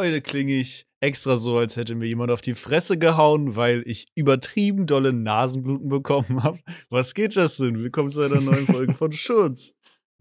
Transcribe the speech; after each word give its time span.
Heute 0.00 0.22
klinge 0.22 0.54
ich 0.54 0.86
extra 1.00 1.36
so, 1.36 1.58
als 1.58 1.76
hätte 1.76 1.94
mir 1.94 2.06
jemand 2.06 2.30
auf 2.30 2.40
die 2.40 2.54
Fresse 2.54 2.96
gehauen, 2.96 3.54
weil 3.54 3.82
ich 3.86 4.06
übertrieben 4.14 4.86
dolle 4.86 5.12
Nasenbluten 5.12 5.90
bekommen 5.90 6.42
habe. 6.42 6.58
Was 6.88 7.12
geht, 7.12 7.34
Justin? 7.34 7.76
Willkommen 7.80 8.08
zu 8.08 8.22
einer 8.22 8.40
neuen 8.40 8.64
Folge 8.64 8.94
von 8.94 9.12
Schutz. 9.12 9.74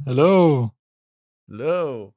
Hallo. 0.05 0.73
Hallo. 1.49 2.13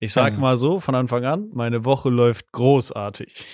Ich 0.00 0.14
sag 0.14 0.38
mal 0.38 0.56
so 0.56 0.80
von 0.80 0.94
Anfang 0.94 1.26
an, 1.26 1.50
meine 1.52 1.84
Woche 1.84 2.08
läuft 2.08 2.50
großartig. 2.52 3.44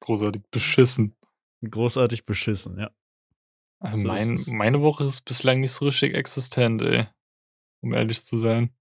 Großartig 0.00 0.42
beschissen. 0.50 1.14
Großartig 1.68 2.24
beschissen, 2.24 2.78
ja. 2.78 2.90
Also 3.78 3.98
So 3.98 4.06
mein, 4.06 4.40
meine 4.52 4.80
Woche 4.80 5.04
ist 5.04 5.20
bislang 5.26 5.60
nicht 5.60 5.72
so 5.72 5.84
richtig 5.84 6.14
existent, 6.14 6.80
ey. 6.80 7.08
Um 7.82 7.92
ehrlich 7.92 8.24
zu 8.24 8.38
sein. 8.38 8.74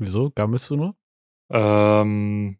Wieso? 0.00 0.30
Gammelst 0.30 0.70
du 0.70 0.76
nur? 0.76 0.96
Ähm, 1.50 2.58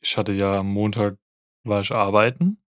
ich 0.00 0.16
hatte 0.16 0.32
ja 0.32 0.58
am 0.58 0.68
Montag, 0.68 1.18
war 1.64 1.80
ich 1.80 1.90
arbeiten. 1.90 2.62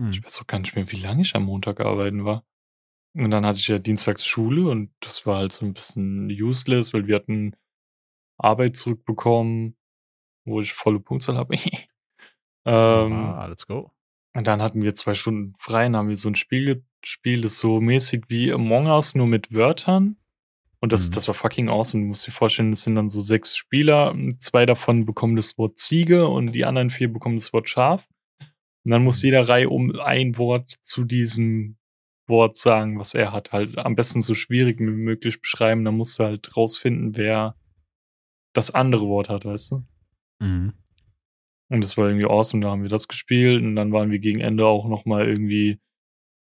Hm. 0.00 0.10
Ich 0.10 0.24
weiß 0.24 0.40
auch 0.40 0.46
gar 0.46 0.58
nicht 0.58 0.74
mehr, 0.74 0.90
wie 0.90 1.00
lange 1.00 1.22
ich 1.22 1.34
am 1.34 1.44
Montag 1.44 1.80
arbeiten 1.80 2.24
war. 2.24 2.44
Und 3.14 3.30
dann 3.30 3.44
hatte 3.44 3.58
ich 3.58 3.68
ja 3.68 3.78
dienstags 3.78 4.24
Schule 4.24 4.68
und 4.68 4.90
das 5.00 5.26
war 5.26 5.38
halt 5.38 5.52
so 5.52 5.66
ein 5.66 5.74
bisschen 5.74 6.30
useless, 6.30 6.94
weil 6.94 7.06
wir 7.06 7.16
hatten 7.16 7.54
Arbeit 8.38 8.76
zurückbekommen, 8.76 9.76
wo 10.46 10.60
ich 10.60 10.72
volle 10.72 11.00
Punktzahl 11.00 11.36
habe. 11.36 11.56
ähm, 12.64 13.12
ah, 13.12 13.46
let's 13.46 13.66
go. 13.66 13.92
Und 14.34 14.46
dann 14.46 14.62
hatten 14.62 14.82
wir 14.82 14.94
zwei 14.94 15.14
Stunden 15.14 15.54
frei 15.58 15.86
und 15.86 15.96
haben 15.96 16.08
wir 16.08 16.16
so 16.16 16.28
ein 16.28 16.34
Spiel 16.34 16.84
gespielt, 17.02 17.44
das 17.44 17.58
so 17.58 17.80
mäßig 17.80 18.24
wie 18.28 18.52
Among 18.52 18.86
Us, 18.86 19.14
nur 19.14 19.26
mit 19.26 19.52
Wörtern. 19.52 20.16
Und 20.80 20.92
das, 20.92 21.08
Mhm. 21.08 21.12
das 21.14 21.26
war 21.28 21.34
fucking 21.34 21.68
awesome. 21.68 22.02
Du 22.04 22.08
musst 22.08 22.26
dir 22.26 22.30
vorstellen, 22.32 22.72
es 22.72 22.82
sind 22.82 22.94
dann 22.94 23.08
so 23.08 23.20
sechs 23.20 23.56
Spieler. 23.56 24.14
Zwei 24.38 24.64
davon 24.64 25.04
bekommen 25.06 25.34
das 25.36 25.58
Wort 25.58 25.78
Ziege 25.78 26.28
und 26.28 26.52
die 26.52 26.64
anderen 26.64 26.90
vier 26.90 27.12
bekommen 27.12 27.36
das 27.36 27.52
Wort 27.52 27.68
Schaf. 27.68 28.06
Und 28.84 28.92
dann 28.92 29.02
muss 29.04 29.22
Mhm. 29.22 29.26
jeder 29.26 29.48
Reihe 29.48 29.68
um 29.70 29.92
ein 29.98 30.38
Wort 30.38 30.70
zu 30.70 31.04
diesem 31.04 31.76
Wort 32.28 32.56
sagen, 32.56 32.98
was 32.98 33.14
er 33.14 33.32
hat. 33.32 33.52
Halt 33.52 33.76
am 33.78 33.96
besten 33.96 34.20
so 34.20 34.34
schwierig 34.34 34.78
wie 34.80 34.84
möglich 34.84 35.40
beschreiben. 35.40 35.84
Dann 35.84 35.96
musst 35.96 36.18
du 36.18 36.24
halt 36.24 36.56
rausfinden, 36.56 37.16
wer 37.16 37.56
das 38.54 38.70
andere 38.70 39.06
Wort 39.08 39.28
hat, 39.28 39.44
weißt 39.44 39.72
du? 39.72 39.84
Mhm. 40.40 40.74
Und 41.70 41.84
das 41.84 41.96
war 41.96 42.06
irgendwie 42.08 42.26
awesome, 42.26 42.62
da 42.62 42.70
haben 42.70 42.82
wir 42.82 42.88
das 42.88 43.08
gespielt 43.08 43.62
und 43.62 43.76
dann 43.76 43.92
waren 43.92 44.10
wir 44.10 44.20
gegen 44.20 44.40
Ende 44.40 44.64
auch 44.66 44.88
nochmal 44.88 45.28
irgendwie 45.28 45.78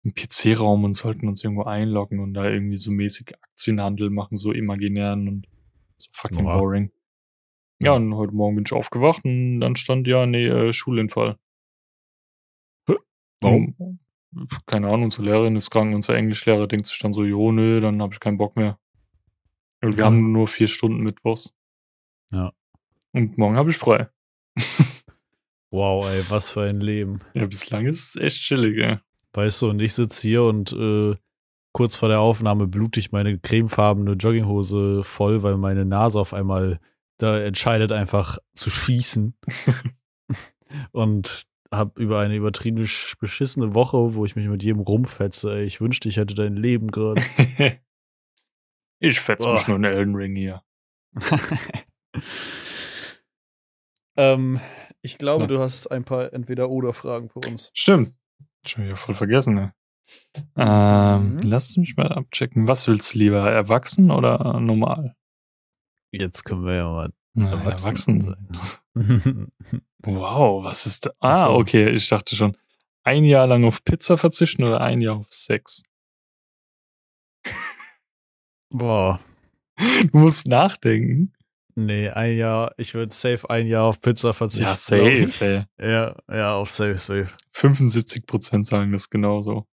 im 0.04 0.14
PC-Raum 0.14 0.84
und 0.86 0.94
sollten 0.94 1.28
uns 1.28 1.44
irgendwo 1.44 1.64
einloggen 1.64 2.20
und 2.20 2.34
da 2.34 2.46
irgendwie 2.50 2.78
so 2.78 2.92
mäßig 2.92 3.34
Aktienhandel 3.42 4.10
machen, 4.10 4.38
so 4.38 4.52
imaginären 4.52 5.28
und 5.28 5.48
so 5.98 6.10
fucking 6.14 6.46
Oha. 6.46 6.58
boring. 6.58 6.92
Ja, 7.82 7.94
und 7.94 8.14
heute 8.16 8.34
Morgen 8.34 8.56
bin 8.56 8.66
ich 8.66 8.74
aufgewacht 8.74 9.24
und 9.26 9.60
dann 9.62 9.76
stand 9.76 10.08
ja, 10.08 10.26
nee, 10.26 10.48
äh, 10.48 10.74
Schulinfall. 10.74 11.38
Warum? 13.42 13.74
Und, 13.78 14.00
keine 14.68 14.88
Ahnung, 14.88 15.04
unsere 15.04 15.24
Lehrerin 15.24 15.56
ist 15.56 15.70
krank, 15.72 15.96
unser 15.96 16.16
Englischlehrer 16.16 16.68
denkt 16.68 16.88
sich 16.88 17.00
dann 17.00 17.14
so, 17.14 17.24
jo, 17.24 17.52
nö, 17.52 17.80
dann 17.80 18.02
habe 18.02 18.14
ich 18.14 18.20
keinen 18.20 18.38
Bock 18.38 18.56
mehr. 18.58 18.78
Und 19.82 19.94
wir 19.94 20.00
Ja. 20.00 20.06
haben 20.08 20.32
nur 20.34 20.48
vier 20.50 20.68
Stunden 20.68 21.02
Mittwochs. 21.04 21.56
Ja. 22.32 22.52
Und 23.14 23.38
morgen 23.38 23.56
habe 23.56 23.70
ich 23.70 23.78
frei. 23.78 24.10
Wow, 25.72 26.08
ey, 26.08 26.24
was 26.30 26.50
für 26.50 26.64
ein 26.64 26.80
Leben. 26.82 27.20
Ja, 27.36 27.46
bislang 27.46 27.86
ist 27.86 28.16
es 28.16 28.22
echt 28.22 28.42
chillig, 28.42 28.76
ey. 28.80 28.98
Weißt 29.34 29.62
du, 29.62 29.70
und 29.70 29.80
ich 29.80 29.94
sitze 29.94 30.22
hier 30.28 30.44
und 30.44 30.72
äh, 30.74 31.16
kurz 31.74 31.96
vor 31.96 32.10
der 32.10 32.20
Aufnahme 32.20 32.68
blute 32.68 33.00
ich 33.00 33.12
meine 33.12 33.38
cremefarbene 33.38 34.14
Jogginghose 34.14 35.04
voll, 35.04 35.44
weil 35.44 35.58
meine 35.58 35.86
Nase 35.86 36.20
auf 36.20 36.34
einmal 36.34 36.80
da 37.18 37.40
entscheidet 37.40 37.92
einfach 37.92 38.38
zu 38.54 38.70
schießen. 38.70 39.36
und 40.92 41.46
hab 41.72 42.00
über 42.00 42.20
eine 42.20 42.36
übertrieben 42.36 42.84
sch- 42.86 43.16
beschissene 43.20 43.76
Woche, 43.76 44.16
wo 44.16 44.26
ich 44.26 44.36
mich 44.36 44.48
mit 44.48 44.64
jedem 44.64 44.80
rumfetze. 44.82 45.54
Ey, 45.54 45.66
ich 45.66 45.80
wünschte, 45.82 46.10
ich 46.10 46.18
hätte 46.18 46.34
dein 46.34 46.56
Leben 46.56 46.88
gerade. 46.88 47.22
ich 49.00 49.20
fetz 49.20 49.44
Boah. 49.44 49.54
mich 49.54 49.68
nur 49.68 49.78
in 49.78 49.84
Elden 49.84 50.16
Ring 50.16 50.36
hier. 50.36 50.64
ähm, 54.18 54.60
ich 55.02 55.18
glaube, 55.18 55.44
Ja. 55.44 55.48
du 55.48 55.60
hast 55.60 55.92
ein 55.92 56.04
paar 56.04 56.34
Entweder-Oder-Fragen 56.34 57.30
für 57.30 57.40
uns. 57.40 57.72
Stimmt. 57.74 58.14
Schon 58.66 58.86
wieder 58.86 58.96
voll 58.98 59.16
vergessen, 59.16 59.56
ne? 59.56 59.74
Ähm, 60.56 61.36
Mhm. 61.36 61.42
lass 61.44 61.78
mich 61.78 61.96
mal 61.96 62.12
abchecken. 62.12 62.68
Was 62.68 62.88
willst 62.88 63.14
du 63.14 63.20
lieber, 63.20 63.50
erwachsen 63.52 64.10
oder 64.12 64.60
normal? 64.60 65.16
Jetzt 66.12 66.44
können 66.44 66.66
wir 66.66 66.76
ja 66.76 66.90
mal 66.92 67.14
Na, 67.34 67.52
erwachsen 67.52 68.22
sein. 68.22 68.50
Wow, 70.04 70.64
was 70.64 70.86
ist 70.86 71.06
da? 71.06 71.12
Ah, 71.20 71.50
okay, 71.52 71.90
ich 71.90 72.08
dachte 72.10 72.36
schon. 72.36 72.56
Ein 73.04 73.26
Jahr 73.26 73.48
lang 73.48 73.66
auf 73.66 73.84
Pizza 73.84 74.18
verzichten 74.18 74.64
oder 74.64 74.82
ein 74.82 75.02
Jahr 75.02 75.18
auf 75.18 75.32
Sex? 75.34 75.84
Boah. 78.72 79.20
Du 80.12 80.18
musst 80.18 80.46
nachdenken. 80.48 81.34
Nee, 81.86 82.10
ein 82.10 82.38
Jahr, 82.38 82.74
ich 82.78 82.94
würde 82.94 83.14
safe 83.14 83.50
ein 83.50 83.68
Jahr 83.68 83.86
auf 83.86 84.02
Pizza 84.02 84.34
verzichten. 84.34 84.66
Ja, 84.66 84.76
safe, 84.76 85.68
ey. 85.78 85.88
Ja, 85.92 86.16
ja, 86.28 86.56
auf 86.56 86.70
safe, 86.70 86.98
safe. 86.98 87.30
75 87.54 88.26
Prozent 88.26 88.68
sagen 88.68 88.92
das 88.92 89.10
genauso. 89.10 89.68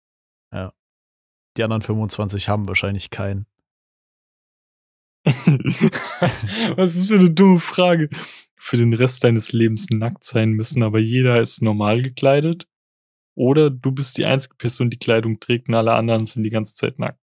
Die 1.57 1.63
anderen 1.63 1.81
25 1.81 2.49
haben 2.49 2.67
wahrscheinlich 2.67 3.09
keinen. 3.09 3.45
Was 6.75 6.95
ist 6.95 7.07
für 7.07 7.15
eine 7.15 7.31
dumme 7.31 7.59
Frage? 7.59 8.09
Für 8.57 8.77
den 8.77 8.93
Rest 8.93 9.23
deines 9.23 9.51
Lebens 9.53 9.87
nackt 9.89 10.23
sein 10.23 10.51
müssen, 10.51 10.83
aber 10.83 10.99
jeder 10.99 11.39
ist 11.41 11.61
normal 11.61 12.01
gekleidet? 12.01 12.67
Oder 13.35 13.69
du 13.69 13.91
bist 13.91 14.17
die 14.17 14.25
einzige 14.25 14.55
Person, 14.55 14.89
die 14.89 14.99
Kleidung 14.99 15.39
trägt 15.39 15.67
und 15.69 15.75
alle 15.75 15.93
anderen 15.93 16.25
sind 16.25 16.43
die 16.43 16.49
ganze 16.49 16.75
Zeit 16.75 16.99
nackt? 16.99 17.19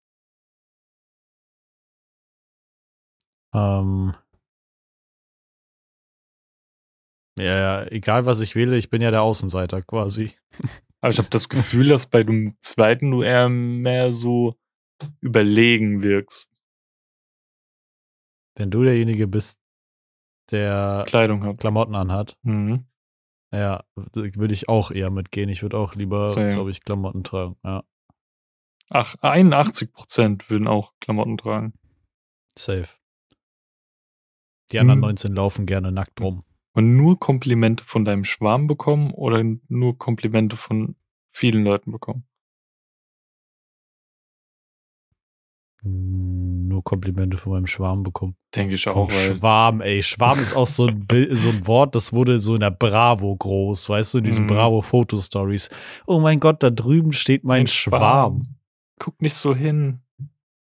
Ähm. 3.54 4.14
Ja, 4.14 4.31
ja, 7.40 7.86
egal 7.88 8.26
was 8.26 8.40
ich 8.42 8.56
wähle, 8.56 8.78
ich 8.78 8.90
bin 8.90 9.02
ja 9.02 9.12
der 9.12 9.22
Außenseiter 9.24 9.82
quasi. 9.82 10.34
Aber 11.02 11.12
ich 11.12 11.18
habe 11.18 11.30
das 11.30 11.50
Gefühl, 11.50 11.88
dass 11.90 12.06
bei 12.08 12.24
dem 12.24 12.56
zweiten 12.62 13.12
du 13.12 13.22
eher 13.24 13.50
mehr 13.50 14.12
so 14.12 14.56
überlegen 15.22 16.04
wirkst. 16.04 16.52
Wenn 18.56 18.70
du 18.70 18.84
derjenige 18.84 19.28
bist, 19.28 19.60
der 20.52 21.04
Kleidung 21.08 21.44
hat. 21.44 21.60
Klamotten 21.60 21.96
anhat, 21.96 22.38
Mhm. 22.44 22.86
ja, 23.54 23.84
würde 23.96 24.54
ich 24.54 24.68
auch 24.70 24.92
eher 24.92 25.10
mitgehen. 25.10 25.50
Ich 25.50 25.64
würde 25.64 25.78
auch 25.78 25.96
lieber, 25.96 26.28
glaube 26.28 26.70
ich, 26.72 26.82
Klamotten 26.84 27.24
tragen. 27.24 27.56
Ja, 27.64 27.84
Ach, 28.94 29.16
81 29.22 29.94
Prozent 29.94 30.50
würden 30.50 30.68
auch 30.68 30.94
Klamotten 31.00 31.38
tragen. 31.38 31.74
safe. 32.60 32.90
Die 34.74 34.80
anderen 34.80 34.98
Hm. 35.00 35.08
19 35.08 35.34
laufen 35.36 35.66
gerne 35.66 35.92
nackt 35.94 36.20
rum. 36.20 36.44
Und 36.74 36.96
nur 36.96 37.20
Komplimente 37.20 37.84
von 37.84 38.06
deinem 38.06 38.24
Schwarm 38.24 38.68
bekommen 38.68 39.12
oder 39.12 39.44
nur 39.68 39.98
Komplimente 39.98 40.56
von 40.56 40.96
vielen 41.32 41.64
Leuten 41.64 41.92
bekommen? 41.92 42.26
Nur 45.84 46.84
Komplimente 46.84 47.38
von 47.38 47.54
meinem 47.54 47.66
Schwarm 47.68 48.04
bekommen. 48.04 48.36
Denke 48.56 48.76
ich 48.76 48.88
auch, 48.88 49.10
weil 49.12 49.38
Schwarm, 49.38 49.82
ey. 49.82 50.04
Schwarm 50.04 50.40
ist 50.40 50.54
auch 50.54 50.68
so 50.68 50.86
ein, 50.86 51.08
Bild, 51.08 51.32
so 51.38 51.50
ein 51.50 51.66
Wort, 51.66 51.96
das 51.96 52.14
wurde 52.14 52.40
so 52.40 52.54
in 52.54 52.60
der 52.60 52.70
Bravo 52.70 53.36
groß, 53.36 53.90
weißt 53.90 54.14
du, 54.14 54.18
in 54.20 54.24
diesen 54.26 54.46
Mhm. 54.46 54.50
Bravo-Fotostories. 54.50 55.70
Oh 56.06 56.20
mein 56.20 56.40
Gott, 56.40 56.62
da 56.62 56.70
drüben 56.70 57.14
steht 57.14 57.44
mein 57.44 57.62
Ein 57.62 57.68
Schwarm. 57.68 58.44
Guck 59.00 59.20
nicht 59.22 59.36
so 59.36 59.56
hin. 59.56 60.02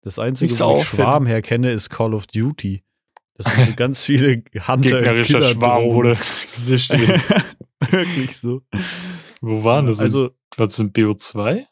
Das 0.00 0.18
Einzige, 0.18 0.58
wo 0.58 0.78
ich. 0.78 0.84
Schwarm 0.84 1.26
herkenne, 1.26 1.70
ist 1.70 1.90
Call 1.90 2.14
of 2.14 2.26
Duty. 2.26 2.82
Das 3.36 3.52
sind 3.52 3.64
so 3.64 3.72
ganz 3.76 4.04
viele 4.04 4.42
Hunter 4.66 4.98
Gegnerischer 5.02 5.42
Schwarm 5.42 5.84
wurde 5.90 6.16
gesichtet. 6.54 7.00
Wirklich 7.90 8.36
so. 8.36 8.62
Wo 9.40 9.62
waren 9.64 9.86
das? 9.86 10.00
Also, 10.00 10.30
was 10.56 10.76
sind 10.76 10.96
BO2? 10.96 11.64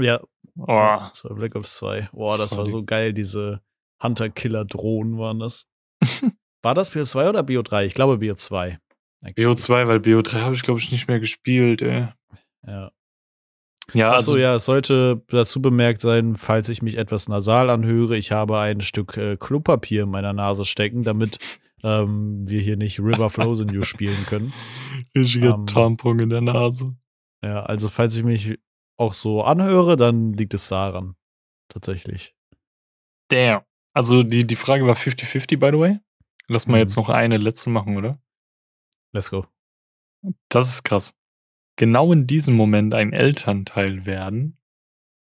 ja, 0.00 0.20
Oh, 0.60 0.96
das 1.10 1.22
war 1.24 1.34
Black 1.36 1.54
Ops 1.54 1.76
2. 1.76 2.08
Boah, 2.12 2.36
das 2.36 2.50
Das 2.50 2.58
war 2.58 2.66
so 2.66 2.82
geil, 2.84 3.12
diese 3.12 3.60
Hunter-Killer-Drohnen 4.02 5.16
waren 5.18 5.38
das. 5.38 5.68
War 6.62 6.74
das 6.74 6.92
BO2 6.92 7.28
oder 7.28 7.40
BO3? 7.40 7.84
Ich 7.84 7.94
glaube 7.94 8.14
BO2. 8.14 8.78
actually. 9.22 9.48
BO2, 9.54 9.86
weil 9.86 9.98
BO3 9.98 10.40
habe 10.40 10.54
ich, 10.56 10.62
glaube 10.62 10.80
ich, 10.80 10.90
nicht 10.90 11.06
mehr 11.06 11.20
gespielt, 11.20 11.82
ey. 11.82 12.08
Ja. 12.66 12.90
Ja, 13.94 14.08
Achso, 14.12 14.32
also, 14.32 14.36
ja, 14.36 14.54
es 14.56 14.64
sollte 14.66 15.22
dazu 15.28 15.62
bemerkt 15.62 16.00
sein, 16.02 16.36
falls 16.36 16.68
ich 16.68 16.82
mich 16.82 16.98
etwas 16.98 17.28
nasal 17.28 17.70
anhöre, 17.70 18.16
ich 18.18 18.32
habe 18.32 18.58
ein 18.58 18.80
Stück 18.82 19.16
äh, 19.16 19.36
Klopapier 19.38 20.02
in 20.02 20.10
meiner 20.10 20.32
Nase 20.34 20.64
stecken, 20.66 21.04
damit 21.04 21.38
ähm, 21.82 22.46
wir 22.48 22.60
hier 22.60 22.76
nicht 22.76 22.98
River 23.00 23.30
Frozen 23.30 23.70
You 23.70 23.82
spielen 23.84 24.26
können. 24.26 24.52
richtiger 25.16 25.54
ähm, 25.54 25.66
Tampon 25.66 26.18
in 26.18 26.28
der 26.30 26.40
Nase. 26.42 26.96
Ja, 27.42 27.62
also 27.62 27.88
falls 27.88 28.14
ich 28.16 28.24
mich 28.24 28.58
auch 28.98 29.12
so 29.14 29.42
anhöre, 29.42 29.96
dann 29.96 30.32
liegt 30.34 30.54
es 30.54 30.68
daran. 30.68 31.14
Tatsächlich. 31.68 32.34
Damn. 33.28 33.62
Also 33.94 34.22
die, 34.22 34.46
die 34.46 34.56
Frage 34.56 34.86
war 34.86 34.96
50-50, 34.96 35.58
by 35.58 35.68
the 35.72 35.78
way. 35.78 35.98
Lass 36.48 36.66
mal 36.66 36.74
Mhm. 36.76 36.80
jetzt 36.80 36.96
noch 36.96 37.08
eine 37.08 37.36
letzte 37.36 37.70
machen, 37.70 37.96
oder? 37.96 38.18
Let's 39.12 39.30
go. 39.30 39.46
Das 40.48 40.68
ist 40.68 40.82
krass. 40.82 41.14
Genau 41.78 42.12
in 42.12 42.26
diesem 42.26 42.56
Moment 42.56 42.92
ein 42.92 43.12
Elternteil 43.12 44.04
werden 44.04 44.58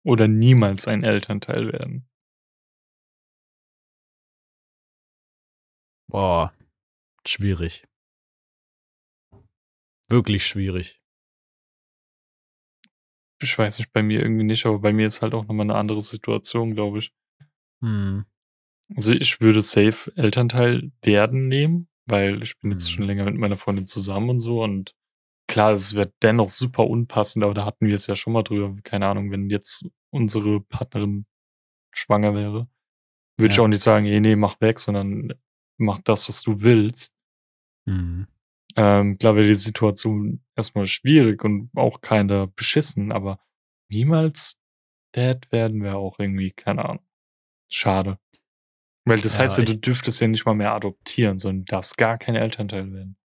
oder 0.04 0.28
niemals 0.28 0.86
ein 0.86 1.02
Elternteil 1.02 1.72
werden. 1.72 2.08
Boah, 6.08 6.54
schwierig. 7.26 7.84
Wirklich 10.08 10.46
schwierig. 10.46 11.00
Ich 13.42 13.58
weiß 13.58 13.78
nicht, 13.80 13.92
bei 13.92 14.04
mir 14.04 14.22
irgendwie 14.22 14.44
nicht, 14.44 14.66
aber 14.66 14.78
bei 14.78 14.92
mir 14.92 15.08
ist 15.08 15.22
halt 15.22 15.34
auch 15.34 15.46
nochmal 15.48 15.66
eine 15.66 15.74
andere 15.74 16.00
Situation, 16.00 16.74
glaube 16.74 17.00
ich. 17.00 17.12
Hm. 17.82 18.24
Also 18.94 19.10
ich 19.12 19.40
würde 19.40 19.62
safe 19.62 20.12
Elternteil 20.14 20.92
werden 21.02 21.48
nehmen, 21.48 21.88
weil 22.06 22.40
ich 22.44 22.56
bin 22.60 22.70
jetzt 22.70 22.84
Mhm. 22.84 22.90
schon 22.90 23.04
länger 23.04 23.24
mit 23.24 23.34
meiner 23.34 23.56
Freundin 23.56 23.86
zusammen 23.86 24.30
und 24.30 24.38
so 24.38 24.62
und 24.62 24.94
klar, 25.48 25.72
es 25.72 25.94
wäre 25.94 26.12
dennoch 26.22 26.48
super 26.50 26.86
unpassend, 26.86 27.44
aber 27.44 27.54
da 27.54 27.64
hatten 27.64 27.86
wir 27.86 27.94
es 27.94 28.06
ja 28.06 28.16
schon 28.16 28.32
mal 28.32 28.42
drüber. 28.42 28.74
Keine 28.82 29.06
Ahnung, 29.06 29.30
wenn 29.30 29.48
jetzt 29.50 29.86
unsere 30.10 30.60
Partnerin 30.60 31.26
schwanger 31.94 32.34
wäre, 32.34 32.68
würde 33.38 33.50
ich 33.52 33.56
Ja. 33.56 33.62
auch 33.64 33.68
nicht 33.68 33.82
sagen, 33.82 34.06
ey, 34.06 34.20
nee, 34.20 34.36
mach 34.36 34.60
weg, 34.60 34.78
sondern 34.78 35.32
mach 35.78 35.98
das, 36.00 36.28
was 36.28 36.42
du 36.42 36.62
willst. 36.62 37.14
Hm. 37.88 38.26
Ähm, 38.76 39.18
klar 39.18 39.36
wäre 39.36 39.46
die 39.46 39.54
Situation 39.54 40.44
erstmal 40.54 40.86
schwierig 40.86 41.42
und 41.44 41.70
auch 41.74 42.00
keiner 42.02 42.46
beschissen, 42.48 43.12
aber 43.12 43.38
niemals 43.90 44.58
Dad 45.12 45.50
werden 45.52 45.82
wäre 45.82 45.96
auch 45.96 46.18
irgendwie, 46.18 46.50
keine 46.50 46.84
Ahnung. 46.84 47.06
Schade. 47.70 48.18
Weil 49.06 49.20
das 49.20 49.34
Ja, 49.34 49.40
heißt 49.40 49.58
ja, 49.58 49.64
du 49.64 49.72
ich- 49.74 49.80
dürftest 49.80 50.20
ja 50.20 50.28
nicht 50.28 50.44
mal 50.44 50.54
mehr 50.54 50.72
adoptieren, 50.72 51.38
sondern 51.38 51.64
darfst 51.64 51.96
gar 51.96 52.18
kein 52.18 52.34
Elternteil 52.34 52.92
werden. 52.92 53.16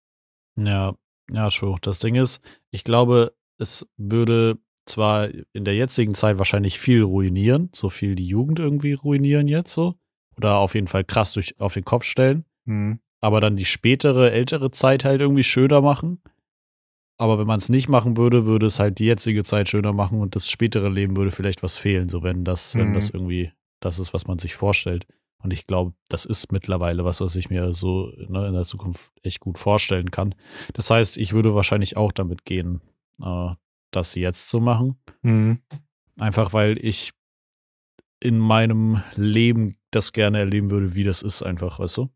Ja, 0.58 0.96
ja, 1.30 1.50
true. 1.50 1.76
Das 1.82 2.00
Ding 2.00 2.16
ist, 2.16 2.42
ich 2.72 2.84
glaube, 2.84 3.34
es 3.58 3.88
würde 3.98 4.58
zwar 4.86 5.30
in 5.54 5.64
der 5.66 5.76
jetzigen 5.76 6.16
Zeit 6.16 6.38
wahrscheinlich 6.40 6.80
viel 6.80 7.04
ruinieren, 7.04 7.70
so 7.74 7.90
viel 7.90 8.16
die 8.16 8.26
Jugend 8.28 8.60
irgendwie 8.60 8.94
ruinieren 8.94 9.48
jetzt 9.48 9.74
so. 9.74 9.96
Oder 10.38 10.58
auf 10.58 10.74
jeden 10.76 10.88
Fall 10.88 11.04
krass 11.04 11.34
durch, 11.34 11.60
auf 11.60 11.74
den 11.76 11.86
Kopf 11.86 12.04
stellen. 12.06 12.46
Mhm. 12.66 13.00
aber 13.24 13.40
dann 13.42 13.56
die 13.56 13.66
spätere, 13.66 14.32
ältere 14.32 14.72
Zeit 14.72 15.04
halt 15.06 15.22
irgendwie 15.22 15.44
schöner 15.44 15.82
machen. 15.82 16.22
Aber 17.18 17.38
wenn 17.38 17.46
man 17.46 17.60
es 17.60 17.70
nicht 17.70 17.88
machen 17.88 18.18
würde, 18.18 18.46
würde 18.48 18.66
es 18.66 18.80
halt 18.80 18.98
die 18.98 19.06
jetzige 19.06 19.44
Zeit 19.44 19.70
schöner 19.70 19.94
machen 19.94 20.20
und 20.22 20.36
das 20.36 20.50
spätere 20.50 20.90
Leben 20.90 21.16
würde 21.16 21.30
vielleicht 21.32 21.62
was 21.62 21.78
fehlen, 21.78 22.10
so 22.10 22.24
wenn 22.24 22.44
das, 22.46 22.76
wenn 22.76 22.90
Mhm. 22.90 22.94
das 22.96 23.10
irgendwie 23.12 23.52
das 23.80 24.00
ist, 24.00 24.14
was 24.14 24.26
man 24.26 24.40
sich 24.40 24.56
vorstellt. 24.56 25.06
Und 25.44 25.52
ich 25.52 25.68
glaube, 25.68 25.94
das 26.08 26.26
ist 26.26 26.52
mittlerweile 26.52 27.06
was, 27.06 27.22
was 27.22 27.36
ich 27.36 27.50
mir 27.50 27.74
so 27.74 28.12
ne, 28.28 28.48
in 28.48 28.54
der 28.54 28.64
Zukunft 28.64 29.12
echt 29.24 29.40
gut 29.40 29.58
vorstellen 29.58 30.12
kann. 30.12 30.36
Das 30.74 30.90
heißt, 30.90 31.18
ich 31.18 31.34
würde 31.34 31.56
wahrscheinlich 31.56 31.98
auch 31.98 32.12
damit 32.12 32.46
gehen, 32.46 32.82
äh, 33.22 33.50
das 33.92 34.16
jetzt 34.16 34.50
zu 34.50 34.60
machen. 34.60 35.00
Mhm. 35.22 35.62
Einfach 36.20 36.54
weil 36.54 36.78
ich 36.84 37.12
in 38.20 38.38
meinem 38.38 39.02
Leben 39.16 39.78
das 39.90 40.14
gerne 40.14 40.40
erleben 40.40 40.70
würde, 40.70 40.96
wie 40.96 41.04
das 41.04 41.22
ist, 41.22 41.42
einfach, 41.42 41.80
weißt 41.80 41.98
du? 41.98 42.10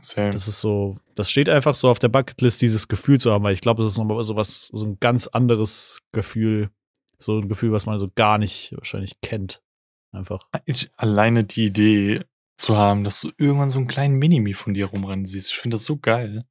Same. 0.00 0.30
Das 0.30 0.48
ist 0.48 0.60
so, 0.60 0.98
das 1.14 1.30
steht 1.30 1.48
einfach 1.48 1.74
so 1.74 1.88
auf 1.88 1.98
der 1.98 2.08
Bucketlist, 2.08 2.60
dieses 2.60 2.88
Gefühl 2.88 3.20
zu 3.20 3.30
haben, 3.30 3.44
weil 3.44 3.54
ich 3.54 3.60
glaube, 3.60 3.82
es 3.82 3.88
ist 3.88 3.98
nochmal 3.98 4.22
so 4.24 4.36
was, 4.36 4.66
so 4.66 4.84
ein 4.84 4.98
ganz 4.98 5.26
anderes 5.28 6.02
Gefühl. 6.12 6.70
So 7.18 7.38
ein 7.38 7.48
Gefühl, 7.48 7.72
was 7.72 7.86
man 7.86 7.96
so 7.96 8.10
gar 8.14 8.36
nicht 8.36 8.74
wahrscheinlich 8.76 9.20
kennt. 9.22 9.62
Einfach. 10.12 10.48
Ich, 10.64 10.90
alleine 10.96 11.44
die 11.44 11.66
Idee 11.66 12.24
zu 12.58 12.76
haben, 12.76 13.04
dass 13.04 13.20
du 13.20 13.30
irgendwann 13.36 13.70
so 13.70 13.78
einen 13.78 13.86
kleinen 13.88 14.16
Minimi 14.16 14.54
von 14.54 14.74
dir 14.74 14.86
rumrennen 14.86 15.26
siehst, 15.26 15.50
ich 15.50 15.58
finde 15.58 15.74
das 15.74 15.84
so 15.84 15.98
geil. 15.98 16.46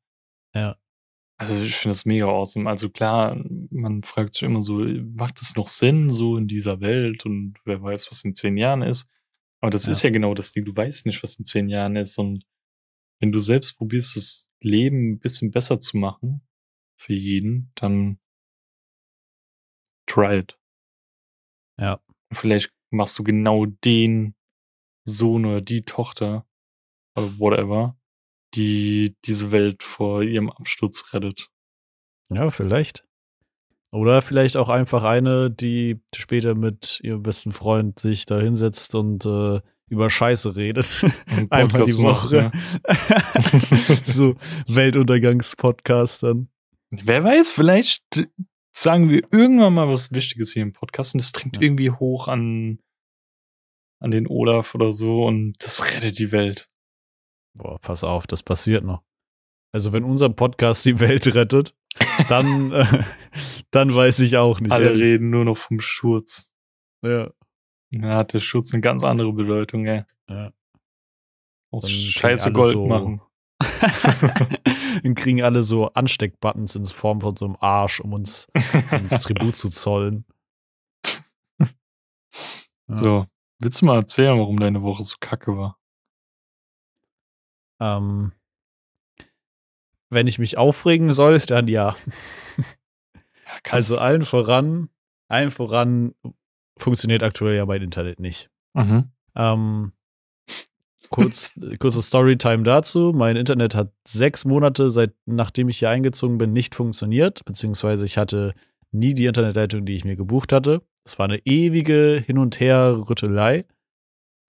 Ja. 0.56 0.78
Also 1.38 1.62
ich 1.62 1.76
finde 1.76 1.94
das 1.94 2.06
mega 2.06 2.28
awesome. 2.28 2.70
Also 2.70 2.90
klar, 2.90 3.38
man 3.72 4.04
fragt 4.04 4.34
sich 4.36 4.44
immer 4.44 4.62
so, 4.62 4.80
macht 4.80 5.42
es 5.42 5.56
noch 5.56 5.68
Sinn 5.68 6.10
so 6.12 6.38
in 6.38 6.48
dieser 6.48 6.80
Welt 6.82 7.26
und 7.26 7.56
wer 7.66 7.82
weiß, 7.82 8.10
was 8.12 8.24
in 8.24 8.36
zehn 8.36 8.58
Jahren 8.58 8.82
ist. 8.84 9.08
Aber 9.62 9.72
das 9.72 9.86
Ja. 9.86 9.92
ist 9.92 10.04
ja 10.04 10.12
genau 10.12 10.34
das 10.34 10.54
Ding, 10.54 10.66
du 10.66 10.76
weißt 10.76 11.06
nicht, 11.06 11.24
was 11.24 11.36
in 11.38 11.46
zehn 11.46 11.70
Jahren 11.70 11.96
ist 11.98 12.18
und 12.18 12.46
wenn 13.20 13.32
du 13.32 13.40
selbst 13.40 13.78
probierst, 13.78 14.16
das 14.18 14.50
Leben 14.62 15.14
ein 15.14 15.20
bisschen 15.20 15.52
besser 15.52 15.80
zu 15.80 15.98
machen 15.98 16.42
für 16.98 17.14
jeden, 17.14 17.72
dann 17.76 18.20
try 20.08 20.38
it. 20.40 20.58
Ja. 21.80 22.00
Vielleicht 22.32 22.72
machst 22.96 23.18
du 23.20 23.24
genau 23.24 23.66
den 23.66 24.36
Sohn 25.04 25.46
oder 25.46 25.62
die 25.62 25.84
Tochter 25.86 26.46
oder 27.16 27.38
whatever, 27.40 27.98
die 28.56 29.16
diese 29.26 29.52
Welt 29.52 29.84
vor 29.84 30.24
ihrem 30.24 30.50
Absturz 30.50 31.14
rettet. 31.14 31.50
Ja, 32.30 32.50
vielleicht. 32.50 33.06
Oder 33.92 34.22
vielleicht 34.22 34.58
auch 34.58 34.70
einfach 34.70 35.04
eine, 35.04 35.50
die 35.52 36.02
später 36.16 36.56
mit 36.56 37.00
ihrem 37.04 37.24
besten 37.24 37.52
Freund 37.52 38.00
sich 38.00 38.26
da 38.26 38.40
hinsetzt 38.40 38.96
und 38.96 39.26
äh, 39.26 39.62
über 39.88 40.10
Scheiße 40.10 40.56
redet. 40.56 41.06
Einmal 41.50 41.68
die 41.68 41.94
Podcast 41.94 42.00
macht, 42.00 42.32
Woche. 42.32 42.52
ne? 42.52 44.00
so 44.04 44.36
Weltuntergangspodcast 44.68 46.24
dann. 46.24 46.50
Wer 46.90 47.24
weiß, 47.24 47.52
vielleicht 47.52 48.28
sagen 48.74 49.10
wir 49.10 49.22
irgendwann 49.32 49.74
mal 49.74 49.88
was 49.88 50.12
Wichtiges 50.12 50.52
hier 50.52 50.64
im 50.64 50.74
Podcast 50.74 51.14
und 51.14 51.22
das 51.22 51.32
dringt 51.32 51.58
Ja. 51.58 51.62
irgendwie 51.62 51.92
hoch 51.92 52.28
an, 52.28 52.80
an 54.00 54.12
den 54.12 54.28
Olaf 54.28 54.76
oder 54.76 54.92
so 54.92 55.26
und 55.26 55.56
das 55.60 55.84
rettet 55.86 56.20
die 56.20 56.32
Welt. 56.32 56.70
Boah, 57.58 57.80
pass 57.80 58.04
auf, 58.04 58.28
das 58.28 58.44
passiert 58.44 58.84
noch. 58.84 59.04
Also 59.72 59.94
wenn 59.94 60.04
unser 60.04 60.30
Podcast 60.30 60.86
die 60.86 61.00
Welt 61.00 61.34
rettet, 61.34 61.76
dann, 62.30 62.72
äh, 62.74 63.04
dann 63.72 63.94
weiß 63.96 64.20
ich 64.20 64.38
auch 64.38 64.60
nicht. 64.60 64.72
Alle 64.72 64.88
ehrlich. 64.88 65.04
reden 65.04 65.30
nur 65.30 65.46
noch 65.46 65.58
vom 65.58 65.80
Schurz. 65.80 66.56
Ja, 67.04 67.30
Dann 67.92 68.06
hat 68.06 68.34
der 68.34 68.40
Schutz 68.40 68.74
eine 68.74 68.82
ganz 68.82 69.04
andere 69.04 69.32
Bedeutung, 69.34 69.86
ey. 69.86 70.04
ja. 70.30 70.52
Aus 71.72 71.84
Dann 71.84 71.92
Scheiße 71.92 72.52
Gold 72.54 72.72
so- 72.74 72.88
machen. 72.88 73.22
dann 75.04 75.16
kriegen 75.16 75.42
alle 75.42 75.64
so 75.64 75.88
Ansteckbuttons 75.90 76.76
in 76.76 76.86
Form 76.86 77.22
von 77.22 77.36
so 77.38 77.46
einem 77.46 77.56
Arsch, 77.60 78.00
um 78.02 78.14
uns, 78.14 78.48
um 78.92 79.02
uns 79.02 79.22
Tribut 79.22 79.56
zu 79.56 79.70
zollen. 79.70 80.26
Ja. 81.60 82.96
So, 82.96 83.26
willst 83.60 83.82
du 83.82 83.86
mal 83.86 83.98
erzählen, 83.98 84.38
warum 84.38 84.58
deine 84.58 84.82
Woche 84.82 85.04
so 85.04 85.16
kacke 85.20 85.58
war? 85.58 85.78
Ähm, 87.80 88.32
wenn 90.10 90.28
ich 90.28 90.40
mich 90.40 90.58
aufregen 90.58 91.12
soll, 91.12 91.40
dann 91.40 91.68
ja. 91.68 91.96
Ja, 92.58 92.66
Also 93.70 93.98
allen 93.98 94.26
voran, 94.26 94.90
allen 95.28 95.52
voran 95.52 96.14
funktioniert 96.78 97.24
aktuell 97.24 97.56
ja 97.56 97.66
mein 97.66 97.82
Internet 97.82 98.20
nicht. 98.20 98.50
Mhm. 98.74 99.12
Ähm, 99.36 99.92
kurz, 101.10 101.54
kurze 101.80 102.02
Storytime 102.02 102.64
dazu. 102.64 103.14
Mein 103.16 103.36
Internet 103.36 103.76
hat 103.76 103.94
sechs 104.08 104.46
Monate, 104.46 104.92
seit 104.92 105.14
nachdem 105.26 105.70
ich 105.70 105.80
hier 105.80 105.90
eingezogen 105.90 106.38
bin, 106.38 106.54
nicht 106.54 106.76
funktioniert, 106.76 107.44
beziehungsweise 107.46 108.06
ich 108.06 108.18
hatte 108.18 108.54
nie 108.92 109.14
die 109.14 109.26
Internetleitung, 109.26 109.86
die 109.86 109.96
ich 109.96 110.06
mir 110.06 110.16
gebucht 110.16 110.54
hatte. 110.54 110.82
Es 111.06 111.20
war 111.20 111.26
eine 111.26 111.46
ewige 111.46 112.24
Hin- 112.26 112.40
und 112.40 112.60
Her-Rüttelei. 112.60 113.66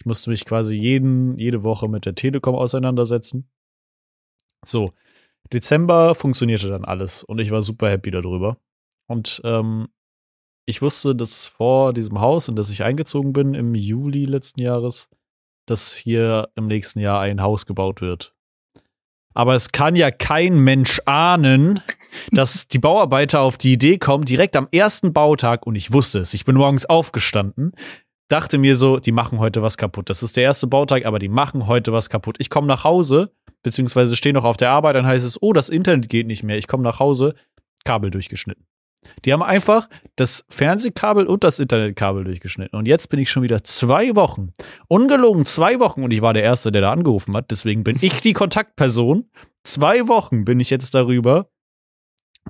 Ich 0.00 0.06
musste 0.06 0.30
mich 0.30 0.44
quasi 0.44 0.76
jeden, 0.76 1.38
jede 1.38 1.62
Woche 1.62 1.88
mit 1.88 2.06
der 2.06 2.14
Telekom 2.14 2.54
auseinandersetzen. 2.54 3.48
So, 4.64 4.92
Dezember 5.52 6.14
funktionierte 6.14 6.68
dann 6.68 6.84
alles 6.84 7.22
und 7.22 7.40
ich 7.40 7.50
war 7.50 7.62
super 7.62 7.90
happy 7.90 8.10
darüber. 8.10 8.58
Und 9.06 9.40
ähm, 9.44 9.88
ich 10.66 10.82
wusste, 10.82 11.14
dass 11.14 11.46
vor 11.46 11.92
diesem 11.92 12.20
Haus, 12.20 12.48
in 12.48 12.56
das 12.56 12.70
ich 12.70 12.82
eingezogen 12.82 13.32
bin, 13.32 13.54
im 13.54 13.75
Juli 13.75 14.25
letzten 14.25 14.60
Jahres, 14.60 15.08
dass 15.66 15.94
hier 15.94 16.48
im 16.56 16.66
nächsten 16.66 17.00
Jahr 17.00 17.20
ein 17.20 17.40
Haus 17.40 17.66
gebaut 17.66 18.00
wird. 18.00 18.36
Aber 19.37 19.55
es 19.55 19.71
kann 19.71 19.97
ja 19.97 20.11
kein 20.11 20.59
Mensch 20.61 20.99
ahnen, 21.05 21.81
dass 22.31 22.69
die 22.69 22.78
Bauarbeiter 22.78 23.43
auf 23.43 23.59
die 23.59 23.75
Idee 23.75 23.99
kommen, 23.99 24.25
direkt 24.25 24.57
am 24.57 24.66
ersten 24.73 25.12
Bautag, 25.12 25.66
und 25.66 25.75
ich 25.75 25.93
wusste 25.93 26.21
es, 26.21 26.33
ich 26.33 26.47
bin 26.47 26.57
morgens 26.57 26.87
aufgestanden, 26.87 27.73
dachte 28.28 28.57
mir 28.57 28.76
so, 28.76 28.99
die 28.99 29.12
machen 29.12 29.38
heute 29.38 29.61
was 29.61 29.76
kaputt. 29.76 30.09
Das 30.09 30.23
ist 30.23 30.38
der 30.38 30.45
erste 30.45 30.66
Bautag, 30.66 31.05
aber 31.05 31.19
die 31.19 31.28
machen 31.28 31.66
heute 31.66 31.93
was 31.93 32.09
kaputt. 32.09 32.37
Ich 32.38 32.49
komme 32.49 32.66
nach 32.66 32.85
Hause, 32.85 33.31
beziehungsweise 33.62 34.16
stehe 34.16 34.33
noch 34.33 34.45
auf 34.45 34.57
der 34.57 34.71
Arbeit, 34.71 34.97
dann 34.97 35.07
heißt 35.07 35.26
es, 35.26 35.40
oh, 35.43 35.52
das 35.52 35.69
Internet 35.69 36.09
geht 36.09 36.26
nicht 36.26 36.43
mehr. 36.43 36.57
Ich 36.57 36.66
komme 36.66 36.83
nach 36.83 36.99
Hause, 36.99 37.35
Kabel 37.85 38.11
durchgeschnitten. 38.11 38.64
Die 39.25 39.32
haben 39.32 39.42
einfach 39.42 39.88
das 40.16 40.44
Fernsehkabel 40.48 41.26
und 41.26 41.44
das 41.44 41.58
Internetkabel 41.58 42.25
durchgeschnitten. 42.25 42.78
Und 42.78 42.86
jetzt 42.86 43.08
bin 43.08 43.20
ich 43.20 43.30
schon 43.30 43.42
wieder 43.42 43.64
zwei 43.64 44.14
Wochen, 44.16 44.52
ungelogen 44.88 45.44
zwei 45.46 45.80
Wochen, 45.80 46.02
und 46.02 46.12
ich 46.12 46.22
war 46.22 46.34
der 46.34 46.42
Erste, 46.42 46.72
der 46.72 46.82
da 46.82 46.92
angerufen 46.92 47.34
hat. 47.34 47.50
Deswegen 47.50 47.84
bin 47.84 47.98
ich 48.00 48.20
die 48.20 48.32
Kontaktperson. 48.32 49.30
Zwei 49.64 50.08
Wochen 50.08 50.44
bin 50.44 50.60
ich 50.60 50.70
jetzt 50.70 50.94
darüber, 50.94 51.50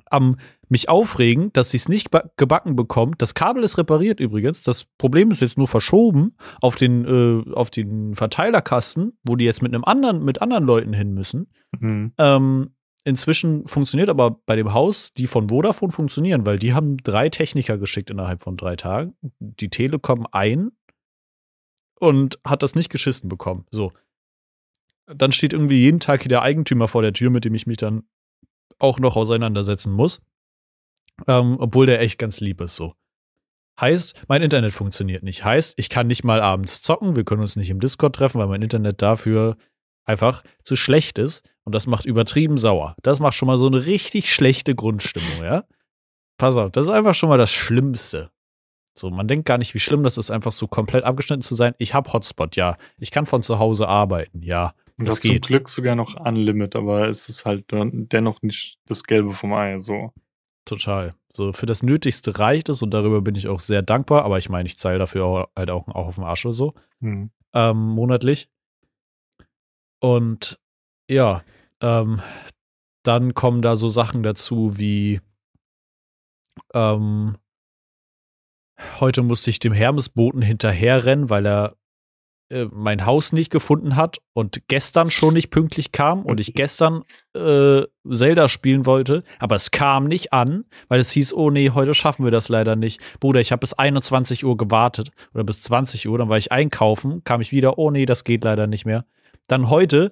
am 0.09 0.35
mich 0.69 0.89
aufregen, 0.89 1.51
dass 1.53 1.71
sie 1.71 1.77
es 1.77 1.87
nicht 1.87 2.09
gebacken 2.35 2.75
bekommt. 2.75 3.21
Das 3.21 3.33
Kabel 3.33 3.63
ist 3.63 3.77
repariert 3.77 4.19
übrigens. 4.19 4.61
Das 4.63 4.85
Problem 4.97 5.31
ist 5.31 5.41
jetzt 5.41 5.57
nur 5.57 5.67
verschoben 5.67 6.35
auf 6.61 6.75
den, 6.75 7.05
äh, 7.05 7.53
auf 7.53 7.69
den 7.69 8.15
Verteilerkasten, 8.15 9.17
wo 9.23 9.35
die 9.35 9.45
jetzt 9.45 9.61
mit 9.61 9.73
einem 9.73 9.85
anderen, 9.85 10.23
mit 10.23 10.41
anderen 10.41 10.65
Leuten 10.65 10.93
hin 10.93 11.13
müssen. 11.13 11.47
Mhm. 11.79 12.13
Ähm, 12.17 12.75
inzwischen 13.07 13.65
funktioniert 13.67 14.09
aber 14.09 14.31
bei 14.45 14.57
dem 14.57 14.73
Haus, 14.73 15.13
die 15.13 15.27
von 15.27 15.47
Vodafone 15.47 15.93
funktionieren, 15.93 16.45
weil 16.45 16.59
die 16.59 16.73
haben 16.73 16.97
drei 16.97 17.29
Techniker 17.29 17.77
geschickt 17.77 18.09
innerhalb 18.09 18.41
von 18.41 18.57
drei 18.57 18.75
Tagen. 18.75 19.15
Die 19.39 19.69
Telekom 19.69 20.27
ein 20.31 20.71
und 21.99 22.37
hat 22.43 22.63
das 22.63 22.75
nicht 22.75 22.89
geschissen 22.89 23.29
bekommen. 23.29 23.65
So. 23.71 23.93
Dann 25.05 25.31
steht 25.31 25.53
irgendwie 25.53 25.79
jeden 25.79 26.01
Tag 26.01 26.21
hier 26.23 26.29
der 26.29 26.41
Eigentümer 26.41 26.89
vor 26.89 27.01
der 27.01 27.13
Tür, 27.13 27.29
mit 27.29 27.45
dem 27.45 27.55
ich 27.55 27.65
mich 27.65 27.77
dann 27.77 28.03
auch 28.77 28.99
noch 28.99 29.15
auseinandersetzen 29.15 29.93
muss. 29.93 30.19
Ähm, 31.27 31.55
obwohl 31.59 31.85
der 31.85 32.01
echt 32.01 32.19
ganz 32.19 32.41
lieb 32.41 32.59
ist 32.59 32.75
so. 32.75 32.93
Heißt, 33.79 34.23
mein 34.27 34.41
Internet 34.41 34.73
funktioniert 34.73 35.23
nicht. 35.23 35.45
Heißt, 35.45 35.75
ich 35.79 35.87
kann 35.87 36.07
nicht 36.07 36.25
mal 36.25 36.41
abends 36.41 36.81
zocken. 36.81 37.15
Wir 37.15 37.23
können 37.23 37.41
uns 37.41 37.55
nicht 37.55 37.69
im 37.69 37.79
Discord 37.79 38.15
treffen, 38.15 38.39
weil 38.39 38.47
mein 38.47 38.61
Internet 38.61 39.01
dafür 39.01 39.55
einfach 40.07 40.43
zu 40.63 40.75
schlecht 40.75 41.19
ist. 41.19 41.47
Und 41.63 41.75
das 41.75 41.85
macht 41.85 42.05
übertrieben 42.05 42.57
sauer. 42.57 42.95
Das 43.03 43.19
macht 43.19 43.35
schon 43.35 43.47
mal 43.47 43.57
so 43.57 43.67
eine 43.67 43.85
richtig 43.85 44.33
schlechte 44.33 44.73
Grundstimmung, 44.73 45.43
ja? 45.43 45.65
Pass 46.37 46.55
auf, 46.55 46.71
das 46.71 46.85
ist 46.85 46.91
einfach 46.91 47.15
schon 47.15 47.29
mal 47.29 47.37
das 47.37 47.51
Schlimmste. 47.51 48.31
So, 48.97 49.09
man 49.09 49.27
denkt 49.27 49.45
gar 49.45 49.57
nicht, 49.57 49.73
wie 49.73 49.79
schlimm 49.79 50.03
das 50.03 50.17
ist, 50.17 50.31
einfach 50.31 50.51
so 50.51 50.67
komplett 50.67 51.03
abgeschnitten 51.03 51.41
zu 51.41 51.55
sein. 51.55 51.73
Ich 51.77 51.93
habe 51.93 52.11
Hotspot, 52.11 52.55
ja. 52.55 52.77
Ich 52.97 53.11
kann 53.11 53.25
von 53.25 53.43
zu 53.43 53.59
Hause 53.59 53.87
arbeiten, 53.87 54.41
ja. 54.41 54.73
Und 54.97 55.07
das 55.07 55.21
geht. 55.21 55.45
zum 55.45 55.49
Glück 55.49 55.69
sogar 55.69 55.95
noch 55.95 56.15
Unlimit, 56.15 56.75
aber 56.75 57.07
es 57.07 57.29
ist 57.29 57.45
halt 57.45 57.65
dennoch 57.69 58.41
nicht 58.41 58.79
das 58.87 59.03
Gelbe 59.03 59.33
vom 59.33 59.53
Ei, 59.53 59.77
so. 59.77 60.13
Total. 60.65 61.13
So, 61.35 61.53
für 61.53 61.67
das 61.67 61.83
Nötigste 61.83 62.39
reicht 62.39 62.69
es 62.69 62.81
und 62.81 62.91
darüber 62.91 63.21
bin 63.21 63.35
ich 63.35 63.47
auch 63.47 63.59
sehr 63.59 63.83
dankbar, 63.83 64.25
aber 64.25 64.39
ich 64.39 64.49
meine, 64.49 64.65
ich 64.65 64.77
zahle 64.77 64.97
dafür 64.97 65.49
halt 65.55 65.69
auch, 65.69 65.87
auch 65.87 66.07
auf 66.07 66.15
dem 66.15 66.23
Arsch 66.23 66.45
oder 66.45 66.53
so. 66.53 66.73
Mhm. 66.99 67.29
Ähm, 67.53 67.77
monatlich. 67.77 68.49
Und 69.99 70.59
ja, 71.09 71.43
ähm, 71.81 72.21
dann 73.03 73.33
kommen 73.33 73.61
da 73.61 73.75
so 73.75 73.87
Sachen 73.87 74.23
dazu 74.23 74.77
wie 74.77 75.21
ähm, 76.73 77.37
heute 78.99 79.23
musste 79.23 79.49
ich 79.49 79.59
dem 79.59 79.73
Hermesboten 79.73 80.41
hinterherrennen, 80.41 81.29
weil 81.29 81.45
er 81.47 81.77
äh, 82.49 82.65
mein 82.71 83.05
Haus 83.05 83.33
nicht 83.33 83.51
gefunden 83.51 83.95
hat 83.95 84.19
und 84.33 84.67
gestern 84.67 85.11
schon 85.11 85.33
nicht 85.33 85.49
pünktlich 85.49 85.91
kam 85.91 86.23
und 86.23 86.39
ich 86.39 86.53
gestern 86.53 87.03
äh, 87.35 87.83
Zelda 88.09 88.47
spielen 88.47 88.85
wollte, 88.85 89.23
aber 89.39 89.55
es 89.55 89.71
kam 89.71 90.05
nicht 90.05 90.33
an, 90.33 90.65
weil 90.87 90.99
es 90.99 91.11
hieß, 91.11 91.33
oh 91.33 91.49
nee, 91.49 91.71
heute 91.71 91.93
schaffen 91.93 92.23
wir 92.23 92.31
das 92.31 92.49
leider 92.49 92.75
nicht. 92.75 93.01
Bruder, 93.19 93.41
ich 93.41 93.51
habe 93.51 93.59
bis 93.59 93.73
21 93.73 94.45
Uhr 94.45 94.55
gewartet 94.55 95.11
oder 95.33 95.43
bis 95.43 95.61
20 95.61 96.07
Uhr, 96.07 96.17
dann 96.17 96.29
war 96.29 96.37
ich 96.37 96.51
einkaufen, 96.51 97.23
kam 97.23 97.41
ich 97.41 97.51
wieder, 97.51 97.77
oh 97.77 97.91
nee, 97.91 98.05
das 98.05 98.23
geht 98.23 98.43
leider 98.43 98.67
nicht 98.67 98.85
mehr. 98.85 99.05
Dann 99.47 99.69
heute 99.69 100.11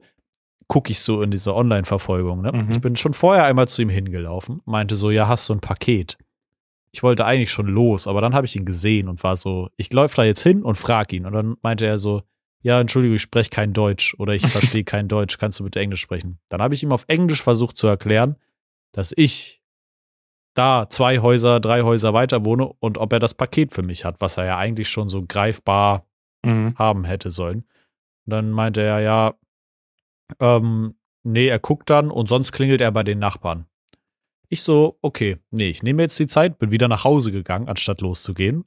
gucke 0.67 0.91
ich 0.91 0.99
so 0.99 1.21
in 1.21 1.31
diese 1.31 1.53
Online-Verfolgung. 1.53 2.41
Ne? 2.41 2.51
Mhm. 2.51 2.71
Ich 2.71 2.81
bin 2.81 2.95
schon 2.95 3.13
vorher 3.13 3.45
einmal 3.45 3.67
zu 3.67 3.81
ihm 3.81 3.89
hingelaufen, 3.89 4.61
meinte 4.65 4.95
so, 4.95 5.11
ja, 5.11 5.27
hast 5.27 5.47
du 5.49 5.53
ein 5.53 5.59
Paket? 5.59 6.17
Ich 6.91 7.03
wollte 7.03 7.25
eigentlich 7.25 7.51
schon 7.51 7.67
los, 7.67 8.07
aber 8.07 8.21
dann 8.21 8.33
habe 8.33 8.47
ich 8.47 8.55
ihn 8.55 8.65
gesehen 8.65 9.09
und 9.09 9.21
war 9.23 9.35
so, 9.35 9.69
ich 9.75 9.91
läufe 9.91 10.15
da 10.15 10.23
jetzt 10.23 10.41
hin 10.41 10.63
und 10.63 10.75
frage 10.75 11.17
ihn. 11.17 11.25
Und 11.25 11.33
dann 11.33 11.57
meinte 11.61 11.85
er 11.85 11.97
so, 11.97 12.23
ja, 12.61 12.79
Entschuldigung, 12.79 13.17
ich 13.17 13.21
spreche 13.21 13.49
kein 13.49 13.73
Deutsch 13.73 14.15
oder 14.17 14.33
ich 14.33 14.47
verstehe 14.47 14.83
kein 14.85 15.07
Deutsch, 15.07 15.37
kannst 15.37 15.59
du 15.59 15.65
bitte 15.65 15.79
Englisch 15.79 16.01
sprechen? 16.01 16.39
Dann 16.49 16.61
habe 16.61 16.73
ich 16.73 16.81
ihm 16.81 16.91
auf 16.91 17.05
Englisch 17.07 17.43
versucht 17.43 17.77
zu 17.77 17.85
erklären, 17.85 18.37
dass 18.91 19.13
ich 19.15 19.61
da 20.55 20.87
zwei 20.89 21.19
Häuser, 21.19 21.59
drei 21.59 21.83
Häuser 21.83 22.13
weiter 22.13 22.45
wohne 22.45 22.65
und 22.79 22.97
ob 22.97 23.13
er 23.13 23.19
das 23.19 23.33
Paket 23.33 23.73
für 23.73 23.83
mich 23.83 24.05
hat, 24.05 24.21
was 24.21 24.37
er 24.37 24.45
ja 24.45 24.57
eigentlich 24.57 24.89
schon 24.89 25.09
so 25.09 25.23
greifbar 25.27 26.07
mhm. 26.43 26.75
haben 26.77 27.03
hätte 27.03 27.29
sollen. 27.29 27.65
Und 28.25 28.31
dann 28.31 28.51
meinte 28.51 28.81
er, 28.81 28.99
ja, 28.99 29.35
ähm, 30.39 30.95
nee, 31.23 31.47
er 31.47 31.59
guckt 31.59 31.89
dann 31.89 32.11
und 32.11 32.27
sonst 32.27 32.51
klingelt 32.51 32.81
er 32.81 32.91
bei 32.91 33.03
den 33.03 33.19
Nachbarn. 33.19 33.65
Ich 34.49 34.61
so, 34.61 34.97
okay, 35.01 35.37
nee, 35.51 35.69
ich 35.69 35.83
nehme 35.83 36.03
jetzt 36.03 36.19
die 36.19 36.27
Zeit, 36.27 36.59
bin 36.59 36.71
wieder 36.71 36.87
nach 36.87 37.03
Hause 37.03 37.31
gegangen, 37.31 37.67
anstatt 37.67 38.01
loszugehen. 38.01 38.65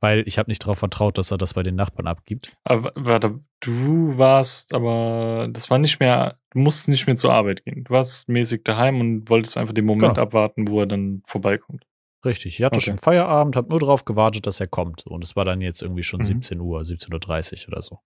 Weil 0.00 0.26
ich 0.26 0.36
habe 0.36 0.50
nicht 0.50 0.64
darauf 0.64 0.78
vertraut, 0.78 1.16
dass 1.16 1.30
er 1.30 1.38
das 1.38 1.54
bei 1.54 1.62
den 1.62 1.76
Nachbarn 1.76 2.08
abgibt. 2.08 2.56
Aber 2.64 2.92
warte, 2.96 3.38
du 3.60 4.18
warst 4.18 4.74
aber, 4.74 5.48
das 5.52 5.70
war 5.70 5.78
nicht 5.78 6.00
mehr, 6.00 6.38
du 6.50 6.58
musst 6.58 6.88
nicht 6.88 7.06
mehr 7.06 7.14
zur 7.14 7.32
Arbeit 7.32 7.64
gehen. 7.64 7.84
Du 7.84 7.90
warst 7.90 8.28
mäßig 8.28 8.64
daheim 8.64 9.00
und 9.00 9.30
wolltest 9.30 9.56
einfach 9.56 9.74
den 9.74 9.84
Moment 9.84 10.14
genau. 10.14 10.22
abwarten, 10.22 10.66
wo 10.66 10.80
er 10.80 10.86
dann 10.86 11.22
vorbeikommt. 11.26 11.86
Richtig, 12.24 12.58
ich 12.58 12.64
hatte 12.64 12.78
okay. 12.78 12.86
schon 12.86 12.98
Feierabend, 12.98 13.54
habe 13.54 13.68
nur 13.68 13.78
darauf 13.78 14.04
gewartet, 14.04 14.46
dass 14.46 14.58
er 14.58 14.66
kommt. 14.66 15.06
Und 15.06 15.22
es 15.22 15.36
war 15.36 15.44
dann 15.44 15.60
jetzt 15.60 15.82
irgendwie 15.82 16.04
schon 16.04 16.18
mhm. 16.18 16.24
17 16.24 16.60
Uhr, 16.60 16.80
17.30 16.80 17.62
Uhr 17.62 17.68
oder 17.68 17.82
so. 17.82 18.00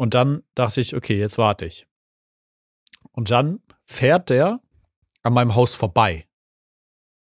Und 0.00 0.14
dann 0.14 0.44
dachte 0.54 0.80
ich, 0.80 0.96
okay, 0.96 1.18
jetzt 1.18 1.36
warte 1.36 1.66
ich. 1.66 1.86
Und 3.12 3.30
dann 3.30 3.60
fährt 3.84 4.30
der 4.30 4.62
an 5.22 5.34
meinem 5.34 5.54
Haus 5.54 5.74
vorbei. 5.74 6.26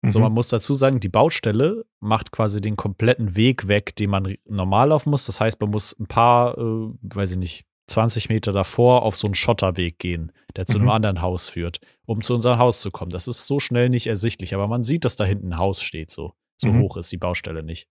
Mhm. 0.01 0.11
So, 0.11 0.19
man 0.19 0.33
muss 0.33 0.49
dazu 0.49 0.73
sagen, 0.73 0.99
die 0.99 1.07
Baustelle 1.07 1.85
macht 2.01 2.33
quasi 2.33 2.59
den 2.59 2.75
kompletten 2.75 3.37
Weg 3.37 3.69
weg, 3.69 3.95
den 3.95 4.09
man 4.09 4.35
normal 4.43 4.89
laufen 4.89 5.11
muss. 5.11 5.25
Das 5.27 5.39
heißt, 5.39 5.61
man 5.61 5.69
muss 5.69 5.97
ein 5.97 6.07
paar, 6.07 6.57
äh, 6.57 6.89
weiß 7.03 7.31
ich 7.31 7.37
nicht, 7.37 7.65
20 7.87 8.27
Meter 8.27 8.51
davor 8.51 9.03
auf 9.03 9.15
so 9.15 9.27
einen 9.27 9.35
Schotterweg 9.35 9.97
gehen, 9.97 10.33
der 10.57 10.65
zu 10.65 10.77
mhm. 10.77 10.81
einem 10.81 10.89
anderen 10.89 11.21
Haus 11.21 11.47
führt, 11.47 11.79
um 12.05 12.21
zu 12.21 12.35
unserem 12.35 12.59
Haus 12.59 12.81
zu 12.81 12.91
kommen. 12.91 13.11
Das 13.11 13.29
ist 13.29 13.47
so 13.47 13.61
schnell 13.61 13.87
nicht 13.87 14.07
ersichtlich, 14.07 14.53
aber 14.53 14.67
man 14.67 14.83
sieht, 14.83 15.05
dass 15.05 15.15
da 15.15 15.23
hinten 15.23 15.53
ein 15.53 15.57
Haus 15.57 15.81
steht, 15.81 16.11
so. 16.11 16.33
So 16.57 16.67
mhm. 16.67 16.81
hoch 16.81 16.97
ist 16.97 17.13
die 17.13 17.17
Baustelle 17.17 17.63
nicht. 17.63 17.87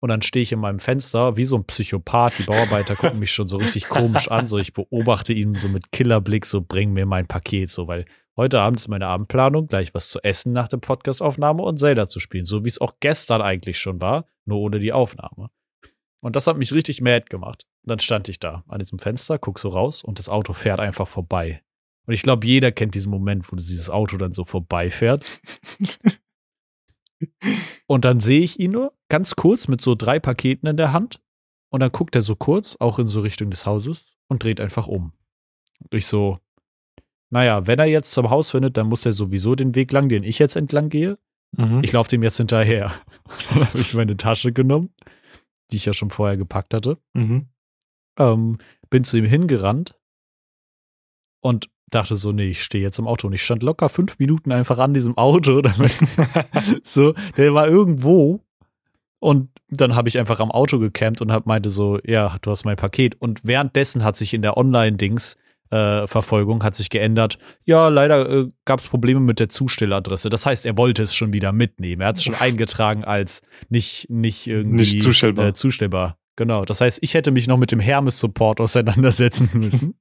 Und 0.00 0.10
dann 0.10 0.22
stehe 0.22 0.42
ich 0.42 0.52
in 0.52 0.60
meinem 0.60 0.78
Fenster 0.78 1.36
wie 1.36 1.44
so 1.44 1.56
ein 1.56 1.64
Psychopath. 1.64 2.38
Die 2.38 2.44
Bauarbeiter 2.44 2.94
gucken 2.94 3.18
mich 3.18 3.32
schon 3.32 3.48
so 3.48 3.56
richtig 3.56 3.88
komisch 3.88 4.30
an. 4.30 4.46
So, 4.46 4.58
ich 4.58 4.72
beobachte 4.72 5.32
ihn 5.32 5.54
so 5.54 5.68
mit 5.68 5.90
Killerblick, 5.90 6.46
so 6.46 6.60
bring 6.60 6.92
mir 6.92 7.06
mein 7.06 7.26
Paket, 7.26 7.70
so, 7.70 7.88
weil 7.88 8.04
Heute 8.38 8.60
Abend 8.60 8.78
ist 8.78 8.86
meine 8.86 9.08
Abendplanung, 9.08 9.66
gleich 9.66 9.94
was 9.94 10.10
zu 10.10 10.22
essen 10.22 10.52
nach 10.52 10.68
der 10.68 10.76
Podcastaufnahme 10.76 11.60
und 11.60 11.80
Zelda 11.80 12.06
zu 12.06 12.20
spielen, 12.20 12.44
so 12.44 12.62
wie 12.62 12.68
es 12.68 12.80
auch 12.80 12.94
gestern 13.00 13.42
eigentlich 13.42 13.80
schon 13.80 14.00
war, 14.00 14.26
nur 14.44 14.60
ohne 14.60 14.78
die 14.78 14.92
Aufnahme. 14.92 15.50
Und 16.20 16.36
das 16.36 16.46
hat 16.46 16.56
mich 16.56 16.72
richtig 16.72 17.00
mad 17.00 17.26
gemacht. 17.28 17.66
Und 17.82 17.90
dann 17.90 17.98
stand 17.98 18.28
ich 18.28 18.38
da 18.38 18.62
an 18.68 18.78
diesem 18.78 19.00
Fenster, 19.00 19.40
guck 19.40 19.58
so 19.58 19.70
raus 19.70 20.04
und 20.04 20.20
das 20.20 20.28
Auto 20.28 20.52
fährt 20.52 20.78
einfach 20.78 21.08
vorbei. 21.08 21.64
Und 22.06 22.14
ich 22.14 22.22
glaube, 22.22 22.46
jeder 22.46 22.70
kennt 22.70 22.94
diesen 22.94 23.10
Moment, 23.10 23.50
wo 23.50 23.56
dieses 23.56 23.90
Auto 23.90 24.16
dann 24.18 24.32
so 24.32 24.44
vorbeifährt. 24.44 25.26
und 27.88 28.04
dann 28.04 28.20
sehe 28.20 28.42
ich 28.42 28.60
ihn 28.60 28.72
nur 28.72 28.92
ganz 29.08 29.34
kurz 29.34 29.66
mit 29.66 29.80
so 29.80 29.94
drei 29.94 30.20
Paketen 30.20 30.68
in 30.68 30.76
der 30.76 30.92
Hand. 30.92 31.20
Und 31.70 31.80
dann 31.80 31.90
guckt 31.90 32.14
er 32.14 32.22
so 32.22 32.36
kurz, 32.36 32.76
auch 32.76 32.98
in 32.98 33.08
so 33.08 33.20
Richtung 33.20 33.50
des 33.50 33.66
Hauses, 33.66 34.14
und 34.28 34.42
dreht 34.42 34.60
einfach 34.60 34.86
um. 34.86 35.12
Und 35.80 35.94
ich 35.94 36.06
so, 36.06 36.38
naja, 37.30 37.66
wenn 37.66 37.78
er 37.78 37.86
jetzt 37.86 38.12
zum 38.12 38.30
Haus 38.30 38.50
findet, 38.50 38.76
dann 38.76 38.88
muss 38.88 39.06
er 39.06 39.12
sowieso 39.12 39.54
den 39.54 39.74
Weg 39.74 39.90
lang, 39.90 40.08
den 40.08 40.22
ich 40.22 40.38
jetzt 40.38 40.56
entlang 40.56 40.90
gehe. 40.90 41.18
Mhm. 41.56 41.80
Ich 41.82 41.92
laufe 41.92 42.10
dem 42.10 42.22
jetzt 42.22 42.36
hinterher. 42.36 42.92
dann 43.50 43.66
habe 43.66 43.78
ich 43.78 43.94
meine 43.94 44.16
Tasche 44.16 44.52
genommen, 44.52 44.90
die 45.70 45.76
ich 45.76 45.86
ja 45.86 45.94
schon 45.94 46.10
vorher 46.10 46.36
gepackt 46.36 46.74
hatte. 46.74 46.98
Mhm. 47.14 47.48
Ähm, 48.18 48.58
bin 48.90 49.04
zu 49.04 49.16
ihm 49.16 49.24
hingerannt 49.24 49.97
und 51.40 51.68
dachte 51.90 52.16
so, 52.16 52.32
nee, 52.32 52.50
ich 52.50 52.62
stehe 52.62 52.82
jetzt 52.82 52.98
im 52.98 53.06
Auto. 53.06 53.26
Und 53.26 53.32
ich 53.32 53.42
stand 53.42 53.62
locker 53.62 53.88
fünf 53.88 54.18
Minuten 54.18 54.52
einfach 54.52 54.78
an 54.78 54.94
diesem 54.94 55.16
Auto. 55.16 55.62
So, 56.82 57.14
der 57.36 57.54
war 57.54 57.68
irgendwo. 57.68 58.40
Und 59.20 59.50
dann 59.70 59.96
habe 59.96 60.08
ich 60.08 60.18
einfach 60.18 60.40
am 60.40 60.50
Auto 60.50 60.78
gecampt 60.78 61.20
und 61.20 61.32
hab, 61.32 61.46
meinte 61.46 61.70
so, 61.70 61.98
ja, 62.04 62.36
du 62.42 62.50
hast 62.50 62.64
mein 62.64 62.76
Paket. 62.76 63.20
Und 63.20 63.40
währenddessen 63.44 64.04
hat 64.04 64.16
sich 64.16 64.34
in 64.34 64.42
der 64.42 64.56
Online-Dings 64.56 65.36
äh, 65.70 66.06
Verfolgung 66.06 66.62
hat 66.62 66.74
sich 66.74 66.88
geändert. 66.88 67.38
Ja, 67.64 67.88
leider 67.88 68.28
äh, 68.28 68.48
gab 68.64 68.80
es 68.80 68.88
Probleme 68.88 69.20
mit 69.20 69.38
der 69.38 69.48
Zustelladresse. 69.48 70.30
Das 70.30 70.46
heißt, 70.46 70.64
er 70.64 70.78
wollte 70.78 71.02
es 71.02 71.14
schon 71.14 71.32
wieder 71.32 71.52
mitnehmen. 71.52 72.00
Er 72.00 72.08
hat 72.08 72.16
es 72.16 72.24
schon 72.24 72.34
eingetragen 72.34 73.04
als 73.04 73.42
nicht, 73.68 74.08
nicht 74.08 74.46
irgendwie 74.46 74.94
nicht 74.94 75.02
zustellbar. 75.02 75.48
Äh, 75.48 75.52
zustellbar. 75.52 76.16
Genau. 76.36 76.64
Das 76.64 76.80
heißt, 76.80 77.00
ich 77.02 77.14
hätte 77.14 77.32
mich 77.32 77.48
noch 77.48 77.58
mit 77.58 77.72
dem 77.72 77.80
Hermes-Support 77.80 78.60
auseinandersetzen 78.60 79.50
müssen. 79.54 79.94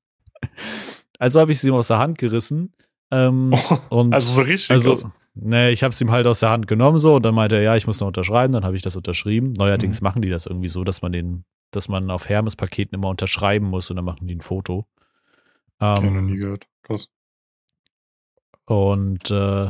Also 1.19 1.39
habe 1.39 1.51
ich 1.51 1.57
es 1.57 1.63
ihm 1.63 1.73
aus 1.73 1.87
der 1.87 1.99
Hand 1.99 2.17
gerissen. 2.17 2.73
Ähm, 3.11 3.53
oh, 3.89 3.97
und 3.99 4.13
also 4.13 4.31
so 4.31 4.41
richtig. 4.41 4.71
Also, 4.71 5.11
Nee, 5.39 5.69
ich 5.69 5.83
habe 5.83 5.91
es 5.91 6.01
ihm 6.01 6.11
halt 6.11 6.25
aus 6.25 6.39
der 6.39 6.49
Hand 6.49 6.67
genommen 6.67 6.97
so 6.97 7.15
und 7.15 7.23
dann 7.23 7.35
meinte 7.35 7.57
er, 7.57 7.61
ja, 7.61 7.75
ich 7.75 7.85
muss 7.85 7.99
noch 7.99 8.07
unterschreiben, 8.07 8.53
dann 8.53 8.65
habe 8.65 8.75
ich 8.75 8.81
das 8.81 8.95
unterschrieben. 8.95 9.53
Neuerdings 9.53 10.01
mhm. 10.01 10.05
machen 10.05 10.21
die 10.21 10.29
das 10.29 10.45
irgendwie 10.45 10.69
so, 10.69 10.83
dass 10.83 11.01
man 11.01 11.11
den, 11.11 11.45
dass 11.71 11.89
man 11.89 12.09
auf 12.09 12.27
Hermes-Paketen 12.27 12.95
immer 12.95 13.09
unterschreiben 13.09 13.67
muss 13.67 13.89
und 13.89 13.97
dann 13.97 14.05
machen 14.05 14.27
die 14.27 14.35
ein 14.35 14.41
Foto. 14.41 14.87
Ähm, 15.79 15.95
ich 16.05 16.11
noch 16.11 16.21
nie 16.21 16.37
gehört. 16.37 16.65
Krass. 16.81 17.09
Und 18.65 19.29
äh, 19.29 19.69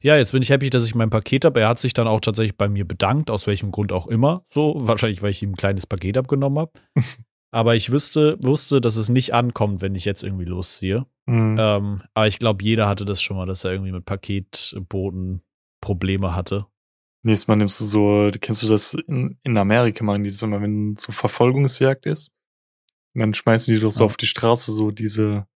ja, 0.00 0.16
jetzt 0.16 0.32
bin 0.32 0.42
ich 0.42 0.50
happy, 0.50 0.70
dass 0.70 0.86
ich 0.86 0.94
mein 0.94 1.10
Paket 1.10 1.44
habe. 1.44 1.60
Er 1.60 1.68
hat 1.68 1.78
sich 1.78 1.92
dann 1.92 2.06
auch 2.06 2.20
tatsächlich 2.20 2.56
bei 2.56 2.68
mir 2.68 2.86
bedankt, 2.86 3.30
aus 3.30 3.46
welchem 3.46 3.72
Grund 3.72 3.92
auch 3.92 4.06
immer. 4.06 4.44
So, 4.50 4.74
wahrscheinlich, 4.76 5.22
weil 5.22 5.30
ich 5.30 5.42
ihm 5.42 5.52
ein 5.52 5.56
kleines 5.56 5.86
Paket 5.86 6.18
abgenommen 6.18 6.58
habe. 6.58 6.72
Aber 7.54 7.76
ich 7.76 7.92
wüsste, 7.92 8.36
wusste, 8.42 8.80
dass 8.80 8.96
es 8.96 9.08
nicht 9.08 9.32
ankommt, 9.32 9.80
wenn 9.80 9.94
ich 9.94 10.04
jetzt 10.04 10.24
irgendwie 10.24 10.44
losziehe. 10.44 11.06
Mhm. 11.26 11.56
Ähm, 11.58 12.02
aber 12.12 12.26
ich 12.26 12.40
glaube, 12.40 12.64
jeder 12.64 12.88
hatte 12.88 13.04
das 13.04 13.22
schon 13.22 13.36
mal, 13.36 13.46
dass 13.46 13.62
er 13.62 13.70
irgendwie 13.70 13.92
mit 13.92 14.04
Paketboten 14.04 15.40
Probleme 15.80 16.34
hatte. 16.34 16.66
Nächstes 17.22 17.46
Mal 17.46 17.54
nimmst 17.56 17.80
du 17.80 17.84
so, 17.84 18.28
kennst 18.40 18.64
du 18.64 18.68
das 18.68 18.94
in, 18.94 19.38
in 19.44 19.56
Amerika 19.56 20.02
machen 20.04 20.24
die 20.24 20.30
das 20.32 20.42
immer, 20.42 20.60
wenn 20.60 20.96
so 20.96 21.12
Verfolgungsjagd 21.12 22.06
ist? 22.06 22.32
Dann 23.14 23.32
schmeißen 23.32 23.72
die 23.72 23.80
doch 23.80 23.92
so 23.92 24.00
Ja. 24.00 24.06
auf 24.06 24.16
die 24.16 24.26
Straße 24.26 24.72
so 24.72 24.90
diese 24.90 25.46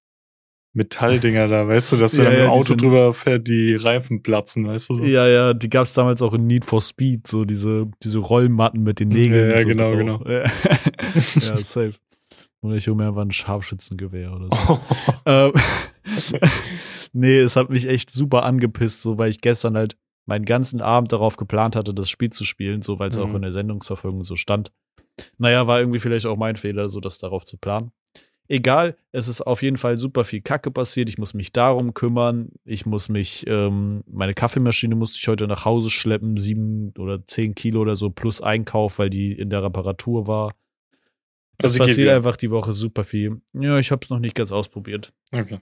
Metalldinger 0.79 1.47
da, 1.49 1.69
weißt 1.69 1.93
du, 1.93 1.97
dass 1.97 2.17
wenn 2.17 2.25
Ja, 2.25 2.31
ein 2.31 2.37
ja, 2.39 2.45
die 2.45 2.51
Auto 2.51 2.63
sind- 2.65 2.81
drüber 2.83 3.13
fährt, 3.13 3.47
die 3.47 3.75
Reifen 3.75 4.23
platzen, 4.23 4.67
weißt 4.67 4.89
du 4.89 4.95
so? 4.95 5.05
Ja, 5.05 5.29
ja, 5.29 5.53
die 5.53 5.69
gab 5.69 5.83
es 5.85 5.93
damals 5.93 6.23
auch 6.23 6.33
in 6.33 6.47
Need 6.47 6.65
for 6.65 6.81
Speed, 6.81 7.27
so 7.27 7.45
diese, 7.45 7.91
diese 8.03 8.19
Rollmatten 8.19 8.83
mit 8.83 9.01
den 9.01 9.09
Nägeln. 9.09 9.51
Ja, 9.51 9.57
ja, 9.57 9.61
so 9.61 9.69
genau, 9.69 9.95
drauf. 9.95 10.25
genau. 10.25 10.45
Ja, 11.45 11.57
safe. 11.59 11.93
Oder 12.63 12.77
ich 12.77 12.89
hole 12.89 12.97
mir 12.97 13.09
einfach 13.09 13.23
ein 13.23 13.31
Scharfschützengewehr 13.31 14.33
oder 14.33 14.49
so. 14.51 14.81
ähm, 15.27 15.53
nee, 17.13 17.39
es 17.39 17.57
hat 17.57 17.71
mich 17.71 17.87
echt 17.89 18.11
super 18.11 18.43
angepisst, 18.45 19.03
so 19.03 19.19
weil 19.19 19.31
ich 19.31 19.41
gestern 19.41 19.77
halt 19.77 19.97
meinen 20.27 20.45
ganzen 20.45 20.81
Abend 20.81 21.13
darauf 21.13 21.37
geplant 21.37 21.75
hatte, 21.77 21.95
das 21.95 22.11
Spiel 22.11 22.31
zu 22.31 22.45
spielen, 22.45 22.83
so 22.83 22.99
weil 22.99 23.11
es 23.11 23.19
auch 23.19 23.29
Mhm. 23.29 23.37
in 23.37 23.43
der 23.43 23.53
Sendungsverfolgung 23.53 24.25
so 24.25 24.37
stand. 24.37 24.73
Naja, 25.39 25.67
war 25.67 25.81
irgendwie 25.81 25.99
vielleicht 26.01 26.27
auch 26.27 26.37
mein 26.37 26.57
Fehler, 26.57 26.89
so 26.89 27.01
das 27.01 27.19
darauf 27.19 27.45
zu 27.45 27.57
planen. 27.59 27.91
Egal, 28.51 28.97
es 29.13 29.29
ist 29.29 29.43
auf 29.43 29.63
jeden 29.63 29.77
Fall 29.77 29.99
super 29.99 30.25
viel 30.25 30.41
Kacke 30.41 30.71
passiert. 30.71 31.11
Ich 31.11 31.19
muss 31.19 31.35
mich 31.35 31.53
darum 31.53 31.93
kümmern. 31.93 32.49
Ich 32.65 32.87
muss 32.87 33.11
mich, 33.11 33.47
ähm, 33.47 34.03
meine 34.07 34.33
Kaffeemaschine 34.33 34.95
musste 34.95 35.19
ich 35.21 35.29
heute 35.29 35.47
nach 35.47 35.67
Hause 35.67 35.91
schleppen, 35.91 36.39
sieben 36.39 36.95
oder 36.99 37.27
zehn 37.27 37.55
Kilo 37.55 37.83
oder 37.83 37.95
so 37.95 38.09
plus 38.09 38.41
Einkauf, 38.41 38.99
weil 38.99 39.11
die 39.11 39.33
in 39.33 39.51
der 39.51 39.63
Reparatur 39.63 40.27
war. 40.27 40.55
Es 41.59 41.75
Also 41.75 41.79
passiert 41.79 42.09
einfach 42.09 42.37
die 42.37 42.51
Woche 42.51 42.73
super 42.73 43.05
viel. 43.05 43.43
Ja, 43.53 43.79
ich 43.79 43.91
habe 43.91 44.01
es 44.03 44.09
noch 44.09 44.19
nicht 44.19 44.35
ganz 44.35 44.51
ausprobiert. 44.51 45.13
Okay. 45.31 45.61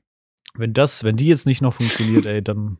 Wenn 0.55 0.73
das, 0.73 1.03
wenn 1.03 1.17
die 1.17 1.27
jetzt 1.27 1.47
nicht 1.47 1.63
noch 1.63 1.75
funktioniert, 1.75 2.27
ey, 2.27 2.41
dann, 2.41 2.79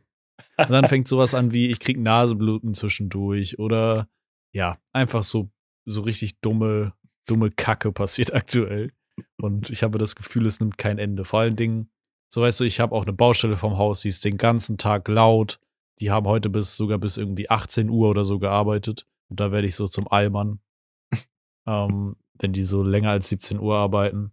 dann 0.57 0.87
fängt 0.87 1.09
sowas 1.09 1.35
an 1.35 1.51
wie, 1.51 1.67
ich 1.67 1.79
krieg 1.79 1.99
Nasenbluten 1.99 2.75
zwischendurch 2.75 3.59
oder 3.59 4.07
ja, 4.53 4.79
einfach 4.93 5.23
so, 5.23 5.49
so 5.85 6.01
richtig 6.01 6.39
dumme, 6.39 6.93
dumme 7.25 7.51
Kacke 7.51 7.91
passiert 7.91 8.33
aktuell. 8.33 8.93
Und 9.37 9.69
ich 9.69 9.83
habe 9.83 9.97
das 9.97 10.15
Gefühl, 10.15 10.45
es 10.45 10.59
nimmt 10.59 10.77
kein 10.77 10.97
Ende. 10.97 11.25
Vor 11.25 11.39
allen 11.39 11.55
Dingen, 11.55 11.89
so 12.29 12.41
weißt 12.41 12.59
du, 12.59 12.63
ich 12.63 12.79
habe 12.79 12.95
auch 12.95 13.03
eine 13.03 13.13
Baustelle 13.13 13.57
vom 13.57 13.77
Haus, 13.77 14.01
die 14.01 14.09
ist 14.09 14.25
den 14.25 14.37
ganzen 14.37 14.77
Tag 14.77 15.07
laut. 15.07 15.59
Die 15.99 16.11
haben 16.11 16.27
heute 16.27 16.49
bis 16.49 16.77
sogar 16.77 16.97
bis 16.97 17.17
irgendwie 17.17 17.49
18 17.49 17.89
Uhr 17.89 18.09
oder 18.09 18.23
so 18.23 18.39
gearbeitet. 18.39 19.07
Und 19.29 19.39
da 19.39 19.51
werde 19.51 19.67
ich 19.67 19.75
so 19.75 19.87
zum 19.87 20.07
Allmann. 20.07 20.59
ähm, 21.67 22.15
wenn 22.39 22.53
die 22.53 22.63
so 22.63 22.83
länger 22.83 23.11
als 23.11 23.29
17 23.29 23.59
Uhr 23.59 23.75
arbeiten. 23.75 24.31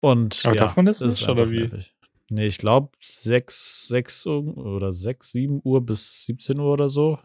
Und 0.00 0.42
Aber 0.44 0.56
ja, 0.56 0.82
das 0.82 1.00
ist 1.00 1.20
nicht, 1.20 1.28
oder 1.28 1.50
wie? 1.50 1.60
nervig. 1.60 1.94
Nee, 2.30 2.46
ich 2.46 2.58
glaube 2.58 2.90
6, 3.00 3.88
6 3.88 4.26
oder 4.26 4.92
6, 4.92 5.30
7 5.30 5.60
Uhr 5.62 5.84
bis 5.84 6.24
17 6.24 6.58
Uhr 6.58 6.72
oder 6.72 6.88
so. 6.88 7.18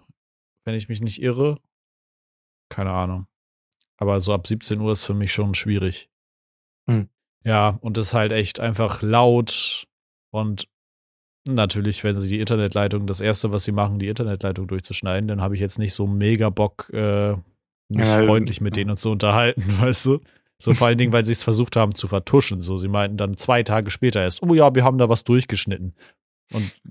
Wenn 0.66 0.76
ich 0.76 0.90
mich 0.90 1.02
nicht 1.02 1.22
irre. 1.22 1.60
Keine 2.70 2.92
Ahnung. 2.92 3.28
Aber 3.98 4.20
so 4.22 4.34
ab 4.34 4.46
17 4.46 4.80
Uhr 4.80 4.92
ist 4.92 5.04
für 5.04 5.14
mich 5.14 5.34
schon 5.34 5.56
schwierig. 5.56 6.10
Hm. 6.90 7.10
Ja, 7.44 7.78
und 7.82 7.98
das 7.98 8.08
ist 8.08 8.14
halt 8.14 8.32
echt 8.32 8.60
einfach 8.60 9.02
laut 9.02 9.88
und 10.32 10.68
natürlich, 11.48 12.04
wenn 12.04 12.20
sie 12.20 12.28
die 12.28 12.40
Internetleitung, 12.40 13.08
das 13.08 13.22
erste, 13.22 13.54
was 13.54 13.64
sie 13.64 13.72
machen, 13.72 14.00
die 14.00 14.08
Internetleitung 14.08 14.68
durchzuschneiden, 14.68 15.28
dann 15.28 15.42
habe 15.42 15.56
ich 15.56 15.62
jetzt 15.62 15.80
nicht 15.80 15.94
so 15.94 16.06
mega 16.08 16.50
Bock, 16.50 16.90
äh, 16.94 17.34
mich 17.90 18.08
Ja, 18.08 18.26
freundlich 18.26 18.62
mit 18.62 18.76
denen 18.76 18.98
zu 18.98 19.12
unterhalten, 19.12 19.64
weißt 19.80 20.06
du? 20.06 20.20
So 20.62 20.74
vor 20.74 20.88
allen 20.88 20.98
Dingen, 20.98 21.14
weil 21.14 21.24
sie 21.24 21.32
es 21.32 21.44
versucht 21.44 21.78
haben 21.78 21.96
zu 21.96 22.08
vertuschen. 22.10 22.60
So, 22.60 22.76
sie 22.76 22.90
meinten 22.90 23.16
dann 23.16 23.38
zwei 23.38 23.64
Tage 23.64 23.92
später 23.92 24.22
erst, 24.22 24.44
oh 24.44 24.54
ja, 24.54 24.76
wir 24.76 24.84
haben 24.84 24.98
da 24.98 25.08
was 25.08 25.24
durchgeschnitten. 25.24 25.96
Und 26.52 26.82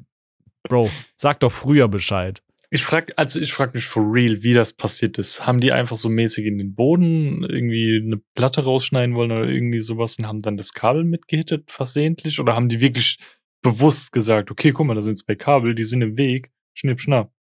Bro, 0.69 0.91
sag 1.17 1.41
doch 1.41 1.53
früher 1.53 1.89
Bescheid. 1.89 2.43
Ich 2.71 2.85
frag, 2.85 3.15
also 3.17 3.41
ich 3.41 3.55
frag 3.55 3.73
mich 3.73 3.87
for 3.87 4.03
real, 4.03 4.43
wie 4.43 4.53
das 4.53 4.75
passiert 4.75 5.17
ist. 5.17 5.47
Haben 5.47 5.61
die 5.61 5.73
einfach 5.73 5.97
so 5.97 6.11
mäßig 6.11 6.45
in 6.45 6.59
den 6.59 6.75
Boden 6.75 7.43
irgendwie 7.43 8.03
eine 8.05 8.19
Platte 8.35 8.65
rausschneiden 8.65 9.15
wollen 9.15 9.33
oder 9.33 9.49
irgendwie 9.49 9.81
sowas 9.81 10.19
und 10.19 10.27
haben 10.27 10.41
dann 10.41 10.59
das 10.59 10.75
Kabel 10.75 11.05
mitgehittet 11.05 11.71
versehentlich? 11.71 12.41
Oder 12.41 12.55
haben 12.55 12.69
die 12.69 12.81
wirklich 12.81 13.19
bewusst 13.63 14.13
gesagt, 14.13 14.51
okay, 14.51 14.73
guck 14.73 14.87
mal, 14.87 14.95
da 14.95 15.03
sind 15.03 15.17
zwei 15.17 15.35
Kabel, 15.35 15.75
die 15.75 15.85
sind 15.85 16.03
im 16.03 16.19
Weg, 16.19 16.51
schnipp, 16.75 17.01
schnapp. 17.01 17.33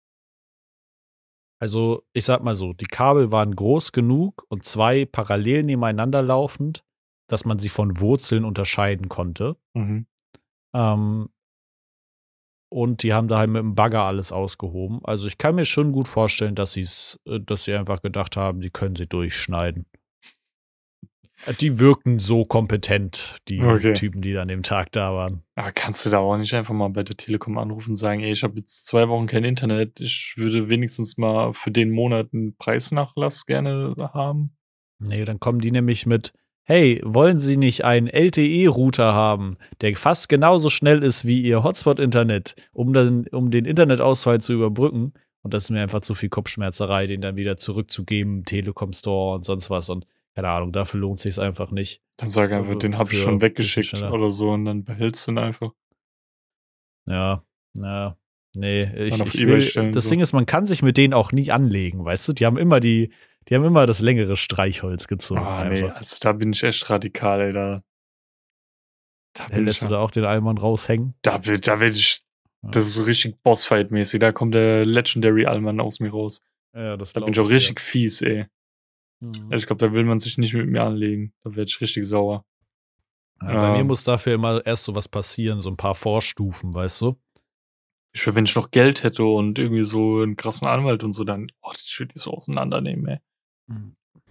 Also, 1.61 2.07
ich 2.12 2.25
sag 2.25 2.43
mal 2.43 2.55
so, 2.55 2.73
die 2.73 2.87
Kabel 2.87 3.33
waren 3.33 3.55
groß 3.55 3.93
genug 3.93 4.45
und 4.49 4.64
zwei 4.64 5.05
parallel 5.05 5.64
nebeneinander 5.64 6.23
laufend, 6.23 6.85
dass 7.29 7.45
man 7.45 7.59
sie 7.59 7.69
von 7.69 8.01
Wurzeln 8.01 8.45
unterscheiden 8.45 9.09
konnte. 9.09 9.57
Mhm. 9.75 10.07
Ähm, 10.73 11.29
und 12.70 13.02
die 13.02 13.12
haben 13.14 13.28
da 13.28 13.38
halt 13.38 13.50
mit 13.50 13.61
dem 13.61 13.74
Bagger 13.74 14.02
alles 14.02 14.33
ausgehoben. 14.33 15.00
Also 15.04 15.26
ich 15.26 15.38
kann 15.38 15.54
mir 15.54 15.64
schon 15.64 15.92
gut 15.92 16.09
vorstellen, 16.09 16.54
dass 16.54 16.72
sie 16.74 16.83
es, 16.83 17.18
äh, 17.26 17.40
dass 17.40 17.64
sie 17.64 17.74
einfach 17.74 18.02
gedacht 18.02 18.37
haben, 18.37 18.61
sie 18.61 18.70
können 18.70 18.96
sie 18.96 19.07
durchschneiden. 19.07 19.87
Äh, 21.46 21.54
Die 21.54 21.78
wirkten 21.78 22.18
so 22.18 22.44
kompetent, 22.44 23.37
die 23.48 23.62
Okay. 23.62 23.94
Typen, 23.94 24.20
die 24.22 24.37
an 24.37 24.48
dem 24.48 24.62
Tag 24.62 24.92
da 24.92 25.14
waren. 25.14 25.42
Aber 25.54 25.72
kannst 25.72 26.04
du 26.04 26.11
da 26.11 26.18
auch 26.18 26.37
nicht 26.37 26.54
einfach 26.54 26.74
mal 26.74 26.88
bei 26.88 27.02
der 27.02 27.16
Telekom 27.16 27.59
anrufen 27.59 27.90
und 27.90 27.96
sagen, 27.96 28.20
ey, 28.20 28.33
ich 28.33 28.42
habe 28.42 28.59
jetzt 28.59 28.87
zwei 28.87 29.09
Wochen 29.09 29.26
kein 29.26 29.44
Internet, 29.44 30.00
ich 30.00 30.35
würde 30.37 30.68
wenigstens 30.68 31.16
mal 31.16 31.52
für 31.52 31.70
den 31.70 31.90
Monat 31.90 32.28
einen 32.33 32.57
Preisnachlass 32.57 33.46
gerne 33.46 33.94
haben? 34.12 34.48
Nee, 35.00 35.24
dann 35.24 35.38
kommen 35.40 35.61
die 35.61 35.70
nämlich 35.70 36.07
mit, 36.07 36.33
hey, 36.68 37.00
wollen 37.02 37.38
Sie 37.38 37.57
nicht 37.57 37.87
einen 37.87 38.09
LTE-Router 38.09 39.14
haben, 39.14 39.57
der 39.81 39.96
fast 39.96 40.28
genauso 40.28 40.68
schnell 40.68 41.02
ist 41.02 41.24
wie 41.24 41.40
Ihr 41.40 41.64
Hotspot-Internet, 41.64 42.57
um, 42.72 42.92
dann, 42.92 43.26
um 43.28 43.50
den 43.50 43.64
Internetausfall 43.64 44.38
zu 44.42 44.52
überbrücken? 44.52 45.14
Und 45.40 45.54
das 45.54 45.64
ist 45.64 45.70
mir 45.70 45.81
einfach 45.81 46.00
zu 46.00 46.14
viel 46.14 46.28
Kopfschmerzerei, 46.28 47.07
den 47.07 47.22
dann 47.22 47.37
wieder 47.37 47.57
zurückzugeben, 47.57 48.44
Telekom 48.44 48.92
Store 48.92 49.37
und 49.37 49.46
sonst 49.46 49.70
was. 49.70 49.88
Und 49.88 50.07
keine 50.35 50.50
Ahnung, 50.50 50.72
dafür 50.72 51.00
lohnt 51.00 51.20
sich 51.20 51.40
einfach 51.40 51.70
nicht. 51.70 52.02
Dann 52.18 52.28
sag 52.28 52.52
einfach, 52.52 52.76
den 52.76 52.98
habe 52.98 53.12
ich 53.12 53.18
schon 53.18 53.40
weggeschickt 53.40 54.02
oder 54.02 54.31
so 54.31 54.50
und 54.50 54.66
dann 54.66 54.85
behältst 54.85 55.26
du 55.26 55.33
ihn 55.33 55.38
einfach. 55.38 55.72
Ja, 57.07 57.44
ja. 57.74 58.18
Nee, 58.54 58.83
ich, 59.07 59.18
ich 59.18 59.46
will, 59.46 59.61
stellen, 59.62 59.92
das 59.92 60.04
so. 60.04 60.11
Ding 60.11 60.20
ist, 60.20 60.33
man 60.33 60.44
kann 60.44 60.66
sich 60.66 60.83
mit 60.83 60.96
denen 60.98 61.14
auch 61.14 61.33
nie 61.33 61.50
anlegen, 61.50 62.04
weißt 62.04 62.28
du? 62.28 62.33
Die 62.35 62.44
haben 62.44 62.59
immer 62.59 62.81
die, 62.81 63.12
die 63.49 63.55
haben 63.55 63.65
immer 63.65 63.87
das 63.87 64.01
längere 64.01 64.37
Streichholz 64.37 65.07
gezogen. 65.09 65.41
Ah, 65.41 65.65
nee, 65.65 65.83
einfach. 65.85 65.97
also 65.97 66.17
da 66.21 66.33
bin 66.33 66.53
ich 66.53 66.63
echt 66.63 66.89
radikal, 66.91 67.41
ey, 67.41 67.53
da. 67.53 67.83
Da, 69.35 69.49
Hey, 69.51 69.63
lässt 69.63 69.83
ich, 69.83 69.89
du 69.89 69.95
da 69.95 70.01
auch 70.01 70.11
den 70.11 70.25
Allmann 70.25 70.59
raushängen? 70.59 71.15
da, 71.23 71.39
da 71.39 71.81
werde 71.81 71.97
ich, 71.97 72.23
Ja. 72.63 72.71
das 72.71 72.87
ist 72.87 72.95
so 72.95 73.03
richtig 73.05 73.37
Bossfight-mäßig, 73.43 74.19
da 74.21 74.33
kommt 74.33 74.55
der 74.55 74.85
Legendary 74.85 75.47
Allmann 75.47 75.81
aus 75.81 76.01
mir 76.01 76.11
raus. 76.11 76.43
Ja, 76.75 76.97
das 76.97 77.13
Da 77.13 77.21
bin 77.21 77.33
ich 77.33 77.41
auch 77.41 77.49
richtig 77.49 77.81
fies, 77.81 78.21
ey. 78.23 78.47
Mhm. 79.21 79.53
Ich 79.53 79.67
glaube, 79.67 79.85
da 79.87 79.93
will 79.93 80.05
man 80.05 80.19
sich 80.19 80.39
nicht 80.39 80.55
mit 80.55 80.69
mir 80.69 80.83
anlegen. 80.83 81.33
Da 81.43 81.51
werde 81.51 81.69
ich 81.69 81.81
richtig 81.81 82.05
sauer. 82.05 82.45
Ja, 83.43 83.55
bei 83.61 83.73
mir 83.73 83.79
Ähm. 83.81 83.87
muss 83.87 84.05
dafür 84.05 84.35
immer 84.35 84.65
erst 84.67 84.85
so 84.85 84.95
was 84.95 85.09
passieren, 85.09 85.61
so 85.61 85.71
ein 85.71 85.77
paar 85.77 85.95
Vorstufen, 85.95 86.75
weißt 86.75 87.01
du? 87.03 87.17
Ich 88.13 88.27
will, 88.27 88.35
wenn 88.35 88.45
ich 88.47 88.55
noch 88.57 88.71
Geld 88.71 89.03
hätte 89.05 89.25
und 89.25 89.59
irgendwie 89.59 89.85
so 89.85 90.21
einen 90.23 90.37
krassen 90.37 90.67
Anwalt 90.67 91.05
und 91.05 91.13
so, 91.13 91.25
dann, 91.25 91.51
oh, 91.63 91.71
ich 91.77 91.99
würde 92.01 92.15
die 92.15 92.19
so 92.19 92.33
auseinandernehmen, 92.33 93.07
ey. 93.07 93.19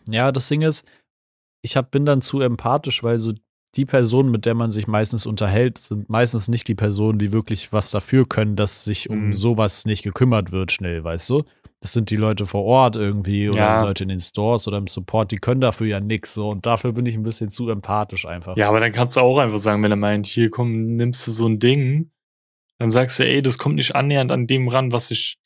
Ja, 0.10 0.32
das 0.32 0.48
Ding 0.48 0.62
ist, 0.62 0.86
ich 1.62 1.76
hab, 1.76 1.92
bin 1.92 2.06
dann 2.06 2.22
zu 2.22 2.40
empathisch, 2.42 3.04
weil 3.04 3.20
so 3.20 3.34
die 3.76 3.86
Personen, 3.86 4.32
mit 4.32 4.46
der 4.46 4.54
man 4.56 4.72
sich 4.72 4.88
meistens 4.88 5.26
unterhält, 5.26 5.78
sind 5.78 6.10
meistens 6.10 6.48
nicht 6.48 6.68
die 6.68 6.76
Personen, 6.76 7.20
die 7.20 7.32
wirklich 7.34 7.74
was 7.74 7.92
dafür 7.92 8.28
können, 8.28 8.56
dass 8.56 8.84
sich 8.86 9.10
um 9.10 9.28
Mhm. 9.28 9.34
sowas 9.34 9.86
nicht 9.86 10.04
gekümmert 10.04 10.52
wird, 10.52 10.72
schnell, 10.72 11.04
weißt 11.04 11.30
du? 11.30 11.44
Das 11.80 11.94
sind 11.94 12.10
die 12.10 12.16
Leute 12.16 12.48
vor 12.48 12.64
Ort 12.64 12.96
irgendwie 12.96 13.50
oder 13.50 13.60
Ja. 13.60 13.80
die 13.80 13.86
Leute 13.86 14.04
in 14.04 14.10
den 14.10 14.22
Stores 14.22 14.68
oder 14.68 14.78
im 14.78 14.88
Support, 14.88 15.32
die 15.32 15.38
können 15.38 15.62
dafür 15.62 15.86
ja 15.86 16.00
nix 16.00 16.34
so 16.34 16.50
und 16.50 16.66
dafür 16.66 16.94
bin 16.94 17.06
ich 17.06 17.16
ein 17.16 17.22
bisschen 17.24 17.52
zu 17.52 17.70
empathisch 17.70 18.26
einfach. 18.26 18.58
Ja, 18.58 18.70
aber 18.70 18.80
dann 18.80 18.94
kannst 18.94 19.16
du 19.16 19.20
auch 19.20 19.38
einfach 19.38 19.60
sagen, 19.60 19.84
wenn 19.84 19.92
er 19.92 19.98
meint, 19.98 20.26
hier 20.26 20.50
komm, 20.50 20.96
nimmst 20.96 21.28
du 21.28 21.32
so 21.32 21.46
ein 21.46 21.60
Ding, 21.60 22.10
dann 22.80 22.90
sagst 22.90 23.20
du, 23.20 23.28
ey, 23.28 23.42
das 23.44 23.58
kommt 23.60 23.76
nicht 23.76 23.94
annähernd 23.96 24.32
an 24.32 24.48
dem 24.48 24.70
ran, 24.70 24.92
was 24.92 25.12
ich 25.12 25.38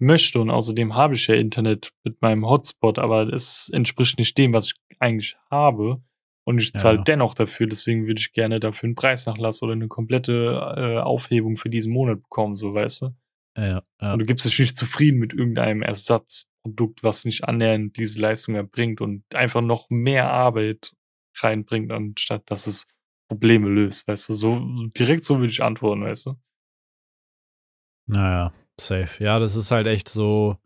möchte 0.00 0.40
und 0.40 0.50
außerdem 0.50 0.94
habe 0.94 1.14
ich 1.14 1.26
ja 1.26 1.34
Internet 1.34 1.92
mit 2.04 2.20
meinem 2.22 2.46
Hotspot, 2.46 2.98
aber 2.98 3.32
es 3.32 3.68
entspricht 3.72 4.18
nicht 4.18 4.36
dem, 4.38 4.52
was 4.54 4.66
ich 4.66 4.74
eigentlich 4.98 5.36
habe 5.50 6.02
und 6.44 6.60
ich 6.60 6.74
zahle 6.74 6.98
Ja. 6.98 7.04
dennoch 7.04 7.34
dafür, 7.34 7.66
deswegen 7.66 8.06
würde 8.06 8.20
ich 8.20 8.32
gerne 8.32 8.60
dafür 8.60 8.88
einen 8.88 8.94
Preisnachlass 8.94 9.62
oder 9.62 9.72
eine 9.72 9.88
komplette 9.88 10.74
äh, 10.76 10.98
Aufhebung 10.98 11.56
für 11.56 11.70
diesen 11.70 11.92
Monat 11.92 12.22
bekommen, 12.22 12.54
so 12.56 12.74
weißt 12.74 13.02
du. 13.02 13.10
Ja, 13.56 13.82
ja. 14.00 14.12
Und 14.12 14.20
du 14.20 14.26
gibst 14.26 14.44
dich 14.44 14.58
nicht 14.58 14.76
zufrieden 14.76 15.18
mit 15.18 15.32
irgendeinem 15.32 15.82
Ersatzprodukt, 15.82 17.02
was 17.02 17.24
nicht 17.24 17.44
annähernd 17.44 17.96
diese 17.96 18.20
Leistung 18.20 18.54
erbringt 18.54 19.00
und 19.00 19.24
einfach 19.34 19.60
noch 19.60 19.90
mehr 19.90 20.30
Arbeit 20.32 20.92
reinbringt, 21.38 21.90
anstatt 21.92 22.50
dass 22.50 22.66
es 22.66 22.86
Probleme 23.28 23.68
löst, 23.68 24.08
weißt 24.08 24.28
du. 24.28 24.32
So 24.34 24.60
direkt 24.98 25.24
so 25.24 25.36
würde 25.38 25.52
ich 25.52 25.62
antworten, 25.62 26.02
weißt 26.04 26.26
du. 26.26 26.34
Naja, 28.06 28.52
safe. 28.86 29.22
Ja, 29.22 29.38
das 29.38 29.56
ist 29.56 29.70
halt 29.70 29.86
echt 29.86 30.08
so, 30.08 30.56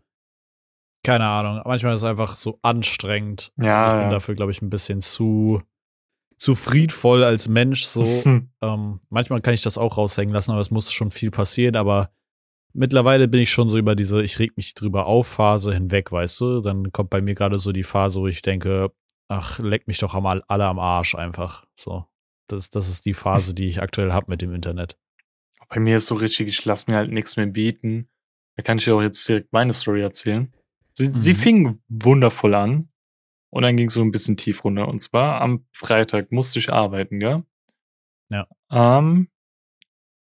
keine 1.04 1.26
Ahnung. 1.26 1.60
Manchmal 1.64 1.94
ist 1.94 2.00
es 2.00 2.08
einfach 2.08 2.36
so 2.36 2.58
anstrengend. 2.62 3.52
Ja, 3.56 3.88
ich 3.88 3.92
bin 3.92 4.02
ja. 4.02 4.08
dafür, 4.08 4.34
glaube 4.34 4.52
ich, 4.52 4.62
ein 4.62 4.70
bisschen 4.70 5.02
zu, 5.02 5.62
zu 6.36 6.54
friedvoll 6.54 7.22
als 7.22 7.46
Mensch 7.46 7.84
so. 7.84 8.04
ähm, 8.62 9.00
manchmal 9.10 9.40
kann 9.42 9.54
ich 9.54 9.62
das 9.62 9.78
auch 9.78 9.98
raushängen 9.98 10.34
lassen, 10.34 10.50
aber 10.50 10.60
es 10.60 10.70
muss 10.70 10.90
schon 10.90 11.10
viel 11.10 11.30
passieren. 11.30 11.76
Aber 11.76 12.10
mittlerweile 12.72 13.28
bin 13.28 13.40
ich 13.40 13.50
schon 13.50 13.68
so 13.68 13.76
über 13.76 13.94
diese 13.94 14.24
Ich 14.24 14.38
reg 14.38 14.56
mich 14.56 14.74
drüber 14.74 15.06
auf 15.06 15.26
Phase 15.26 15.74
hinweg, 15.74 16.10
weißt 16.10 16.40
du? 16.40 16.60
Dann 16.60 16.90
kommt 16.90 17.10
bei 17.10 17.20
mir 17.20 17.34
gerade 17.34 17.58
so 17.58 17.72
die 17.72 17.84
Phase, 17.84 18.20
wo 18.20 18.26
ich 18.26 18.40
denke, 18.40 18.90
ach, 19.28 19.58
leck 19.58 19.86
mich 19.86 19.98
doch 19.98 20.14
einmal 20.14 20.42
alle 20.48 20.64
am 20.64 20.78
Arsch 20.78 21.14
einfach. 21.14 21.66
So. 21.76 22.06
Das, 22.48 22.70
das 22.70 22.88
ist 22.88 23.04
die 23.04 23.14
Phase, 23.14 23.54
die 23.54 23.68
ich 23.68 23.82
aktuell 23.82 24.12
habe 24.12 24.26
mit 24.28 24.42
dem 24.42 24.54
Internet. 24.54 24.98
Bei 25.68 25.80
mir 25.80 25.96
ist 25.96 26.06
so 26.06 26.14
richtig, 26.14 26.48
ich 26.48 26.64
lasse 26.64 26.90
mir 26.90 26.96
halt 26.96 27.10
nichts 27.10 27.36
mehr 27.36 27.46
bieten. 27.46 28.08
Da 28.56 28.62
kann 28.62 28.78
ich 28.78 28.84
dir 28.84 28.94
auch 28.94 29.02
jetzt 29.02 29.28
direkt 29.28 29.52
meine 29.52 29.72
Story 29.72 30.02
erzählen. 30.02 30.52
Sie, 30.92 31.08
mhm. 31.08 31.12
sie 31.12 31.34
fing 31.34 31.82
wundervoll 31.88 32.54
an 32.54 32.88
und 33.50 33.62
dann 33.62 33.76
ging 33.76 33.88
es 33.88 33.94
so 33.94 34.02
ein 34.02 34.12
bisschen 34.12 34.36
tief 34.36 34.64
runter. 34.64 34.88
Und 34.88 35.00
zwar 35.00 35.40
am 35.40 35.66
Freitag 35.72 36.32
musste 36.32 36.58
ich 36.58 36.72
arbeiten, 36.72 37.18
gell? 37.18 37.40
Ja. 38.30 38.46
Ähm, 38.70 39.28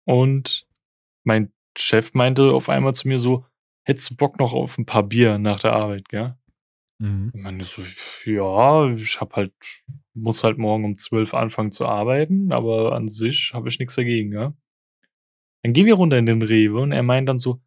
und 0.04 0.66
mein 1.24 1.52
Chef 1.76 2.14
meinte 2.14 2.52
auf 2.52 2.68
einmal 2.68 2.94
zu 2.94 3.08
mir 3.08 3.18
so, 3.18 3.46
hättest 3.84 4.10
du 4.10 4.16
Bock 4.16 4.38
noch 4.38 4.52
auf 4.52 4.78
ein 4.78 4.86
paar 4.86 5.02
Bier 5.02 5.38
nach 5.38 5.60
der 5.60 5.72
Arbeit, 5.72 6.08
gell? 6.08 6.36
Mhm. 6.98 7.32
Ich 7.34 7.40
meine 7.40 7.64
so, 7.64 7.82
ja, 8.24 8.92
ich 8.94 9.20
hab 9.20 9.34
halt, 9.34 9.54
muss 10.14 10.44
halt 10.44 10.58
morgen 10.58 10.84
um 10.84 10.98
zwölf 10.98 11.34
anfangen 11.34 11.72
zu 11.72 11.86
arbeiten, 11.86 12.52
aber 12.52 12.92
an 12.92 13.08
sich 13.08 13.52
habe 13.54 13.68
ich 13.68 13.78
nichts 13.78 13.96
dagegen, 13.96 14.30
gell? 14.30 14.52
Dann 15.62 15.72
gehen 15.72 15.86
wir 15.86 15.94
runter 15.94 16.18
in 16.18 16.26
den 16.26 16.42
Rewe 16.42 16.80
und 16.80 16.92
er 16.92 17.02
meint 17.02 17.28
dann 17.28 17.38
so, 17.38 17.60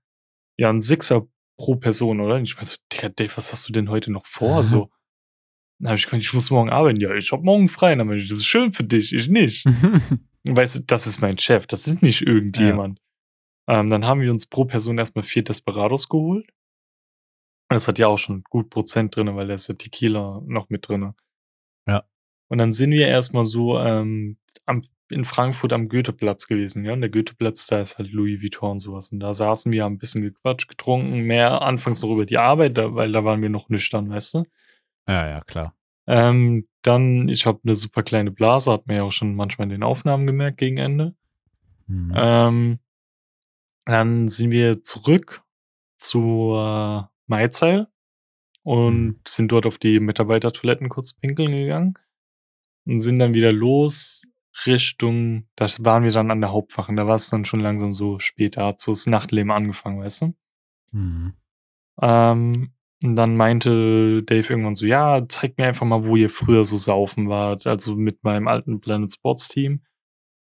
ja, 0.58 0.70
ein 0.70 0.82
Sixer 0.82 1.28
pro 1.58 1.76
Person, 1.76 2.20
oder? 2.20 2.36
Und 2.36 2.44
ich 2.44 2.56
meine 2.56 2.66
so, 2.66 2.78
Digga, 2.92 3.10
Dave, 3.10 3.32
was 3.36 3.52
hast 3.52 3.68
du 3.68 3.74
denn 3.74 3.90
heute 3.90 4.12
noch 4.12 4.26
vor? 4.26 4.64
So. 4.66 4.92
Dann 5.80 5.90
habe 5.90 5.98
ich 5.98 6.06
gemeint, 6.06 6.24
ich 6.24 6.34
muss 6.34 6.50
morgen 6.50 6.70
arbeiten. 6.70 7.00
Ja, 7.00 7.14
ich 7.14 7.32
hab 7.32 7.44
morgen 7.44 7.70
frei. 7.70 7.96
Dann 7.96 8.08
meine 8.08 8.20
ich, 8.20 8.30
das 8.30 8.40
ist 8.40 8.46
schön 8.46 8.74
für 8.74 8.84
dich, 8.84 9.14
ich 9.14 9.28
nicht. 9.28 9.66
weißt 10.44 10.76
du, 10.76 10.80
das 10.82 11.08
ist 11.08 11.22
mein 11.22 11.38
Chef, 11.38 11.68
das 11.68 11.88
ist 11.88 12.02
nicht 12.02 12.22
irgendjemand. 12.22 13.00
Ja. 13.68 13.80
Ähm, 13.80 13.90
dann 13.90 14.06
haben 14.06 14.22
wir 14.22 14.32
uns 14.32 14.46
pro 14.46 14.66
Person 14.66 14.98
erstmal 14.98 15.24
vier 15.24 15.44
Desperados 15.44 16.08
geholt. 16.08 16.48
Und 17.68 17.74
das 17.74 17.88
hat 17.88 17.98
ja 17.98 18.08
auch 18.08 18.18
schon 18.18 18.44
gut 18.44 18.70
Prozent 18.70 19.16
drin, 19.16 19.36
weil 19.36 19.48
da 19.48 19.56
ist 19.56 19.68
ja 19.68 19.74
Tequila 19.74 20.42
noch 20.46 20.70
mit 20.70 20.88
drin. 20.88 21.14
Ja. 21.88 22.04
Und 22.48 22.60
dann 22.60 22.72
sind 22.72 22.92
wir 22.92 23.08
erstmal 23.08 23.46
so 23.46 23.80
ähm, 23.80 24.38
am 24.66 24.82
in 25.10 25.26
Frankfurt 25.26 25.74
am 25.74 25.90
Goetheplatz 25.90 26.48
gewesen, 26.48 26.84
ja. 26.86 26.94
Und 26.94 27.02
der 27.02 27.10
Goetheplatz, 27.10 27.68
da 27.68 27.80
ist 27.80 27.98
halt 27.98 28.12
Louis 28.12 28.42
Vuitton 28.42 28.72
und 28.72 28.80
sowas. 28.80 29.12
Und 29.12 29.20
da 29.20 29.34
saßen 29.34 29.72
wir, 29.72 29.84
haben 29.84 29.94
ein 29.94 30.00
bisschen 30.00 30.22
gequatscht, 30.22 30.68
getrunken, 30.68 31.22
mehr 31.22 31.62
anfangs 31.62 32.02
noch 32.02 32.12
über 32.12 32.26
die 32.26 32.38
Arbeit, 32.38 32.78
weil 32.78 33.12
da 33.12 33.24
waren 33.24 33.42
wir 33.42 33.50
noch 33.50 33.70
nüchtern, 33.70 34.10
weißt 34.10 34.34
du? 34.34 34.44
Ja, 35.08 35.28
ja, 35.28 35.42
klar. 35.42 35.76
Ähm, 36.08 36.68
dann, 36.82 37.30
ich 37.30 37.46
habe 37.46 37.60
eine 37.64 37.74
super 37.74 38.04
kleine 38.04 38.32
Blase, 38.32 38.72
hat 38.72 38.88
man 38.88 38.96
ja 38.96 39.04
auch 39.04 39.12
schon 39.12 39.36
manchmal 39.36 39.66
in 39.66 39.72
den 39.72 39.84
Aufnahmen 39.84 40.28
gemerkt 40.28 40.58
gegen 40.58 40.78
Ende. 40.78 41.16
Mhm. 41.88 42.14
Ähm, 42.16 42.80
dann 43.86 44.28
sind 44.28 44.52
wir 44.52 44.82
zurück 44.84 45.44
zur 45.98 47.12
Maizeil 47.28 47.88
und 48.64 49.06
mhm. 49.06 49.20
sind 49.28 49.52
dort 49.52 49.66
auf 49.66 49.78
die 49.78 50.00
Mitarbeitertoiletten 50.00 50.90
kurz 50.90 51.14
pinkeln 51.14 51.52
gegangen 51.52 51.94
und 52.86 53.00
sind 53.00 53.20
dann 53.20 53.34
wieder 53.34 53.52
los 53.52 54.15
Richtung, 54.66 55.48
da 55.56 55.66
waren 55.80 56.04
wir 56.04 56.12
dann 56.12 56.32
an 56.32 56.42
der 56.42 56.52
Hauptwache 56.52 56.90
und 56.90 56.96
da 56.96 57.08
war 57.08 57.16
es 57.16 57.30
dann 57.30 57.46
schon 57.46 57.60
langsam 57.60 57.94
so 57.94 58.20
spät, 58.20 58.58
da 58.58 58.68
hat 58.68 58.80
so 58.80 58.92
das 58.92 59.06
Nachtleben 59.06 59.52
angefangen, 59.52 60.02
weißt 60.02 60.22
du? 60.22 60.36
Mhm. 60.92 61.34
Ähm, 62.02 62.72
und 63.04 63.16
dann 63.16 63.36
meinte 63.36 64.24
Dave 64.24 64.50
irgendwann 64.50 64.76
so, 64.76 64.86
ja, 64.86 65.28
zeig 65.28 65.58
mir 65.58 65.68
einfach 65.68 65.86
mal, 65.86 66.06
wo 66.06 66.16
ihr 66.16 66.30
früher 66.30 66.66
so 66.66 66.78
saufen 66.78 67.30
wart, 67.30 67.68
also 67.68 67.96
mit 67.96 68.24
meinem 68.24 68.48
alten 68.48 68.80
Planet 68.80 69.12
Sports 69.12 69.50
Team. 69.50 69.82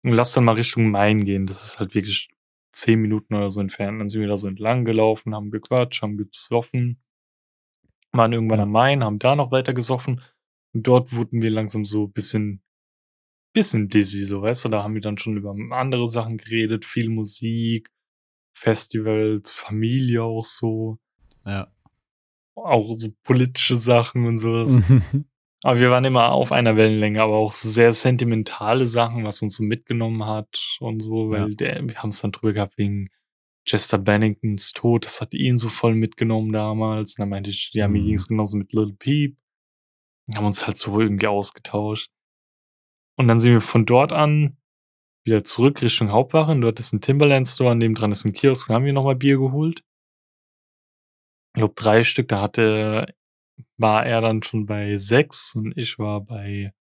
Und 0.05 0.13
lass 0.13 0.33
dann 0.33 0.45
mal 0.45 0.55
Richtung 0.55 0.91
Main 0.91 1.25
gehen. 1.25 1.47
Das 1.47 1.65
ist 1.65 1.81
halt 1.81 1.95
wirklich 1.95 2.31
zehn 2.71 3.01
Minuten 3.01 3.35
oder 3.35 3.51
so 3.51 3.61
entfernt. 3.61 4.01
Dann 4.01 4.09
sind 4.09 4.21
wir 4.21 4.29
da 4.29 4.37
so 4.37 4.47
entlang 4.47 4.85
gelaufen, 4.85 5.35
haben 5.35 5.51
gequatscht, 5.51 6.03
haben 6.03 6.17
gesoffen, 6.17 7.03
waren 8.13 8.33
irgendwann 8.33 8.61
am 8.61 8.71
Main, 8.71 9.05
haben 9.05 9.19
da 9.19 9.35
noch 9.35 9.51
weiter 9.51 9.75
gesoffen. 9.75 10.23
Und 10.73 10.87
dort 10.87 11.13
wurden 11.13 11.43
wir 11.43 11.51
langsam 11.51 11.85
so 11.85 12.05
ein 12.05 12.13
bisschen 12.13 12.63
bisschen 13.59 13.89
dizzy, 13.89 14.25
so, 14.25 14.43
weißt 14.43 14.65
du? 14.65 14.69
Da 14.69 14.83
haben 14.83 14.95
wir 14.95 15.01
dann 15.01 15.19
schon 15.19 15.37
über 15.37 15.55
andere 15.71 16.09
Sachen 16.09 16.39
geredet, 16.39 16.85
viel 16.85 17.09
Musik, 17.09 17.91
Festivals, 18.53 19.53
Familie 19.53 20.23
auch 20.23 20.45
so. 20.45 20.99
Ja. 21.45 21.69
Auch 22.55 22.93
so 22.95 23.09
politische 23.25 23.77
Sachen 23.77 24.27
und 24.27 24.39
sowas. 24.39 24.81
aber 25.63 25.81
wir 25.81 25.91
waren 25.91 26.05
immer 26.05 26.31
auf 26.31 26.53
einer 26.53 26.77
Wellenlänge, 26.77 27.21
aber 27.21 27.37
auch 27.37 27.51
so 27.51 27.69
sehr 27.69 27.93
sentimentale 27.93 28.87
Sachen, 28.87 29.25
was 29.25 29.43
uns 29.43 29.55
so 29.55 29.63
mitgenommen 29.63 30.25
hat 30.25 30.79
und 30.81 31.01
so, 31.01 31.31
weil 31.31 31.51
ja. 31.51 31.55
der, 31.55 31.89
wir 31.89 31.97
haben 32.03 32.11
es 32.11 32.21
dann 32.21 32.33
drüber 32.33 32.53
gehabt 32.53 32.79
wegen 32.79 33.11
Chester 33.65 33.99
Benningtons 33.99 34.73
Tod, 34.73 35.05
das 35.05 35.21
hat 35.21 35.35
ihn 35.35 35.59
so 35.59 35.69
voll 35.69 35.95
mitgenommen 35.95 36.53
damals. 36.53 37.13
Und 37.13 37.23
dann 37.23 37.29
meinte 37.29 37.51
ich, 37.51 37.71
ja, 37.75 37.89
mir 37.89 38.01
mhm. 38.01 38.07
ging 38.07 38.15
es 38.15 38.29
genauso 38.29 38.57
mit 38.57 38.73
Little 38.73 38.95
Peep. 38.95 39.37
Wir 40.27 40.39
haben 40.39 40.47
uns 40.47 40.67
halt 40.67 40.77
so 40.77 41.01
irgendwie 41.01 41.27
ausgetauscht. 41.27 42.11
Und 43.19 43.27
dann 43.27 43.41
sind 43.41 43.53
wir 43.53 43.61
von 43.61 43.85
dort 43.85 44.13
an 44.13 44.57
wieder 45.25 45.43
zurück 45.43 45.83
Richtung 45.83 46.13
Hauptwache. 46.13 46.53
Und 46.53 46.61
dort 46.61 46.79
ist 46.79 46.93
ein 46.93 47.01
Timberland 47.01 47.49
Store, 47.49 47.73
an 47.73 47.81
dem 47.81 47.95
dran 47.95 48.13
ist 48.13 48.25
ein 48.25 48.33
Kiosk. 48.33 48.69
Da 48.69 48.75
haben 48.75 48.85
wir 48.85 48.93
nochmal 48.93 49.17
Bier 49.17 49.39
geholt. 49.39 49.83
Ich 51.49 51.59
glaube, 51.59 51.75
drei 51.77 52.05
Stück. 52.05 52.29
Da 52.29 52.41
hatte, 52.41 53.13
war 53.77 54.07
er 54.07 54.21
dann 54.21 54.45
schon 54.45 54.67
bei 54.67 54.97
sechs 54.99 55.57
und 55.57 55.77
ich 55.77 55.99
war 55.99 56.21
bei 56.21 56.73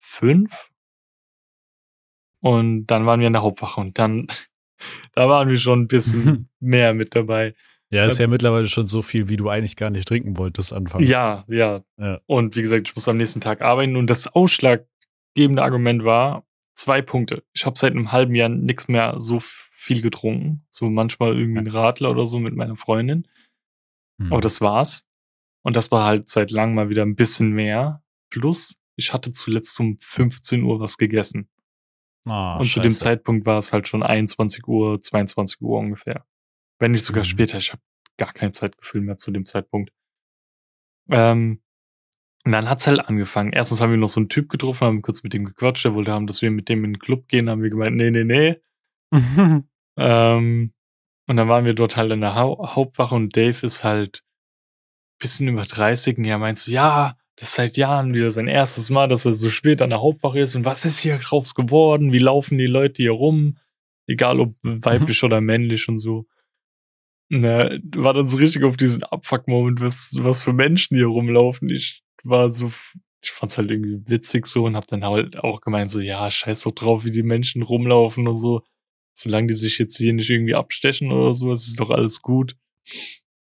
fünf. 0.00 0.70
Und 2.40 2.86
dann 2.86 3.04
waren 3.04 3.20
wir 3.20 3.26
in 3.26 3.34
der 3.34 3.42
Hauptwache 3.42 3.80
und 3.82 3.98
dann, 3.98 4.26
da 5.12 5.28
waren 5.28 5.50
wir 5.50 5.58
schon 5.58 5.82
ein 5.82 5.88
bisschen 5.88 6.48
mehr 6.58 6.94
mit 6.94 7.14
dabei. 7.14 7.54
Ja, 7.90 8.06
ist 8.06 8.18
ja 8.18 8.26
mittlerweile 8.26 8.66
schon 8.66 8.86
so 8.86 9.02
viel, 9.02 9.28
wie 9.28 9.36
du 9.36 9.48
eigentlich 9.48 9.76
gar 9.76 9.90
nicht 9.90 10.08
trinken 10.08 10.36
wolltest 10.36 10.72
anfangs. 10.72 11.06
Ja, 11.06 11.44
ja, 11.48 11.82
ja. 11.96 12.20
Und 12.26 12.56
wie 12.56 12.62
gesagt, 12.62 12.88
ich 12.88 12.96
muss 12.96 13.06
am 13.06 13.18
nächsten 13.18 13.40
Tag 13.40 13.62
arbeiten 13.62 13.96
und 13.96 14.08
das 14.08 14.26
Ausschlag, 14.26 14.86
ausschlaggebende 15.34 15.62
Argument 15.62 16.04
war 16.04 16.46
zwei 16.74 17.02
Punkte. 17.02 17.44
Ich 17.52 17.66
habe 17.66 17.78
seit 17.78 17.92
einem 17.92 18.12
halben 18.12 18.34
Jahr 18.34 18.48
nichts 18.48 18.88
mehr 18.88 19.16
so 19.18 19.40
viel 19.40 20.02
getrunken. 20.02 20.66
So 20.70 20.88
manchmal 20.90 21.38
irgendwie 21.38 21.60
ein 21.60 21.66
Radler 21.66 22.10
oder 22.10 22.26
so 22.26 22.38
mit 22.38 22.54
meiner 22.54 22.76
Freundin. 22.76 23.28
Mhm. 24.18 24.32
Aber 24.32 24.40
das 24.40 24.60
war's. 24.60 25.04
Und 25.62 25.76
das 25.76 25.90
war 25.90 26.04
halt 26.04 26.28
seit 26.28 26.50
langem 26.50 26.74
mal 26.74 26.88
wieder 26.88 27.02
ein 27.02 27.16
bisschen 27.16 27.52
mehr. 27.52 28.02
Plus, 28.30 28.76
ich 28.96 29.12
hatte 29.12 29.32
zuletzt 29.32 29.78
um 29.80 29.98
15 30.00 30.62
Uhr 30.62 30.80
was 30.80 30.98
gegessen. 30.98 31.48
Oh, 32.26 32.56
und 32.58 32.64
scheiße. 32.64 32.74
zu 32.74 32.80
dem 32.80 32.92
Zeitpunkt 32.92 33.46
war 33.46 33.58
es 33.58 33.72
halt 33.72 33.86
schon 33.86 34.02
21 34.02 34.66
Uhr, 34.66 35.00
22 35.00 35.60
Uhr 35.60 35.78
ungefähr. 35.78 36.24
Wenn 36.78 36.92
nicht 36.92 37.04
sogar 37.04 37.22
mhm. 37.22 37.28
später. 37.28 37.58
Ich 37.58 37.72
habe 37.72 37.82
gar 38.16 38.32
kein 38.32 38.52
Zeitgefühl 38.52 39.00
mehr 39.00 39.18
zu 39.18 39.30
dem 39.30 39.44
Zeitpunkt. 39.44 39.92
Ähm, 41.10 41.60
und 42.44 42.52
dann 42.52 42.68
hat's 42.68 42.86
halt 42.86 43.00
angefangen. 43.00 43.52
Erstens 43.52 43.80
haben 43.80 43.90
wir 43.90 43.96
noch 43.96 44.08
so 44.08 44.20
einen 44.20 44.28
Typ 44.28 44.50
getroffen, 44.50 44.86
haben 44.86 45.02
kurz 45.02 45.22
mit 45.22 45.32
dem 45.32 45.46
gequatscht, 45.46 45.84
der 45.84 45.94
wollte 45.94 46.12
haben, 46.12 46.26
dass 46.26 46.42
wir 46.42 46.50
mit 46.50 46.68
dem 46.68 46.84
in 46.84 46.92
den 46.94 46.98
Club 46.98 47.28
gehen, 47.28 47.48
haben 47.48 47.62
wir 47.62 47.70
gemeint, 47.70 47.96
nee, 47.96 48.10
nee, 48.10 48.24
nee. 48.24 48.56
ähm, 49.98 50.72
und 51.26 51.36
dann 51.36 51.48
waren 51.48 51.64
wir 51.64 51.74
dort 51.74 51.96
halt 51.96 52.12
in 52.12 52.20
der 52.20 52.34
ha 52.34 52.74
Hauptwache 52.74 53.14
und 53.14 53.34
Dave 53.34 53.64
ist 53.64 53.82
halt 53.82 54.22
bisschen 55.18 55.48
über 55.48 55.62
30 55.62 56.18
und 56.18 56.24
er 56.24 56.38
meint 56.38 56.58
so, 56.58 56.70
ja, 56.70 57.16
das 57.36 57.48
ist 57.48 57.54
seit 57.54 57.76
Jahren 57.76 58.14
wieder 58.14 58.30
sein 58.30 58.46
erstes 58.46 58.90
Mal, 58.90 59.08
dass 59.08 59.24
er 59.24 59.34
so 59.34 59.48
spät 59.48 59.80
an 59.80 59.90
der 59.90 60.02
Hauptwache 60.02 60.40
ist 60.40 60.54
und 60.54 60.64
was 60.64 60.84
ist 60.84 60.98
hier 60.98 61.18
draus 61.18 61.54
geworden? 61.54 62.12
Wie 62.12 62.18
laufen 62.18 62.58
die 62.58 62.66
Leute 62.66 63.02
hier 63.02 63.12
rum? 63.12 63.56
Egal 64.06 64.38
ob 64.40 64.54
weiblich 64.62 65.22
oder 65.24 65.40
männlich 65.40 65.88
und 65.88 65.98
so. 65.98 66.26
Er 67.30 67.80
war 67.96 68.12
dann 68.12 68.26
so 68.26 68.36
richtig 68.36 68.64
auf 68.64 68.76
diesen 68.76 69.02
Abfuck-Moment, 69.02 69.80
was, 69.80 70.14
was 70.18 70.42
für 70.42 70.52
Menschen 70.52 70.96
hier 70.96 71.06
rumlaufen. 71.06 71.70
Ich 71.70 72.03
war 72.24 72.52
so, 72.52 72.72
ich 73.22 73.30
fand's 73.30 73.58
halt 73.58 73.70
irgendwie 73.70 74.08
witzig 74.08 74.46
so 74.46 74.64
und 74.64 74.76
hab 74.76 74.86
dann 74.86 75.04
halt 75.04 75.38
auch 75.38 75.60
gemeint 75.60 75.90
so, 75.90 76.00
ja, 76.00 76.30
scheiß 76.30 76.62
doch 76.62 76.72
drauf, 76.72 77.04
wie 77.04 77.10
die 77.10 77.22
Menschen 77.22 77.62
rumlaufen 77.62 78.28
und 78.28 78.36
so. 78.36 78.62
Solange 79.16 79.48
die 79.48 79.54
sich 79.54 79.78
jetzt 79.78 79.96
hier 79.96 80.12
nicht 80.12 80.28
irgendwie 80.28 80.54
abstechen 80.54 81.12
oder 81.12 81.32
so, 81.32 81.52
ist 81.52 81.78
doch 81.78 81.90
alles 81.90 82.20
gut. 82.20 82.56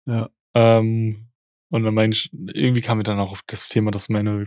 Ja. 0.07 0.31
Ähm, 0.55 1.29
und 1.71 1.85
dann 1.85 1.95
meine 1.95 2.13
ich, 2.13 2.31
irgendwie 2.33 2.81
kam 2.81 2.99
mir 2.99 3.05
dann 3.05 3.21
auch 3.21 3.33
auf 3.33 3.43
das 3.47 3.69
Thema, 3.69 3.91
dass 3.93 4.09
meine 4.09 4.47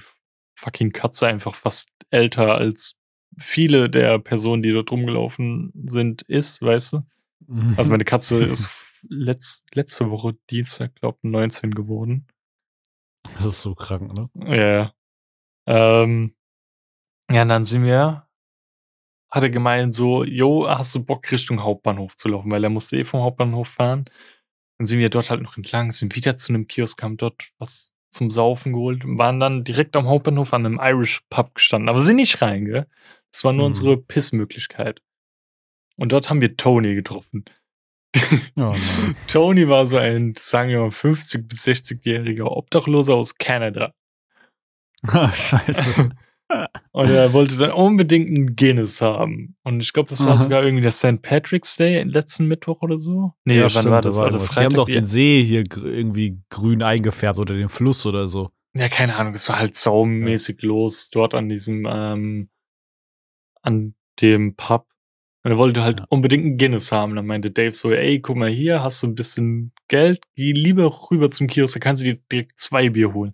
fucking 0.56 0.92
Katze 0.92 1.28
einfach 1.28 1.56
fast 1.56 1.90
älter 2.10 2.56
als 2.56 2.96
viele 3.38 3.90
der 3.90 4.20
Personen, 4.20 4.62
die 4.62 4.72
dort 4.72 4.92
rumgelaufen 4.92 5.72
sind, 5.86 6.22
ist, 6.24 6.62
weißt 6.62 6.94
du? 6.94 6.98
Mhm. 7.48 7.74
Also 7.78 7.90
meine 7.90 8.06
Katze 8.06 8.44
ist 8.44 8.70
letzt, 9.10 9.64
letzte 9.74 10.10
Woche 10.10 10.36
Dienstag, 10.50 10.96
glaube 10.96 11.20
19 11.24 11.72
geworden. 11.72 12.28
Das 13.38 13.46
ist 13.46 13.62
so 13.62 13.76
krank, 13.76 14.14
ne? 14.14 14.30
Ja. 14.58 14.94
Ähm, 15.68 16.36
ja, 17.32 17.44
und 17.44 17.50
dann 17.50 17.64
sind 17.66 17.84
wir, 17.84 18.28
hat 19.32 19.44
er 19.44 19.50
gemeint 19.50 19.94
so, 19.94 20.24
jo, 20.24 20.68
hast 20.70 20.94
du 20.96 21.04
Bock 21.04 21.32
Richtung 21.32 21.64
Hauptbahnhof 21.64 22.16
zu 22.16 22.28
laufen, 22.30 22.52
weil 22.52 22.64
er 22.64 22.70
musste 22.70 22.98
eh 22.98 23.04
vom 23.04 23.22
Hauptbahnhof 23.22 23.68
fahren. 23.68 24.06
Dann 24.78 24.86
sind 24.88 25.00
wir 25.00 25.10
dort 25.10 25.30
halt 25.30 25.42
noch 25.42 25.58
entlang, 25.58 25.92
sind 25.92 26.16
wieder 26.16 26.38
zu 26.38 26.50
einem 26.54 26.68
Kiosk, 26.68 27.02
haben 27.04 27.18
dort 27.18 27.50
was 27.60 27.96
zum 28.12 28.30
Saufen 28.30 28.74
geholt 28.74 29.04
und 29.06 29.18
waren 29.18 29.40
dann 29.40 29.64
direkt 29.64 29.96
am 29.96 30.08
Hauptbahnhof 30.08 30.54
an 30.54 30.66
einem 30.66 30.80
Irish 30.82 31.22
Pub 31.30 31.56
gestanden. 31.56 31.90
Aber 31.90 32.02
sind 32.02 32.18
nicht 32.18 32.42
rein, 32.42 32.66
gell? 32.66 32.88
Das 33.32 33.44
war 33.44 33.54
nur 33.54 33.64
Mhm. 33.64 33.68
unsere 33.68 33.98
Pissmöglichkeit. 33.98 35.02
Und 35.98 36.12
dort 36.12 36.30
haben 36.30 36.42
wir 36.42 36.56
Tony 36.58 36.96
getroffen. 36.96 37.46
Oh. 38.56 38.76
Tony 39.28 39.68
war 39.68 39.86
so 39.88 39.98
ein, 39.98 40.36
sagen 40.38 40.70
wir 40.70 40.80
mal, 40.80 40.90
50- 40.90 41.48
bis 41.48 41.66
60-jähriger 41.66 42.46
Obdachloser 42.46 43.16
aus 43.16 43.36
Kanada. 43.38 43.94
Ah, 45.08 45.32
Scheiße. 45.34 46.12
Und 46.92 47.10
er 47.10 47.34
wollte 47.34 47.58
dann 47.58 47.72
unbedingt 47.72 48.28
einen 48.28 48.56
Guinness 48.56 49.02
haben. 49.02 49.56
Und 49.64 49.82
ich 49.82 49.92
glaube, 49.94 50.10
das 50.10 50.20
war 50.20 50.34
Aha. 50.34 50.38
sogar 50.38 50.64
irgendwie 50.64 50.84
der 50.84 50.92
St. 50.92 51.22
Patrick's 51.22 51.78
Day 51.78 52.04
letzten 52.04 52.48
Mittwoch 52.48 52.82
oder 52.82 52.98
so. 52.98 53.34
Nee, 53.46 53.56
ja, 53.58 53.64
wann 53.64 53.70
stimmt, 53.72 53.86
war 53.86 54.02
da 54.02 54.10
das? 54.10 54.18
war 54.18 54.26
Also. 54.26 54.40
Sie 54.40 54.64
haben 54.64 54.76
doch 54.76 54.88
den 54.88 55.06
See 55.06 55.44
hier 55.44 55.64
irgendwie 55.74 56.40
grün 56.50 56.84
eingefärbt 56.84 57.40
oder 57.40 57.56
den 57.56 57.70
Fluss 57.70 58.06
oder 58.06 58.28
so. 58.28 58.52
Ja, 58.76 58.90
keine 58.90 59.16
Ahnung, 59.16 59.34
es 59.34 59.50
war 59.50 59.58
halt 59.58 59.76
saumäßig 59.76 60.62
los 60.62 61.10
dort 61.10 61.34
an 61.34 61.50
diesem, 61.50 61.88
ähm, 61.90 62.50
an 63.62 63.96
dem 64.22 64.56
Pub. 64.56 64.86
Und 65.44 65.52
er 65.52 65.58
wollte 65.58 65.84
halt 65.84 66.00
Ja. 66.00 66.06
unbedingt 66.10 66.46
einen 66.46 66.58
Guinness 66.58 66.92
haben. 66.92 67.16
Dann 67.16 67.26
meinte 67.26 67.52
Dave 67.52 67.74
so, 67.74 67.92
ey, 67.92 68.20
guck 68.22 68.38
mal 68.38 68.50
hier, 68.50 68.82
hast 68.82 69.04
du 69.04 69.08
ein 69.08 69.16
bisschen 69.16 69.74
Geld, 69.90 70.22
geh 70.36 70.54
lieber 70.54 71.10
rüber 71.12 71.30
zum 71.30 71.48
Kiosk, 71.48 71.74
da 71.74 71.80
kannst 71.80 72.02
du 72.02 72.06
dir 72.06 72.20
direkt 72.32 72.60
zwei 72.60 72.90
Bier 72.90 73.14
holen. 73.14 73.34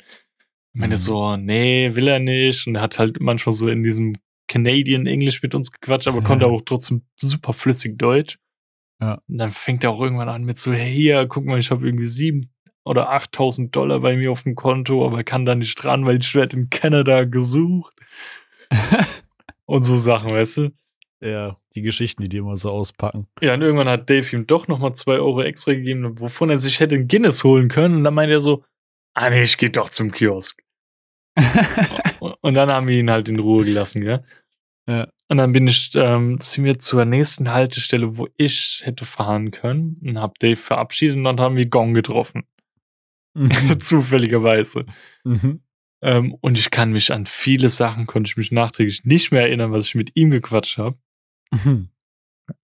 Ich 0.73 0.79
meine 0.79 0.95
Mhm. 0.95 0.99
so, 0.99 1.35
nee, 1.37 1.91
will 1.95 2.07
er 2.07 2.19
nicht. 2.19 2.65
Und 2.67 2.75
er 2.75 2.81
hat 2.81 2.97
halt 2.99 3.19
manchmal 3.19 3.53
so 3.53 3.67
in 3.69 3.83
diesem 3.83 4.15
Canadian 4.47 5.05
English 5.05 5.43
mit 5.43 5.53
uns 5.53 5.71
gequatscht, 5.71 6.07
aber 6.07 6.21
konnte 6.23 6.47
auch 6.47 6.61
trotzdem 6.65 7.03
super 7.21 7.53
flüssig 7.53 7.97
Deutsch. 7.99 8.39
Ja. 8.99 9.19
Und 9.27 9.37
dann 9.37 9.51
fängt 9.51 9.83
er 9.83 9.91
auch 9.91 10.01
irgendwann 10.01 10.29
an 10.29 10.43
mit 10.43 10.57
so, 10.57 10.73
hey, 10.73 10.91
hier, 10.93 11.27
guck 11.27 11.45
mal, 11.45 11.59
ich 11.59 11.69
habe 11.69 11.85
irgendwie 11.85 12.05
sieben 12.07 12.49
oder 12.83 13.11
8000 13.11 13.75
Dollar 13.75 13.99
bei 13.99 14.15
mir 14.17 14.31
auf 14.31 14.43
dem 14.43 14.55
Konto, 14.55 15.05
aber 15.05 15.23
kann 15.23 15.45
da 15.45 15.53
nicht 15.53 15.75
dran, 15.75 16.05
weil 16.05 16.17
ich 16.19 16.33
werde 16.33 16.57
in 16.57 16.69
Kanada 16.71 17.25
gesucht. 17.25 17.93
Und 19.65 19.83
so 19.83 19.95
Sachen, 19.95 20.31
weißt 20.31 20.57
du? 20.57 20.69
Ja, 21.21 21.57
die 21.75 21.81
Geschichten, 21.81 22.21
die 22.23 22.29
die 22.29 22.37
immer 22.37 22.55
so 22.55 22.69
auspacken. 22.71 23.27
Ja, 23.41 23.53
und 23.53 23.61
irgendwann 23.61 23.89
hat 23.89 24.09
Dave 24.09 24.33
ihm 24.35 24.47
doch 24.47 24.67
nochmal 24.69 24.93
zwei 24.95 25.15
Euro 25.15 25.41
extra 25.41 25.73
gegeben, 25.73 26.19
wovon 26.19 26.49
er 26.49 26.59
sich 26.59 26.79
hätte 26.79 26.95
ein 26.95 27.07
Guinness 27.09 27.43
holen 27.43 27.67
können. 27.67 27.95
Und 27.97 28.03
dann 28.05 28.13
meinte 28.13 28.33
er 28.33 28.41
so, 28.41 28.63
ah 29.15 29.29
nee, 29.29 29.43
ich 29.43 29.57
geh 29.57 29.69
doch 29.69 29.89
zum 29.89 30.11
Kiosk. 30.11 30.61
Und- 32.19 32.35
und 32.41 32.53
dann 32.53 32.69
haben 32.71 32.87
wir 32.87 32.97
ihn 32.99 33.11
halt 33.11 33.27
in 33.29 33.39
Ruhe 33.39 33.65
gelassen, 33.65 34.01
gell? 34.01 34.21
Ja. 34.87 35.07
Und 35.27 35.37
dann 35.37 35.51
bin 35.51 35.67
ich, 35.67 35.91
ähm, 35.93 36.39
sind 36.41 36.63
wir 36.63 36.79
zur 36.79 37.05
nächsten 37.05 37.51
Haltestelle, 37.51 38.17
wo 38.17 38.27
ich 38.37 38.81
hätte 38.83 39.05
fahren 39.05 39.51
können 39.51 39.99
und 40.03 40.19
hab 40.19 40.39
Dave 40.39 40.55
verabschiedet 40.55 41.17
und 41.17 41.23
dann 41.25 41.39
haben 41.39 41.55
wir 41.57 41.67
Gong 41.67 41.93
getroffen. 41.93 42.45
Mhm. 43.35 43.51
Zufälligerweise. 43.79 44.85
Mhm. 45.23 45.61
Ähm, 46.01 46.33
und 46.41 46.57
ich 46.57 46.71
kann 46.71 46.93
mich 46.93 47.11
an 47.11 47.25
viele 47.25 47.69
Sachen, 47.69 48.07
konnte 48.07 48.29
ich 48.29 48.37
mich 48.37 48.51
nachträglich 48.51 49.03
nicht 49.03 49.31
mehr 49.31 49.41
erinnern, 49.43 49.71
was 49.71 49.85
ich 49.85 49.95
mit 49.95 50.15
ihm 50.15 50.31
gequatscht 50.31 50.77
habe. 50.77 50.97
Mhm. 51.51 51.89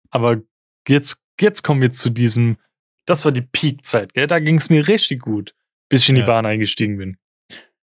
Aber 0.09 0.41
jetzt, 0.87 1.17
jetzt 1.39 1.63
kommen 1.63 1.81
wir 1.81 1.91
zu 1.91 2.09
diesem, 2.09 2.57
das 3.05 3.25
war 3.25 3.31
die 3.31 3.41
Peak-Zeit, 3.41 4.13
gell? 4.13 4.27
Da 4.27 4.39
ging 4.39 4.57
es 4.57 4.69
mir 4.69 4.87
richtig 4.87 5.21
gut, 5.21 5.53
bis 5.89 6.03
ich 6.03 6.09
in 6.09 6.15
die 6.15 6.21
Ja. 6.21 6.27
Bahn 6.27 6.45
eingestiegen 6.45 6.97
bin. 6.97 7.17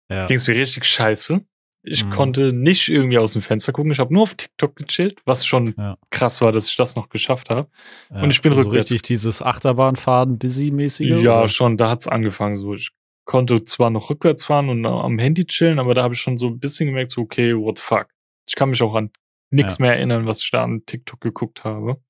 Ja. 0.10 0.28
Ging 0.28 0.38
es 0.38 0.48
mir 0.48 0.56
richtig 0.56 0.86
scheiße. 0.86 1.42
Ich 1.84 2.06
Mhm. 2.06 2.10
konnte 2.12 2.54
nicht 2.54 2.90
irgendwie 2.90 3.18
aus 3.18 3.34
dem 3.34 3.42
Fenster 3.42 3.72
gucken. 3.74 3.92
Ich 3.92 4.00
habe 4.00 4.14
nur 4.14 4.24
auf 4.24 4.36
TikTok 4.36 4.76
gechillt, 4.76 5.20
was 5.26 5.46
schon 5.46 5.74
Ja. 5.78 5.98
krass 6.12 6.40
war, 6.42 6.52
dass 6.52 6.68
ich 6.70 6.76
das 6.76 6.96
noch 6.96 7.10
geschafft 7.10 7.50
habe. 7.50 7.70
Und 8.10 8.30
ich 8.32 8.42
bin 8.42 8.52
so 8.54 8.60
rückwärts. 8.62 8.92
richtig 8.92 9.02
dieses 9.04 9.42
Achterbahnfahren 9.42 10.38
Dizzy-mäßige? 10.38 11.22
Ja, 11.24 11.40
oder? 11.40 11.48
schon, 11.48 11.78
da 11.78 11.90
hat's 11.90 12.08
angefangen. 12.08 12.56
So, 12.56 12.76
ich 12.76 12.92
konnte 13.26 13.64
zwar 13.64 13.90
noch 13.90 14.10
rückwärts 14.12 14.44
fahren 14.44 14.70
und 14.70 14.86
am 14.86 15.18
Handy 15.18 15.46
chillen, 15.46 15.80
aber 15.80 15.96
da 15.96 16.04
habe 16.04 16.14
ich 16.14 16.20
schon 16.20 16.38
so 16.38 16.48
ein 16.48 16.60
bisschen 16.60 16.86
gemerkt, 16.88 17.12
so, 17.12 17.22
okay, 17.22 17.56
what 17.56 17.78
the 17.80 17.84
fuck. 17.84 18.08
Ich 18.48 18.56
kann 18.56 18.70
mich 18.70 18.82
auch 18.84 18.94
an 18.94 19.10
nichts 19.52 19.78
Ja. 19.78 19.84
mehr 19.86 19.96
erinnern, 19.96 20.26
was 20.26 20.44
ich 20.44 20.50
da 20.52 20.64
an 20.64 20.84
TikTok 20.86 21.22
geguckt 21.22 21.64
habe. 21.64 22.02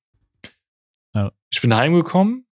Ja. 1.14 1.32
Ich 1.50 1.60
bin 1.60 1.74
heimgekommen, 1.74 2.46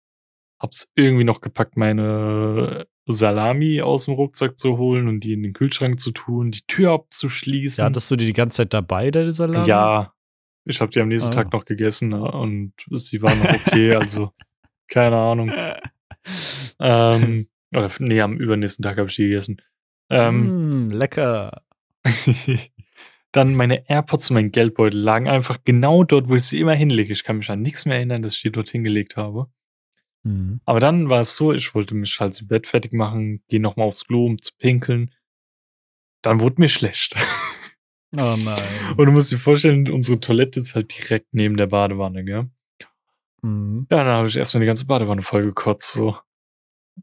hab's 0.61 0.89
irgendwie 0.95 1.25
noch 1.25 1.41
gepackt, 1.41 1.77
meine 1.77 2.87
Salami 3.07 3.81
aus 3.81 4.05
dem 4.05 4.15
Rucksack 4.15 4.59
zu 4.59 4.77
holen 4.79 5.09
und 5.09 5.21
die 5.21 5.33
in 5.33 5.43
den 5.43 5.53
Kühlschrank 5.55 5.99
zu 5.99 6.11
tun, 6.13 6.51
die 6.51 6.61
Tür 6.67 6.93
abzuschließen. 6.93 7.81
Ja, 7.83 7.87
hattest 7.87 8.11
du 8.11 8.17
die 8.17 8.27
die 8.27 8.33
ganze 8.35 8.59
Zeit 8.59 8.75
dabei, 8.75 9.11
deine 9.11 9.33
Salami? 9.33 9.67
Ja, 9.67 10.13
ich 10.67 10.81
habe 10.81 10.93
die 10.93 11.01
am 11.01 11.09
nächsten 11.09 11.31
Ah. 11.31 11.33
Tag 11.33 11.53
noch 11.53 11.65
gegessen 11.65 12.13
äh, 12.13 12.17
und 12.17 12.75
sie 12.91 13.23
waren 13.23 13.39
noch 13.39 13.55
okay, 13.67 13.95
also 13.97 14.33
keine 14.89 15.17
Ahnung. 15.17 15.53
Ähm, 16.79 17.49
oder 17.75 17.91
nee, 17.99 18.21
am 18.21 18.37
übernächsten 18.37 18.83
Tag 18.83 18.99
habe 18.99 19.09
ich 19.09 19.17
die 19.17 19.25
gegessen. 19.29 19.63
Ähm, 20.11 20.87
Mm, 20.87 20.91
lecker. 20.91 21.63
dann 23.33 23.55
meine 23.55 23.89
AirPods 23.89 24.31
und 24.31 24.35
mein 24.35 24.51
Geldbeutel 24.51 24.99
lagen 24.99 25.29
einfach 25.29 25.59
genau 25.65 26.05
dort, 26.05 26.29
wo 26.29 26.35
ich 26.35 26.45
sie 26.45 26.59
immer 26.59 26.75
hinlege. 26.75 27.13
Ich 27.13 27.25
kann 27.25 27.37
mich 27.37 27.51
an 27.51 27.63
nichts 27.63 27.87
mehr 27.87 27.97
erinnern, 27.97 28.23
dass 28.23 28.35
ich 28.35 28.43
die 28.43 28.51
dort 28.51 28.69
hingelegt 28.69 29.17
habe. 29.17 29.49
Mhm. 30.25 30.61
Aber 30.65 30.81
dann 30.81 31.09
war 31.09 31.23
es 31.23 31.37
so, 31.37 31.53
ich 31.53 31.75
wollte 31.75 31.95
mich 31.95 32.19
halt 32.21 32.35
zu 32.35 32.47
Bett 32.47 32.67
fertig 32.67 32.93
machen, 32.93 33.43
gehe 33.49 33.61
nochmal 33.61 33.87
aufs 33.87 34.05
Klo, 34.07 34.27
um 34.27 34.41
zu 34.41 34.53
pinkeln. 34.59 35.15
Dann 36.23 36.41
wurde 36.41 36.57
mir 36.59 36.69
schlecht. 36.69 37.15
Oh 38.13 38.35
nein. 38.37 38.97
Und 38.97 39.07
du 39.07 39.13
musst 39.13 39.31
dir 39.31 39.39
vorstellen, 39.39 39.89
unsere 39.89 40.19
Toilette 40.19 40.59
ist 40.59 40.75
halt 40.75 40.93
direkt 40.99 41.29
neben 41.31 41.57
der 41.57 41.69
Badewanne, 41.69 42.25
gell? 42.25 42.51
Mhm. 43.43 43.87
Ja, 43.89 43.99
dann 43.99 44.15
habe 44.15 44.27
ich 44.27 44.37
erstmal 44.37 44.63
die 44.63 44.67
ganze 44.67 44.85
Badewanne 44.87 45.23
voll 45.23 45.45
gekotzt, 45.45 45.93
so. 45.93 46.19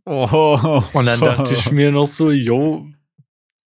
Oh. 0.04 0.84
Und 0.92 1.06
dann 1.06 1.22
dachte 1.22 1.54
ich 1.54 1.72
mir 1.72 1.94
noch 1.94 2.08
so, 2.08 2.30
yo, 2.30 2.88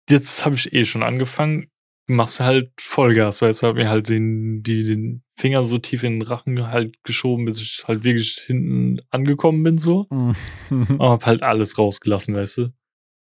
jetzt 0.07 0.45
habe 0.45 0.53
ich 0.53 0.71
eh 0.71 0.85
schon 0.85 1.01
angefangen, 1.01 1.70
machst 2.15 2.39
du 2.39 2.43
halt 2.43 2.71
Vollgas, 2.79 3.41
weißt 3.41 3.63
du, 3.63 3.67
hab 3.67 3.75
mir 3.75 3.89
halt 3.89 4.09
den, 4.09 4.63
die, 4.63 4.83
den 4.83 5.23
Finger 5.35 5.63
so 5.63 5.77
tief 5.77 6.03
in 6.03 6.19
den 6.19 6.21
Rachen 6.21 6.67
halt 6.67 7.03
geschoben, 7.03 7.45
bis 7.45 7.61
ich 7.61 7.83
halt 7.87 8.03
wirklich 8.03 8.39
hinten 8.45 9.01
angekommen 9.09 9.63
bin, 9.63 9.77
so. 9.77 10.07
Mhm. 10.09 10.35
Und 10.69 11.01
hab 11.01 11.25
halt 11.25 11.43
alles 11.43 11.77
rausgelassen, 11.77 12.35
weißt 12.35 12.57
du. 12.57 12.73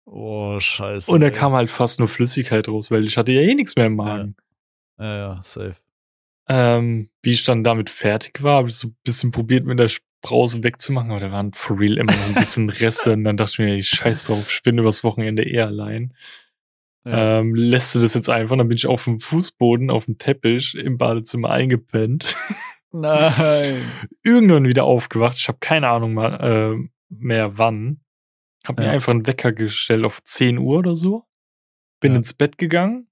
oh, 0.05 0.61
scheiße. 0.61 1.11
Und 1.11 1.21
da 1.21 1.29
ey. 1.29 1.33
kam 1.33 1.53
halt 1.53 1.71
fast 1.71 1.99
nur 1.99 2.09
Flüssigkeit 2.09 2.69
raus, 2.69 2.91
weil 2.91 3.05
ich 3.05 3.17
hatte 3.17 3.33
ja 3.33 3.41
eh 3.41 3.55
nichts 3.55 3.77
mehr 3.77 3.87
im 3.87 3.97
Magen. 3.97 4.37
Ja, 4.99 5.17
ja, 5.17 5.41
safe. 5.43 5.77
Ähm, 6.49 7.09
wie 7.23 7.33
ich 7.33 7.45
dann 7.45 7.65
damit 7.65 7.89
fertig 7.89 8.43
war, 8.43 8.59
habe 8.59 8.69
ich 8.69 8.75
so 8.75 8.89
ein 8.89 8.97
bisschen 9.05 9.31
probiert, 9.31 9.65
mit 9.65 9.79
der 9.79 9.91
Brause 10.23 10.63
wegzumachen, 10.63 11.11
aber 11.11 11.21
da 11.21 11.33
waren 11.33 11.53
for 11.53 11.79
real 11.79 11.99
immer 11.99 12.13
noch 12.13 12.29
ein 12.29 12.35
bisschen 12.35 12.71
Reste. 12.71 13.13
Und 13.13 13.25
dann 13.25 13.37
dachte 13.37 13.53
ich 13.53 13.59
mir, 13.59 13.75
ey, 13.75 13.83
scheiß 13.83 14.25
drauf, 14.25 14.51
ich 14.51 14.63
bin 14.63 14.79
übers 14.79 15.05
Wochenende 15.05 15.45
eh 15.45 15.61
allein. 15.61 16.15
Ja. 17.05 17.41
Ähm, 17.41 17.55
lässt 17.55 17.95
du 17.95 17.99
das 18.01 18.15
jetzt 18.15 18.29
einfach? 18.29 18.57
Dann 18.57 18.69
bin 18.69 18.77
ich 18.77 18.87
auf 18.87 19.05
dem 19.05 19.19
Fußboden, 19.21 19.91
auf 19.91 20.05
dem 20.05 20.19
Teppich 20.19 20.75
im 20.77 20.99
Badezimmer 20.99 21.51
eingepennt. 21.51 22.37
Nein. 22.93 23.83
Irgendwann 24.23 24.65
wieder 24.67 24.85
aufgewacht. 24.85 25.37
Ich 25.37 25.49
habe 25.49 25.59
keine 25.61 25.89
Ahnung 25.89 26.15
mal, 26.15 26.35
äh, 26.79 26.89
mehr 27.09 27.59
wann. 27.59 28.01
Hab 28.67 28.79
mir 28.79 28.85
Ja. 28.87 28.91
einfach 28.93 29.13
einen 29.13 29.27
Wecker 29.27 29.53
gestellt 29.53 30.05
auf 30.05 30.23
10 30.23 30.59
Uhr 30.59 30.79
oder 30.79 30.95
so. 30.95 31.25
Bin 32.01 32.13
Ja. 32.13 32.19
ins 32.19 32.35
Bett 32.35 32.59
gegangen. 32.59 33.09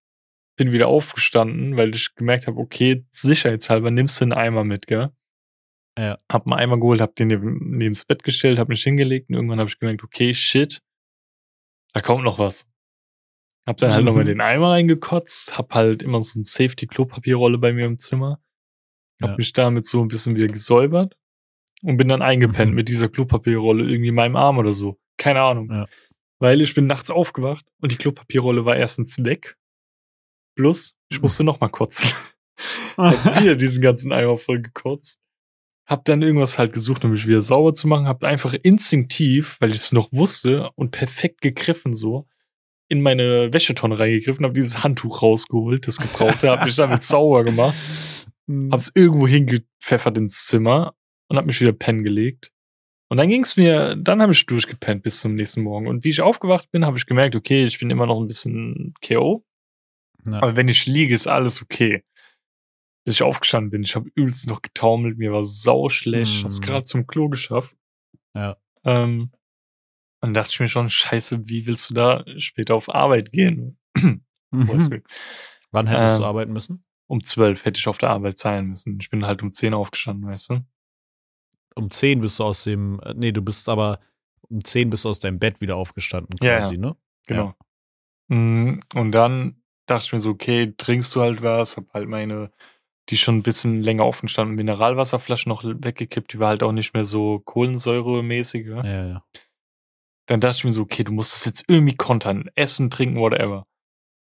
Bin 0.57 0.71
wieder 0.73 0.89
aufgestanden, 0.89 1.77
weil 1.79 1.95
ich 1.95 2.15
gemerkt 2.15 2.47
habe, 2.47 2.59
okay, 2.59 3.05
sicherheitshalber 3.11 3.91
nimmst 3.91 4.21
du 4.21 4.27
einen 4.27 4.35
Eimer 4.35 4.63
mit, 4.63 4.87
gell? 4.87 5.11
Ja. 5.99 6.19
Hab 6.31 6.47
einen 6.47 6.53
Eimer 6.53 6.79
geholt, 6.79 7.01
hab 7.01 7.17
den 7.17 7.29
neben, 7.29 7.77
neben's 7.77 8.05
Bett 8.05 8.23
gestellt, 8.23 8.59
hab 8.59 8.69
mich 8.69 8.83
hingelegt 8.83 9.31
und 9.31 9.35
irgendwann 9.37 9.59
habe 9.59 9.69
ich 9.69 9.79
gemerkt, 9.79 10.05
okay, 10.05 10.35
shit, 10.35 10.83
da 11.95 12.01
kommt 12.01 12.23
noch 12.25 12.39
was. 12.39 12.70
Hab 13.67 13.77
dann 13.77 13.93
halt 13.93 14.01
Mhm. 14.03 14.07
nochmal 14.07 14.25
den 14.25 14.41
Eimer 14.41 14.71
reingekotzt, 14.71 15.57
hab 15.57 15.75
halt 15.75 16.03
immer 16.03 16.23
so 16.23 16.39
ein 16.41 16.45
Safety-Klopapierrolle 16.45 17.59
bei 17.59 17.73
mir 17.73 17.87
im 17.87 17.99
Zimmer. 17.99 18.41
Hab 19.23 19.31
Ja. 19.31 19.37
mich 19.37 19.53
damit 19.53 19.85
so 19.87 20.01
ein 20.01 20.09
bisschen 20.09 20.35
wieder 20.35 20.49
gesäubert 20.49 21.17
und 21.83 21.97
bin 21.99 22.09
dann 22.09 22.23
eingepennt 22.23 22.71
Mhm. 22.71 22.77
mit 22.77 22.89
dieser 22.89 23.09
Klopapierrolle 23.09 23.85
irgendwie 23.85 24.09
in 24.09 24.15
meinem 24.15 24.37
Arm 24.37 24.59
oder 24.59 24.73
so. 24.73 24.99
Keine 25.19 25.43
Ahnung. 25.43 25.71
Ja. 25.71 25.87
Weil 26.39 26.63
ich 26.63 26.75
bin 26.75 26.87
nachts 26.87 27.11
aufgewacht 27.11 27.67
und 27.81 27.93
die 27.93 27.97
Klopapierrolle 27.97 28.65
war 28.65 28.77
erstens 28.77 29.23
weg. 29.25 29.57
Plus, 30.57 30.95
ich 31.11 31.19
Mhm. 31.19 31.23
musste 31.23 31.45
noch 31.45 31.61
mal 31.61 31.69
kotzen. 31.69 32.13
hab 32.97 33.41
wieder 33.43 33.57
diesen 33.57 33.83
ganzen 33.83 34.13
Eimer 34.13 34.37
voll 34.39 34.61
gekotzt. 34.63 35.23
Hab 35.87 36.05
dann 36.05 36.23
irgendwas 36.23 36.59
halt 36.59 36.73
gesucht, 36.73 37.05
um 37.05 37.11
mich 37.11 37.27
wieder 37.27 37.41
sauber 37.43 37.73
zu 37.75 37.89
machen. 37.89 38.07
Hab 38.07 38.23
einfach 38.25 38.55
instinktiv, 38.55 39.57
weil 39.61 39.71
ich 39.73 39.79
es 39.79 39.93
noch 39.93 40.13
wusste 40.13 40.71
und 40.77 40.93
perfekt 40.93 41.41
gegriffen 41.41 41.95
so, 41.95 42.27
in 42.91 43.01
meine 43.01 43.53
Wäschetonne 43.55 43.99
reingegriffen, 43.99 44.45
hab 44.45 44.53
dieses 44.53 44.83
Handtuch 44.85 45.23
rausgeholt, 45.23 45.87
das 45.87 45.97
gebrauchte, 45.97 46.51
hab 46.51 46.65
mich 46.67 46.77
damit 46.77 47.03
sauber 47.03 47.45
gemacht, 47.45 47.75
Mhm. 48.47 48.71
hab's 48.73 48.91
irgendwo 48.95 49.27
hingepfeffert 49.27 50.19
ins 50.19 50.45
Zimmer 50.47 50.95
und 51.29 51.37
hab 51.39 51.47
mich 51.47 51.61
wieder 51.61 51.73
pennen 51.73 52.03
gelegt. 52.03 52.51
Und 53.09 53.17
dann 53.17 53.29
ging's 53.29 53.57
mir, 53.57 53.97
dann 53.97 54.21
habe 54.23 54.33
ich 54.33 54.45
durchgepennt 54.47 55.03
bis 55.03 55.21
zum 55.21 55.35
nächsten 55.35 55.63
Morgen. 55.63 55.87
Und 55.89 56.05
wie 56.05 56.11
ich 56.11 56.21
aufgewacht 56.21 56.71
bin, 56.71 56.85
habe 56.85 56.97
ich 56.99 57.07
gemerkt, 57.07 57.35
okay, 57.37 57.65
ich 57.65 57.79
bin 57.79 57.91
immer 57.91 58.07
noch 58.07 58.21
ein 58.21 58.29
bisschen 58.29 58.95
KO. 59.07 59.45
Ja. 60.27 60.43
Aber 60.43 60.55
wenn 60.57 60.69
ich 60.69 60.87
liege, 60.87 61.15
ist 61.15 61.27
alles 61.27 61.63
okay. 61.63 62.05
Bis 63.05 63.15
ich 63.17 63.23
aufgestanden 63.23 63.71
bin, 63.71 63.83
ich 63.83 63.97
habe 63.97 64.11
übelst 64.15 64.47
noch 64.49 64.63
getaumelt, 64.63 65.17
mir 65.19 65.33
war 65.33 65.43
sau 65.45 65.89
schlecht, 65.89 66.33
ich 66.39 66.45
hab's 66.45 66.61
Mm. 66.61 66.63
gerade 66.65 66.85
zum 66.85 67.07
Klo 67.07 67.29
geschafft. 67.29 67.75
Ja. 68.37 68.57
Ähm, 68.85 69.31
Dann 70.21 70.35
dachte 70.35 70.51
ich 70.53 70.61
mir 70.61 70.69
schon, 70.69 70.91
scheiße, 70.91 71.49
wie 71.49 71.67
willst 71.67 71.91
du 71.91 71.95
da 71.95 72.25
später 72.37 72.75
auf 72.75 72.95
Arbeit 72.95 73.33
gehen? 73.33 73.79
Mhm. 74.53 75.03
Wann 75.71 75.87
hättest 75.87 76.19
du 76.19 76.23
Ähm, 76.23 76.29
arbeiten 76.29 76.53
müssen? 76.53 76.83
um 77.07 77.23
zwölf 77.23 77.65
hätte 77.65 77.79
ich 77.79 77.87
auf 77.87 77.99
der 77.99 78.11
Arbeit 78.11 78.39
sein 78.39 78.67
müssen. 78.67 78.99
Ich 79.01 79.11
bin 79.11 79.25
halt 79.25 79.45
um 79.45 79.53
zehn 79.53 79.75
aufgestanden, 79.75 80.29
weißt 80.29 80.51
du? 80.51 80.61
Um 81.77 81.91
10 81.91 82.21
bist 82.21 82.39
du 82.41 82.45
aus 82.45 82.65
dem, 82.65 83.01
äh, 83.01 83.15
nee, 83.15 83.31
du 83.33 83.43
bist 83.43 83.69
aber 83.69 84.01
um 84.49 84.65
10 84.65 84.91
bist 84.91 85.05
du 85.05 85.09
aus 85.09 85.21
deinem 85.21 85.39
Bett 85.39 85.61
wieder 85.61 85.77
aufgestanden 85.77 86.37
Ja, 86.43 86.59
quasi, 86.59 86.79
ne? 86.79 86.97
Genau. 87.27 87.55
Mm, 88.29 88.81
Und 88.95 89.13
dann 89.13 89.63
dachte 89.87 90.07
ich 90.07 90.13
mir 90.13 90.21
so, 90.21 90.31
okay, 90.31 90.75
trinkst 90.77 91.15
du 91.15 91.21
halt 91.21 91.43
was, 91.43 91.77
hab 91.77 91.93
halt 91.95 92.09
meine, 92.09 92.51
die 93.09 93.17
schon 93.17 93.39
ein 93.39 93.43
bisschen 93.43 93.83
länger 93.83 94.05
offen 94.05 94.29
standen, 94.29 94.55
Mineralwasserflasche 94.55 95.49
noch 95.49 95.63
weggekippt, 95.65 96.33
die 96.33 96.39
war 96.39 96.49
halt 96.49 96.63
auch 96.63 96.73
nicht 96.73 96.95
mehr 96.95 97.05
so 97.05 97.41
kohlensäuremäßig. 97.41 98.67
Ja? 98.67 98.85
Ja, 98.85 99.07
ja. 99.07 99.25
Dann 100.31 100.41
dachte 100.41 100.59
ich 100.59 100.65
mir 100.65 100.71
so, 100.71 100.83
okay, 100.83 101.03
du 101.03 101.11
musst 101.11 101.35
es 101.35 101.45
jetzt 101.45 101.65
irgendwie 101.67 101.97
kontern, 101.97 102.51
essen, 102.55 102.89
trinken, 102.89 103.19
whatever. 103.19 103.67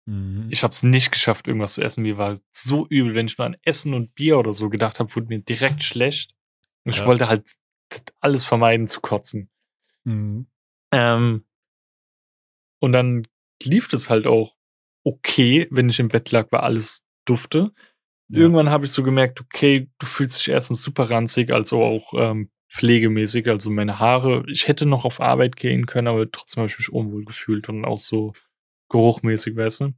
Mhm. 0.07 0.49
Ich 0.51 0.65
habe 0.65 0.73
es 0.73 0.83
nicht 0.83 1.13
geschafft, 1.13 1.47
irgendwas 1.47 1.75
zu 1.75 1.83
essen. 1.83 2.03
Mir 2.03 2.19
war 2.19 2.41
so 2.51 2.85
übel, 2.89 3.15
wenn 3.15 3.27
ich 3.27 3.39
nur 3.39 3.47
an 3.47 3.57
Essen 3.63 3.95
und 3.95 4.13
Bier 4.17 4.39
oder 4.39 4.53
so 4.53 4.71
gedacht 4.71 4.99
habe, 4.99 5.15
wurde 5.15 5.29
mir 5.29 5.39
direkt 5.39 5.85
schlecht. 5.85 6.35
Und 6.85 6.95
ich 6.95 6.99
Ja. 6.99 7.07
wollte 7.07 7.29
halt 7.29 7.49
alles 8.19 8.43
vermeiden 8.43 8.89
zu 8.89 9.01
kotzen. 9.03 9.51
Mhm. 10.03 10.49
Ähm, 10.91 11.45
und 12.81 12.93
dann 12.93 13.29
lief 13.63 13.87
das 13.87 14.11
halt 14.11 14.27
auch 14.27 14.57
okay, 15.05 15.69
wenn 15.71 15.89
ich 15.89 16.01
im 16.01 16.09
Bett 16.09 16.33
lag, 16.33 16.51
war 16.51 16.65
alles 16.65 17.05
dufte. 17.25 17.73
Ja. 18.31 18.41
Irgendwann 18.41 18.69
habe 18.69 18.85
ich 18.85 18.91
so 18.91 19.05
gemerkt, 19.05 19.41
okay, 19.41 19.89
du 19.99 20.07
fühlst 20.07 20.41
dich 20.41 20.49
erstens 20.49 20.83
super 20.83 21.09
ranzig, 21.09 21.53
also 21.53 21.85
auch 21.85 22.15
ähm, 22.15 22.51
pflegemäßig, 22.70 23.48
also 23.48 23.70
meine 23.70 23.98
Haare. 23.98 24.44
Ich 24.48 24.68
hätte 24.68 24.87
noch 24.87 25.05
auf 25.05 25.20
Arbeit 25.20 25.57
gehen 25.57 25.87
können, 25.87 26.09
aber 26.09 26.31
trotzdem 26.31 26.62
habe 26.62 26.70
ich 26.70 26.79
mich 26.79 26.92
unwohl 26.92 27.24
gefühlt 27.24 27.68
und 27.68 27.85
auch 27.85 27.98
so 27.98 28.33
geruchmäßig, 28.88 29.57
weißt 29.57 29.81
du. 29.83 29.92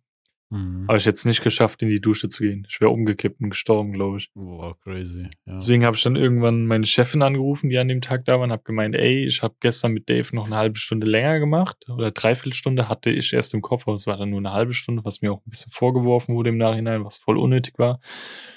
Mhm. 0.51 0.85
Aber 0.87 0.97
ich 0.97 1.05
hätte 1.07 1.17
es 1.17 1.25
nicht 1.25 1.43
geschafft, 1.43 1.83
in 1.83 1.89
die 1.89 2.01
Dusche 2.01 2.29
zu 2.29 2.45
gehen. 2.45 2.67
Ich 2.71 2.81
wäre 2.81 2.93
umgekippt 2.93 3.41
und 3.41 3.51
gestorben, 3.51 3.93
glaube 3.93 4.19
ich. 4.19 4.31
Boah, 4.33 4.79
crazy. 4.79 5.29
Ja. 5.45 5.55
Deswegen 5.55 5.85
habe 5.85 5.97
ich 5.97 6.03
dann 6.05 6.15
irgendwann 6.15 6.67
meine 6.67 6.87
Chefin 6.87 7.23
angerufen, 7.23 7.69
die 7.69 7.79
an 7.79 7.89
dem 7.89 8.01
Tag 8.01 8.27
da 8.27 8.35
war, 8.35 8.43
und 8.45 8.53
habe 8.53 8.63
gemeint, 8.63 8.95
ey, 8.95 9.25
ich 9.25 9.43
habe 9.43 9.57
gestern 9.59 9.93
mit 9.93 10.09
Dave 10.09 10.37
noch 10.37 10.47
eine 10.47 10.57
halbe 10.57 10.79
Stunde 10.79 11.07
länger 11.07 11.41
gemacht 11.41 11.89
oder 11.89 12.13
dreiviertel 12.13 12.55
Stunde 12.55 12.89
hatte 12.89 13.11
ich 13.11 13.33
erst 13.33 13.55
im 13.55 13.63
Kopf, 13.63 13.89
aber 13.89 13.95
es 13.95 14.07
war 14.07 14.17
dann 14.17 14.31
nur 14.31 14.39
eine 14.39 14.53
halbe 14.53 14.73
Stunde, 14.73 15.05
was 15.05 15.21
mir 15.21 15.33
auch 15.33 15.45
ein 15.45 15.51
bisschen 15.51 15.73
vorgeworfen 15.73 16.37
wurde 16.37 16.51
im 16.51 16.59
Nachhinein, 16.59 17.05
was 17.05 17.19
voll 17.19 17.39
unnötig 17.39 17.77
war, 17.79 17.99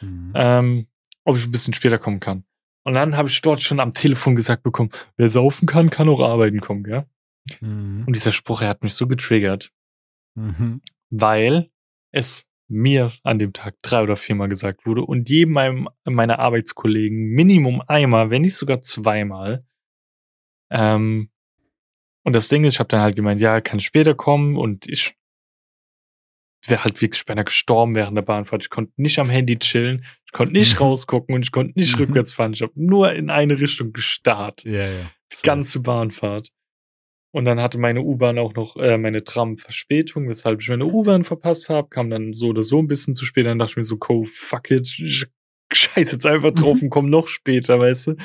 Mhm. 0.01 0.31
ähm, 0.35 0.87
ob 1.23 1.37
ich 1.37 1.45
ein 1.45 1.51
bisschen 1.51 1.73
später 1.73 1.97
kommen 1.97 2.19
kann. 2.19 2.43
Und 2.83 2.93
dann 2.93 3.17
habe 3.17 3.29
ich 3.29 3.41
dort 3.41 3.61
schon 3.61 3.79
am 3.79 3.93
Telefon 3.93 4.35
gesagt 4.35 4.63
bekommen, 4.63 4.89
wer 5.17 5.29
saufen 5.29 5.67
kann, 5.67 5.89
kann 5.89 6.09
auch 6.09 6.21
arbeiten 6.21 6.59
kommen, 6.61 6.83
gell? 6.83 7.05
Mhm. 7.61 8.03
Und 8.07 8.15
dieser 8.15 8.31
Spruch, 8.31 8.61
er 8.61 8.69
hat 8.69 8.83
mich 8.83 8.93
so 8.93 9.07
getriggert, 9.07 9.71
Mhm. 10.35 10.81
weil 11.09 11.69
es 12.11 12.45
mir 12.67 13.11
an 13.23 13.39
dem 13.39 13.51
Tag 13.51 13.75
drei 13.81 14.03
oder 14.03 14.15
viermal 14.15 14.47
gesagt 14.47 14.85
wurde 14.85 15.03
und 15.03 15.27
jedem 15.29 15.53
meinem, 15.53 15.89
meiner 16.05 16.39
Arbeitskollegen 16.39 17.29
Minimum 17.29 17.81
einmal, 17.87 18.29
wenn 18.29 18.43
nicht 18.43 18.55
sogar 18.55 18.81
zweimal. 18.81 19.65
Ähm, 20.69 21.31
und 22.23 22.35
das 22.35 22.47
Ding 22.47 22.63
ist, 22.63 22.75
ich 22.75 22.79
habe 22.79 22.89
dann 22.89 23.01
halt 23.01 23.15
gemeint, 23.15 23.41
ja, 23.41 23.59
kann 23.59 23.79
später 23.79 24.13
kommen 24.13 24.55
und 24.55 24.87
ich 24.87 25.15
wäre 26.69 26.83
halt 26.83 27.01
wirklich 27.01 27.25
beinahe 27.25 27.45
gestorben 27.45 27.95
während 27.95 28.15
der 28.17 28.21
Bahnfahrt. 28.23 28.63
Ich 28.63 28.69
konnte 28.69 28.93
nicht 28.97 29.19
am 29.19 29.29
Handy 29.29 29.57
chillen, 29.59 30.03
ich 30.25 30.31
konnte 30.31 30.53
nicht 30.53 30.73
Mhm. 30.75 30.79
rausgucken 30.85 31.35
und 31.35 31.41
ich 31.43 31.51
konnte 31.51 31.77
nicht 31.79 31.95
Mhm. 31.95 32.05
rückwärts 32.05 32.31
fahren. 32.33 32.53
Ich 32.53 32.61
habe 32.61 32.73
nur 32.75 33.11
in 33.13 33.29
eine 33.29 33.59
Richtung 33.59 33.93
gestarrt. 33.93 34.63
Ja, 34.63 34.87
ja. 34.87 35.11
Die 35.31 35.45
ganze 35.45 35.79
Bahnfahrt. 35.81 36.49
Und 37.31 37.45
dann 37.45 37.59
hatte 37.59 37.77
meine 37.77 38.01
U-Bahn 38.01 38.39
auch 38.39 38.55
noch, 38.55 38.75
äh, 38.77 38.97
meine 38.97 39.23
Tram 39.23 39.57
Verspätung, 39.59 40.27
weshalb 40.27 40.61
ich 40.61 40.69
meine 40.69 40.85
U-Bahn 40.85 41.23
verpasst 41.23 41.69
habe, 41.69 41.87
kam 41.89 42.09
dann 42.09 42.33
so 42.33 42.47
oder 42.47 42.63
so 42.63 42.79
ein 42.79 42.87
bisschen 42.87 43.13
zu 43.13 43.23
spät. 43.25 43.45
Dann 43.45 43.59
dachte 43.59 43.71
ich 43.73 43.77
mir 43.77 43.83
so, 43.83 43.97
co, 43.97 44.23
fuck 44.23 44.71
it, 44.71 44.87
ich 44.97 45.27
scheiß 45.71 46.11
jetzt 46.11 46.25
einfach 46.25 46.51
drauf 46.51 46.81
und 46.81 46.89
komm 46.89 47.09
noch 47.11 47.27
später, 47.27 47.79
weißt 47.79 48.07
du? 48.07 48.15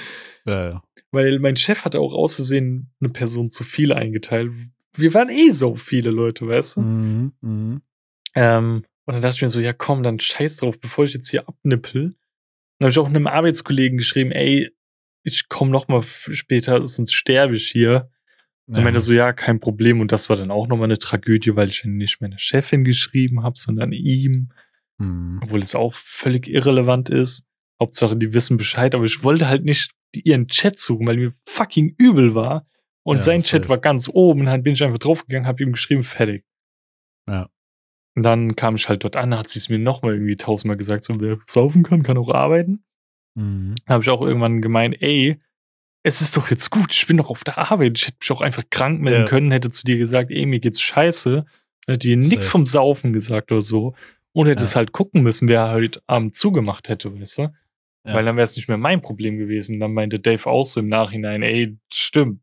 Ja, 0.46 0.68
ja. 0.70 0.82
Weil 1.10 1.38
mein 1.38 1.56
Chef 1.56 1.84
hatte 1.84 2.00
auch 2.00 2.14
auszusehen 2.14 2.92
eine 3.00 3.10
Person 3.10 3.50
zu 3.50 3.62
viel 3.62 3.92
eingeteilt. 3.92 4.52
Wir 4.96 5.12
waren 5.12 5.28
eh 5.28 5.50
so 5.50 5.74
viele 5.74 6.10
Leute, 6.10 6.48
weißt 6.48 6.76
du? 6.76 6.80
Mhm. 6.80 7.32
Mhm. 7.42 7.82
Ähm, 8.34 8.84
und 9.06 9.12
dann 9.14 9.22
dachte 9.22 9.36
ich 9.36 9.42
mir 9.42 9.48
so, 9.48 9.60
ja 9.60 9.72
komm, 9.72 10.02
dann 10.02 10.18
scheiß 10.20 10.56
drauf, 10.56 10.80
bevor 10.80 11.04
ich 11.04 11.14
jetzt 11.14 11.28
hier 11.30 11.48
abnippel. 11.48 12.14
Dann 12.78 12.86
habe 12.86 12.90
ich 12.90 12.98
auch 12.98 13.06
einem 13.08 13.26
Arbeitskollegen 13.26 13.98
geschrieben, 13.98 14.32
ey, 14.32 14.70
ich 15.22 15.48
komm 15.48 15.70
noch 15.70 15.88
mal 15.88 16.00
f- 16.00 16.28
später, 16.32 16.84
sonst 16.86 17.12
sterbe 17.14 17.54
ich 17.54 17.68
hier. 17.70 18.10
Und 18.66 18.76
Ja. 18.76 18.82
meinte 18.82 19.00
so, 19.00 19.12
ja, 19.12 19.32
kein 19.32 19.60
Problem. 19.60 20.00
Und 20.00 20.10
das 20.10 20.28
war 20.28 20.36
dann 20.36 20.50
auch 20.50 20.66
nochmal 20.66 20.86
eine 20.86 20.98
Tragödie, 20.98 21.54
weil 21.54 21.68
ich 21.68 21.84
nicht 21.84 22.20
meiner 22.20 22.38
Chefin 22.38 22.82
geschrieben 22.84 23.42
habe, 23.42 23.58
sondern 23.58 23.92
ihm. 23.92 24.52
Mhm. 24.98 25.40
Obwohl 25.42 25.60
es 25.60 25.74
auch 25.74 25.92
völlig 25.94 26.48
irrelevant 26.48 27.10
ist. 27.10 27.44
Hauptsache, 27.80 28.16
die 28.16 28.32
wissen 28.32 28.56
Bescheid. 28.56 28.94
Aber 28.94 29.04
ich 29.04 29.22
wollte 29.22 29.48
halt 29.48 29.64
nicht 29.64 29.92
ihren 30.14 30.46
Chat 30.48 30.78
suchen, 30.78 31.06
weil 31.06 31.16
mir 31.16 31.32
fucking 31.46 31.94
übel 31.98 32.34
war. 32.34 32.66
Und 33.02 33.16
Ja, 33.18 33.22
sein. 33.22 33.42
Chat 33.42 33.68
war 33.68 33.78
ganz 33.78 34.08
oben. 34.08 34.46
Dann 34.46 34.62
bin 34.62 34.72
ich 34.74 34.82
einfach 34.82 34.98
draufgegangen, 34.98 35.46
habe 35.46 35.62
ihm 35.62 35.72
geschrieben, 35.72 36.04
fertig. 36.04 36.44
Ja. 37.28 37.48
Und 38.16 38.22
dann 38.22 38.54
kam 38.56 38.76
ich 38.76 38.88
halt 38.88 39.02
dort 39.04 39.16
an, 39.16 39.36
hat 39.36 39.48
sie 39.48 39.58
es 39.58 39.68
mir 39.68 39.78
nochmal 39.78 40.14
irgendwie 40.14 40.36
tausendmal 40.36 40.76
gesagt, 40.76 41.04
so, 41.04 41.20
wer 41.20 41.38
saufen 41.46 41.82
kann, 41.82 42.02
kann 42.02 42.18
auch 42.18 42.30
arbeiten. 42.30 42.84
Mhm. 43.36 43.74
habe 43.88 44.02
ich 44.04 44.10
auch 44.10 44.22
irgendwann 44.22 44.62
gemeint, 44.62 45.02
ey, 45.02 45.40
es 46.04 46.20
ist 46.20 46.36
doch 46.36 46.50
jetzt 46.50 46.70
gut, 46.70 46.92
ich 46.92 47.06
bin 47.08 47.16
doch 47.16 47.30
auf 47.30 47.42
der 47.42 47.58
Arbeit. 47.58 47.98
Ich 47.98 48.06
hätte 48.06 48.18
mich 48.20 48.30
auch 48.30 48.40
einfach 48.42 48.62
krank 48.70 49.00
melden 49.00 49.22
Ja. 49.22 49.26
können, 49.26 49.50
hätte 49.50 49.70
zu 49.72 49.84
dir 49.84 49.98
gesagt, 49.98 50.30
ey, 50.30 50.46
mir 50.46 50.60
geht's 50.60 50.80
scheiße. 50.80 51.44
Dann 51.86 51.92
hätte 51.94 52.06
dir 52.06 52.16
nichts 52.16 52.46
vom 52.46 52.64
Saufen 52.66 53.12
gesagt 53.12 53.50
oder 53.50 53.62
so. 53.62 53.94
Und 54.32 54.46
hätte 54.46 54.60
Ja. 54.60 54.64
es 54.68 54.76
halt 54.76 54.92
gucken 54.92 55.22
müssen, 55.24 55.48
wer 55.48 55.68
halt 55.68 56.00
Abend 56.06 56.36
zugemacht 56.36 56.88
hätte, 56.88 57.18
weißt 57.18 57.38
du? 57.38 57.42
Ja. 58.06 58.14
Weil 58.14 58.24
dann 58.24 58.36
wäre 58.36 58.44
es 58.44 58.54
nicht 58.54 58.68
mehr 58.68 58.76
mein 58.78 59.00
Problem 59.02 59.38
gewesen. 59.38 59.80
Dann 59.80 59.94
meinte 59.94 60.20
Dave 60.20 60.46
auch 60.46 60.64
so 60.64 60.78
im 60.78 60.88
Nachhinein, 60.88 61.42
ey, 61.42 61.76
stimmt. 61.92 62.40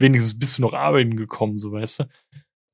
Wenigstens 0.00 0.38
bist 0.38 0.58
du 0.58 0.62
noch 0.62 0.74
arbeiten 0.74 1.16
gekommen, 1.16 1.56
so 1.56 1.70
weißt 1.72 2.00
du? 2.00 2.04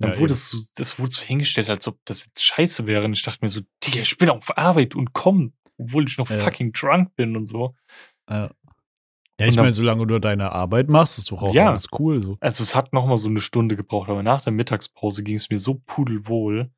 Dann 0.00 0.12
Ja, 0.12 0.18
wurde 0.18 0.32
es 0.32 0.48
so, 0.50 0.58
das 0.76 0.98
wurde 0.98 1.12
so 1.12 1.22
hingestellt, 1.22 1.68
als 1.68 1.86
ob 1.86 1.98
das 2.06 2.24
jetzt 2.24 2.42
scheiße 2.42 2.86
wäre. 2.86 3.04
Und 3.04 3.12
ich 3.12 3.22
dachte 3.22 3.38
mir 3.42 3.50
so, 3.50 3.60
Digga, 3.84 4.00
ich 4.00 4.16
bin 4.16 4.30
auf 4.30 4.56
Arbeit 4.56 4.94
und 4.94 5.12
komm, 5.12 5.52
obwohl 5.78 6.06
ich 6.08 6.16
noch 6.16 6.28
Ja. 6.30 6.38
fucking 6.38 6.72
drunk 6.72 7.14
bin 7.16 7.36
und 7.36 7.44
so. 7.44 7.76
Ja. 8.28 8.50
Ja, 9.38 9.46
ich 9.46 9.56
meine, 9.56 9.72
solange 9.72 10.06
du 10.06 10.18
deine 10.18 10.52
Arbeit 10.52 10.88
machst, 10.88 11.16
ist 11.16 11.30
doch 11.32 11.42
auch 11.42 11.54
Ja. 11.54 11.70
alles 11.70 11.86
cool 11.98 12.18
so. 12.22 12.36
Also 12.40 12.62
es 12.62 12.74
hat 12.74 12.92
noch 12.92 13.06
mal 13.06 13.16
so 13.16 13.28
eine 13.28 13.40
Stunde 13.40 13.74
gebraucht, 13.76 14.10
aber 14.10 14.22
nach 14.22 14.42
der 14.42 14.52
Mittagspause 14.52 15.22
ging 15.22 15.36
es 15.36 15.48
mir 15.48 15.58
so 15.58 15.80
pudelwohl. 15.86 16.70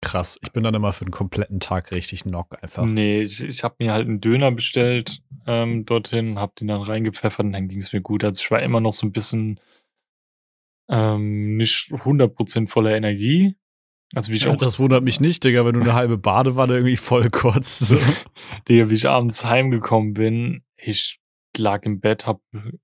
Krass. 0.00 0.38
Ich 0.42 0.52
bin 0.52 0.62
dann 0.62 0.74
immer 0.74 0.92
für 0.92 1.04
einen 1.04 1.12
kompletten 1.12 1.60
Tag 1.60 1.92
richtig 1.92 2.24
knock 2.24 2.62
einfach. 2.62 2.84
Nee, 2.84 3.22
ich, 3.22 3.40
ich 3.40 3.64
habe 3.64 3.76
mir 3.78 3.92
halt 3.92 4.06
einen 4.06 4.20
Döner 4.20 4.50
bestellt 4.50 5.22
ähm, 5.46 5.84
dorthin, 5.86 6.38
habe 6.38 6.52
den 6.58 6.68
dann 6.68 6.82
reingepfeffert 6.82 7.46
und 7.46 7.52
dann 7.52 7.68
ging 7.68 7.78
es 7.80 7.92
mir 7.92 8.00
gut. 8.02 8.22
Also 8.24 8.40
ich 8.42 8.50
war 8.50 8.60
immer 8.62 8.80
noch 8.80 8.92
so 8.92 9.06
ein 9.06 9.12
bisschen 9.12 9.60
ähm, 10.88 11.56
nicht 11.56 11.90
100% 11.90 12.68
voller 12.68 12.94
Energie. 12.96 13.56
Also 14.14 14.30
wie 14.30 14.36
ich 14.36 14.44
Ja, 14.44 14.52
auch, 14.52 14.56
das 14.56 14.78
wundert 14.78 15.02
mich 15.02 15.20
nicht, 15.20 15.42
Digga, 15.44 15.64
wenn 15.64 15.74
du 15.74 15.80
eine 15.80 15.92
halbe 15.94 16.18
Badewanne 16.18 16.74
irgendwie 16.74 16.96
voll 16.96 17.30
kotzt. 17.30 17.80
So. 17.80 17.98
Digga, 18.68 18.90
wie 18.90 18.94
ich 18.94 19.08
abends 19.08 19.44
heimgekommen 19.44 20.14
bin, 20.14 20.62
ich 20.76 21.20
lag 21.56 21.84
im 21.84 22.00
Bett, 22.00 22.26
hab 22.26 22.40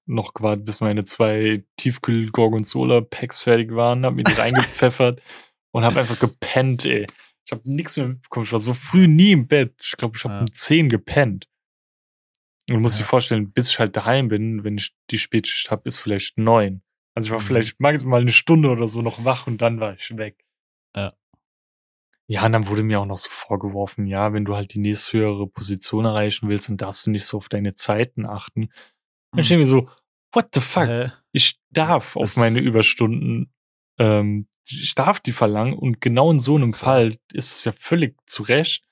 noch 0.06 0.32
gewartet, 0.34 0.64
bis 0.64 0.80
meine 0.80 1.04
zwei 1.04 1.64
Tiefkühl-Gorgonzola-Packs 1.76 3.42
fertig 3.42 3.74
waren, 3.74 4.04
hab 4.04 4.14
mir 4.14 4.24
die 4.24 4.32
reingepfeffert 4.32 5.20
und 5.72 5.84
hab 5.84 5.96
einfach 5.96 6.18
gepennt, 6.18 6.84
ey. 6.84 7.06
Ich 7.44 7.52
hab 7.52 7.64
nichts 7.64 7.96
mehr 7.96 8.06
mitbekommen. 8.08 8.44
Ich 8.46 8.52
war 8.52 8.60
so 8.60 8.74
früh 8.74 9.08
nie 9.08 9.32
im 9.32 9.48
Bett. 9.48 9.74
Ich 9.82 9.96
glaube, 9.96 10.16
ich 10.16 10.24
hab 10.24 10.32
Ja. 10.32 10.40
um 10.40 10.52
10 10.52 10.88
gepennt. 10.88 11.48
Und 12.68 12.74
du 12.76 12.80
musst 12.80 12.98
Ja. 12.98 13.02
dir 13.04 13.08
vorstellen, 13.08 13.50
bis 13.50 13.70
ich 13.70 13.78
halt 13.80 13.96
daheim 13.96 14.28
bin, 14.28 14.62
wenn 14.62 14.76
ich 14.76 14.94
die 15.10 15.18
Spätschicht 15.18 15.70
hab, 15.70 15.84
ist 15.86 15.96
vielleicht 15.96 16.38
neun. 16.38 16.82
Also 17.14 17.26
ich 17.28 17.32
war 17.32 17.40
Mhm. 17.40 17.44
vielleicht 17.44 17.80
maximal 17.80 18.20
eine 18.20 18.30
Stunde 18.32 18.70
oder 18.70 18.88
so 18.88 19.02
noch 19.02 19.24
wach 19.24 19.46
und 19.46 19.60
dann 19.62 19.80
war 19.80 19.94
ich 19.94 20.16
weg. 20.16 20.44
Ja. 20.96 21.12
Ja, 22.28 22.46
und 22.46 22.52
dann 22.52 22.68
wurde 22.68 22.84
mir 22.84 23.00
auch 23.00 23.06
noch 23.06 23.16
so 23.16 23.28
vorgeworfen, 23.28 24.06
ja, 24.06 24.32
wenn 24.32 24.44
du 24.44 24.54
halt 24.54 24.72
die 24.74 24.78
nächsthöhere 24.78 25.48
Position 25.48 26.04
erreichen 26.04 26.48
willst, 26.48 26.68
dann 26.68 26.76
darfst 26.76 27.04
du 27.06 27.10
nicht 27.10 27.24
so 27.24 27.38
auf 27.38 27.48
deine 27.48 27.74
Zeiten 27.74 28.24
achten. 28.24 28.70
Und 29.32 29.38
ich 29.40 29.48
denke 29.48 29.60
mir 29.64 29.66
so, 29.66 29.88
what 30.32 30.48
the 30.54 30.60
fuck? 30.60 30.86
Hä? 30.86 31.10
Ich 31.32 31.58
darf 31.70 32.14
auf 32.16 32.36
meine 32.36 32.60
Überstunden, 32.60 33.52
ähm, 33.98 34.46
ich 34.68 34.94
darf 34.94 35.18
die 35.18 35.32
verlangen 35.32 35.74
und 35.74 36.00
genau 36.00 36.30
in 36.30 36.38
so 36.38 36.54
einem 36.54 36.72
Fall 36.72 37.16
ist 37.32 37.56
es 37.56 37.64
ja 37.64 37.72
völlig 37.72 38.16
zu 38.26 38.44
Recht. 38.44 38.84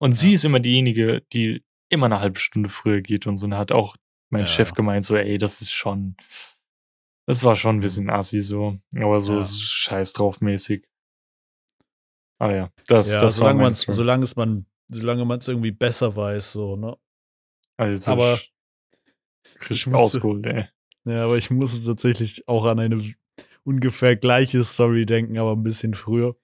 Und 0.00 0.12
sie 0.12 0.28
Ja. 0.30 0.34
ist 0.36 0.44
immer 0.44 0.60
diejenige, 0.60 1.22
die 1.32 1.64
immer 1.88 2.06
eine 2.06 2.20
halbe 2.20 2.38
Stunde 2.38 2.68
früher 2.68 3.00
geht 3.00 3.26
und 3.26 3.36
so. 3.36 3.46
Und 3.46 3.54
hat 3.56 3.72
auch 3.72 3.96
mein 4.30 4.42
Ja. 4.42 4.46
Chef 4.46 4.72
gemeint, 4.72 5.04
so, 5.04 5.16
ey, 5.16 5.38
das 5.38 5.60
ist 5.60 5.72
schon, 5.72 6.16
das 7.26 7.42
war 7.44 7.56
schon 7.56 7.76
ein 7.76 7.80
bisschen 7.80 8.10
assi 8.10 8.40
so, 8.40 8.78
aber 8.96 9.20
so 9.20 9.34
Ja. 9.34 9.42
scheiß 9.42 10.12
drauf 10.12 10.40
mäßig. 10.40 10.86
Aber 12.38 12.54
ja, 12.54 12.70
das, 12.86 13.08
ja, 13.08 13.14
das 13.14 13.22
war 13.22 13.30
solange 13.30 13.56
mein 13.58 13.64
man 13.66 13.74
Story. 13.74 13.96
solange 13.96 14.24
es 14.24 14.36
man, 14.36 14.66
solange 14.88 15.24
man 15.24 15.38
es 15.38 15.48
irgendwie 15.48 15.70
besser 15.72 16.14
weiß, 16.16 16.52
so, 16.52 16.76
ne? 16.76 16.96
Also 17.76 18.10
aber 18.12 18.34
ich, 18.34 18.52
ich 19.62 19.70
ich 19.70 19.86
musste- 19.86 20.04
ausgeholt, 20.18 20.46
ey. 20.46 20.68
Ja, 21.06 21.24
aber 21.24 21.36
ich 21.36 21.50
muss 21.50 21.84
tatsächlich 21.84 22.48
auch 22.48 22.64
an 22.64 22.80
eine 22.80 23.14
ungefähr 23.62 24.16
gleiche 24.16 24.64
Story 24.64 25.06
denken, 25.06 25.38
aber 25.38 25.52
ein 25.52 25.62
bisschen 25.62 25.94
früher. 25.94 26.36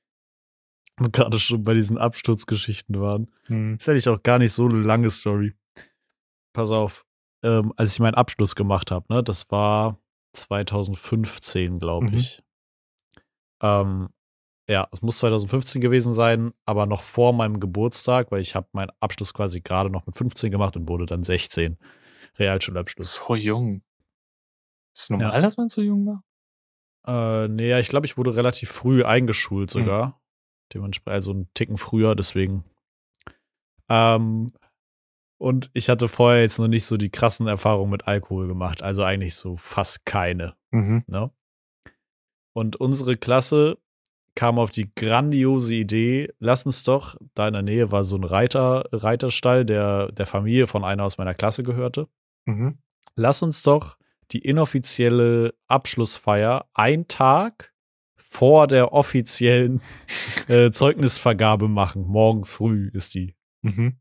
Und 0.99 1.13
gerade 1.15 1.39
schon 1.39 1.63
bei 1.63 1.73
diesen 1.75 1.97
Absturzgeschichten 1.97 3.01
waren. 3.01 3.31
Hm. 3.47 3.77
Ist 3.77 3.89
eigentlich 3.89 4.09
auch 4.09 4.23
gar 4.23 4.39
nicht 4.39 4.53
so 4.53 4.67
eine 4.67 4.83
lange 4.83 5.11
Story. 5.11 5.55
Pass 6.53 6.73
auf, 6.73 7.07
ähm, 7.43 7.73
als 7.77 7.95
ich 7.95 8.01
meinen 8.01 8.15
Abschluss 8.17 8.55
gemacht 8.55 8.91
habe, 8.91 9.13
ne, 9.13 9.23
das 9.23 9.51
war 9.51 9.99
2015, 10.33 11.79
glaube 11.79 12.07
Mhm. 12.11 12.17
ich. 12.17 12.43
Ähm, 13.63 14.09
ja, 14.69 14.87
es 14.93 15.03
muss 15.03 15.19
2015 15.19 15.81
gewesen 15.81 16.15
sein, 16.15 16.53
aber 16.65 16.87
noch 16.87 17.03
vor 17.03 17.33
meinem 17.33 17.59
Geburtstag, 17.61 18.31
weil 18.31 18.41
ich 18.41 18.55
habe 18.55 18.69
meinen 18.73 18.93
Abschluss 19.01 19.35
quasi 19.35 19.61
gerade 19.61 19.91
noch 19.91 20.07
mit 20.07 20.17
15 20.17 20.51
gemacht 20.51 20.77
und 20.77 20.89
wurde 20.89 21.07
dann 21.07 21.25
16. 21.25 21.77
Realschulabschluss. 22.39 23.15
So 23.15 23.35
jung. 23.35 23.83
Ist 24.95 25.03
es 25.05 25.11
normal, 25.11 25.43
dass 25.43 25.57
man 25.57 25.69
so 25.69 25.83
jung 25.83 26.07
war? 26.07 26.25
Äh, 27.45 27.49
nee, 27.49 27.69
ja, 27.69 27.79
ich 27.79 27.89
glaube, 27.89 28.07
ich 28.07 28.17
wurde 28.17 28.37
relativ 28.37 28.71
früh 28.71 29.05
eingeschult 29.05 29.71
Hm. 29.73 29.81
sogar. 29.83 30.21
Dementsprechend, 30.73 31.15
also 31.15 31.31
einen 31.33 31.49
Ticken 31.55 31.77
früher, 31.77 32.15
deswegen. 32.15 32.65
Ähm, 33.89 34.47
und 35.41 35.71
ich 35.73 35.89
hatte 35.89 36.07
vorher 36.07 36.43
jetzt 36.43 36.59
noch 36.59 36.69
nicht 36.69 36.85
so 36.85 36.97
die 36.97 37.11
krassen 37.11 37.47
Erfahrungen 37.47 37.91
mit 37.91 38.07
Alkohol 38.07 38.47
gemacht, 38.47 38.83
also 38.83 39.03
eigentlich 39.03 39.35
so 39.35 39.57
fast 39.57 40.05
keine. 40.05 40.55
Mhm. 40.71 41.03
Ne? 41.07 41.31
Und 42.53 42.77
unsere 42.77 43.17
Klasse 43.17 43.79
kam 44.35 44.59
auf 44.59 44.71
die 44.71 44.93
grandiose 44.95 45.75
Idee, 45.75 46.33
lass 46.39 46.67
uns 46.67 46.83
doch, 46.83 47.17
da 47.35 47.49
in 47.49 47.55
der 47.55 47.63
Nähe 47.63 47.91
war 47.91 48.05
so 48.05 48.17
ein 48.17 48.25
Reiter, 48.25 48.85
Reiterstall, 48.93 49.65
der 49.65 50.13
der 50.13 50.27
Familie 50.27 50.67
von 50.67 50.85
einer 50.85 51.05
aus 51.05 51.19
meiner 51.19 51.35
Klasse 51.35 51.63
gehörte, 51.63 52.09
Mhm. 52.47 52.79
lass 53.17 53.43
uns 53.43 53.63
doch 53.63 53.97
die 54.33 54.39
inoffizielle 54.39 55.55
Abschlussfeier 55.69 56.69
ein 56.75 57.09
Tag 57.09 57.73
vor 58.17 58.67
der 58.67 58.93
offiziellen 58.93 59.81
äh, 60.49 60.71
Zeugnisvergabe 60.71 61.69
machen. 61.69 62.07
Morgens 62.07 62.55
früh 62.55 62.89
ist 62.93 63.15
die. 63.15 63.35
Mhm. 63.63 63.97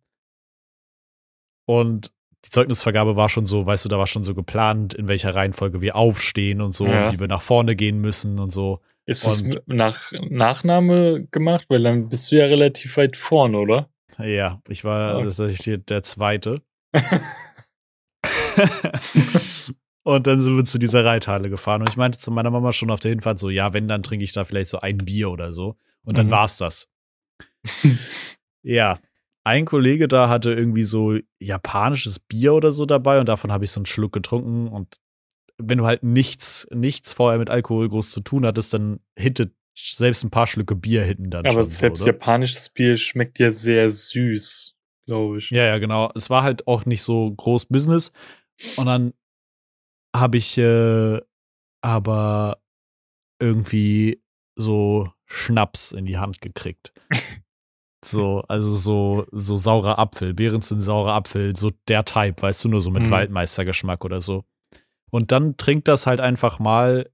Und 1.69 2.11
die 2.45 2.49
Zeugnisvergabe 2.49 3.15
war 3.15 3.29
schon 3.29 3.45
so, 3.45 3.63
weißt 3.67 3.85
du, 3.85 3.89
da 3.89 3.99
war 3.99 4.07
schon 4.07 4.23
so 4.23 4.33
geplant, 4.33 4.95
in 4.95 5.07
welcher 5.07 5.35
Reihenfolge 5.35 5.81
wir 5.81 5.95
aufstehen 5.95 6.61
und 6.61 6.73
so, 6.73 6.87
Ja. 6.87 7.13
wie 7.13 7.19
wir 7.19 7.27
nach 7.27 7.43
vorne 7.43 7.75
gehen 7.75 7.99
müssen 8.01 8.39
und 8.39 8.51
so. 8.51 8.79
Ist 9.05 9.23
es 9.23 9.41
Und- 9.41 9.61
nach 9.67 10.11
Nachname 10.29 11.27
gemacht? 11.29 11.65
Weil 11.69 11.83
dann 11.83 12.09
bist 12.09 12.31
du 12.31 12.37
ja 12.37 12.45
relativ 12.45 12.97
weit 12.97 13.15
vorne, 13.17 13.59
oder? 13.59 13.87
Ja, 14.17 14.61
ich 14.67 14.83
war 14.83 15.17
Ah. 15.17 15.23
tatsächlich 15.23 15.85
der 15.85 16.01
Zweite. 16.01 16.63
und 20.03 20.25
dann 20.27 20.41
sind 20.41 20.57
wir 20.57 20.65
zu 20.65 20.79
dieser 20.79 21.05
Reithalle 21.05 21.49
gefahren. 21.51 21.81
Und 21.81 21.89
ich 21.89 21.97
meinte 21.97 22.17
zu 22.17 22.31
meiner 22.31 22.49
Mama 22.49 22.73
schon 22.73 22.89
auf 22.89 22.99
der 22.99 23.09
Hinfahrt 23.11 23.37
so, 23.37 23.49
ja, 23.51 23.73
wenn, 23.73 23.87
dann 23.87 24.01
trinke 24.01 24.23
ich 24.23 24.31
da 24.31 24.43
vielleicht 24.43 24.69
so 24.69 24.79
ein 24.79 24.97
Bier 24.97 25.29
oder 25.29 25.53
so. 25.53 25.75
Und 26.03 26.17
dann 26.17 26.27
Mhm. 26.27 26.31
war's 26.31 26.57
das. 26.57 26.87
ja, 28.63 28.97
ein 29.49 29.65
Kollege 29.65 30.07
da 30.07 30.29
hatte 30.29 30.53
irgendwie 30.53 30.83
so 30.83 31.17
japanisches 31.39 32.19
Bier 32.19 32.53
oder 32.53 32.71
so 32.71 32.85
dabei 32.85 33.19
und 33.19 33.27
davon 33.27 33.51
habe 33.51 33.63
ich 33.65 33.71
so 33.71 33.79
einen 33.79 33.85
Schluck 33.85 34.13
getrunken. 34.13 34.67
Und 34.67 34.97
wenn 35.57 35.79
du 35.79 35.85
halt 35.85 36.03
nichts, 36.03 36.67
nichts 36.71 37.13
vorher 37.13 37.39
mit 37.39 37.49
Alkohol 37.49 37.89
groß 37.89 38.11
zu 38.11 38.21
tun 38.21 38.45
hattest, 38.45 38.73
dann 38.73 38.99
hittet 39.17 39.53
selbst 39.75 40.23
ein 40.23 40.29
paar 40.29 40.47
Schlücke 40.47 40.75
Bier 40.75 41.03
hinten 41.03 41.31
dann 41.31 41.45
Aber 41.45 41.65
selbst 41.65 41.99
so, 41.99 42.05
japanisches 42.05 42.69
Bier 42.69 42.97
schmeckt 42.97 43.39
ja 43.39 43.51
sehr 43.51 43.89
süß, 43.89 44.75
glaube 45.05 45.39
ich. 45.39 45.49
Ja, 45.49 45.65
ja, 45.65 45.79
genau. 45.79 46.11
Es 46.15 46.29
war 46.29 46.43
halt 46.43 46.67
auch 46.67 46.85
nicht 46.85 47.01
so 47.01 47.31
groß 47.31 47.65
Business. 47.67 48.11
Und 48.77 48.85
dann 48.85 49.13
habe 50.15 50.37
ich 50.37 50.57
äh, 50.57 51.19
aber 51.81 52.61
irgendwie 53.41 54.21
so 54.55 55.11
Schnaps 55.25 55.91
in 55.91 56.05
die 56.05 56.17
Hand 56.17 56.41
gekriegt. 56.41 56.93
So, 58.03 58.43
also 58.47 58.71
so, 58.71 59.25
so 59.31 59.57
saurer 59.57 59.99
Apfel, 59.99 60.33
Behrens 60.33 60.71
in 60.71 60.79
saurer 60.79 61.13
Apfel, 61.13 61.55
so 61.55 61.71
der 61.87 62.05
Type, 62.05 62.41
weißt 62.41 62.63
du, 62.63 62.69
nur 62.69 62.81
so 62.81 62.91
mit 62.91 63.03
Mhm. 63.03 63.11
Waldmeistergeschmack 63.11 64.05
oder 64.05 64.21
so. 64.21 64.45
Und 65.11 65.31
dann 65.31 65.57
trinkt 65.57 65.87
das 65.87 66.05
halt 66.07 66.21
einfach 66.21 66.59
mal 66.59 67.09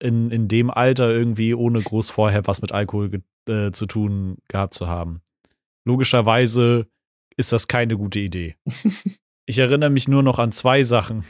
in, 0.00 0.30
in 0.30 0.48
dem 0.48 0.70
Alter 0.70 1.10
irgendwie, 1.10 1.54
ohne 1.54 1.80
groß 1.80 2.10
vorher 2.10 2.46
was 2.46 2.60
mit 2.60 2.72
Alkohol 2.72 3.22
äh, 3.48 3.70
zu 3.70 3.86
tun 3.86 4.38
gehabt 4.48 4.74
zu 4.74 4.88
haben. 4.88 5.22
Logischerweise 5.86 6.88
ist 7.36 7.52
das 7.52 7.68
keine 7.68 7.96
gute 7.96 8.18
Idee. 8.18 8.56
Ich 9.44 9.58
erinnere 9.58 9.90
mich 9.90 10.06
nur 10.06 10.22
noch 10.22 10.38
an 10.38 10.52
zwei 10.52 10.84
Sachen. 10.84 11.24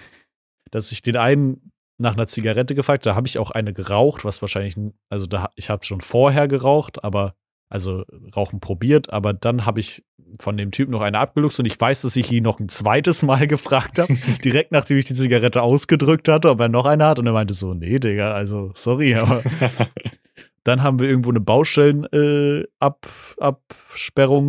Dass 0.70 0.92
ich 0.92 1.00
den 1.00 1.16
einen 1.16 1.72
nach 1.98 2.12
einer 2.12 2.26
Zigarette 2.26 2.74
gefragt, 2.74 3.06
da 3.06 3.14
habe 3.14 3.26
ich 3.26 3.38
auch 3.38 3.50
eine 3.50 3.72
geraucht, 3.72 4.22
was 4.26 4.42
wahrscheinlich, 4.42 4.76
also 5.08 5.24
da, 5.24 5.48
ich 5.56 5.70
habe 5.70 5.84
schon 5.86 6.02
vorher 6.02 6.46
geraucht, 6.46 7.02
aber 7.02 7.34
also 7.72 8.04
Rauchen 8.36 8.60
probiert, 8.60 9.12
aber 9.12 9.32
dann 9.32 9.64
habe 9.64 9.80
ich 9.80 10.04
von 10.38 10.56
dem 10.56 10.70
Typ 10.70 10.88
noch 10.90 11.00
eine 11.00 11.18
abgeluchst 11.18 11.58
und 11.58 11.64
ich 11.66 11.80
weiß, 11.80 12.02
dass 12.02 12.16
ich 12.16 12.30
ihn 12.30 12.44
noch 12.44 12.60
ein 12.60 12.68
zweites 12.68 13.22
Mal 13.22 13.46
gefragt 13.48 13.98
habe, 13.98 14.14
direkt 14.44 14.72
nachdem 14.72 14.98
ich 14.98 15.06
die 15.06 15.14
Zigarette 15.14 15.62
ausgedrückt 15.62 16.28
hatte, 16.28 16.50
ob 16.50 16.60
er 16.60 16.68
noch 16.68 16.84
eine 16.84 17.06
hat 17.06 17.18
und 17.18 17.26
er 17.26 17.32
meinte 17.32 17.54
so, 17.54 17.72
nee, 17.72 17.98
Digga, 17.98 18.34
also 18.34 18.72
sorry, 18.74 19.14
aber 19.16 19.42
dann 20.64 20.82
haben 20.82 20.98
wir 20.98 21.08
irgendwo 21.08 21.30
eine 21.30 21.40
Baustellen 21.40 22.04
äh, 22.12 22.64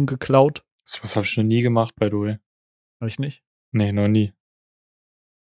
geklaut. 0.06 0.64
Das 0.86 1.02
was 1.02 1.16
habe 1.16 1.26
ich 1.26 1.38
noch 1.38 1.44
nie 1.46 1.62
gemacht, 1.62 1.96
the 2.08 2.18
way. 2.18 2.38
Habe 3.00 3.10
ich 3.10 3.20
nicht? 3.20 3.42
Nee, 3.72 3.94
noch 3.94 4.10
nie. 4.10 4.34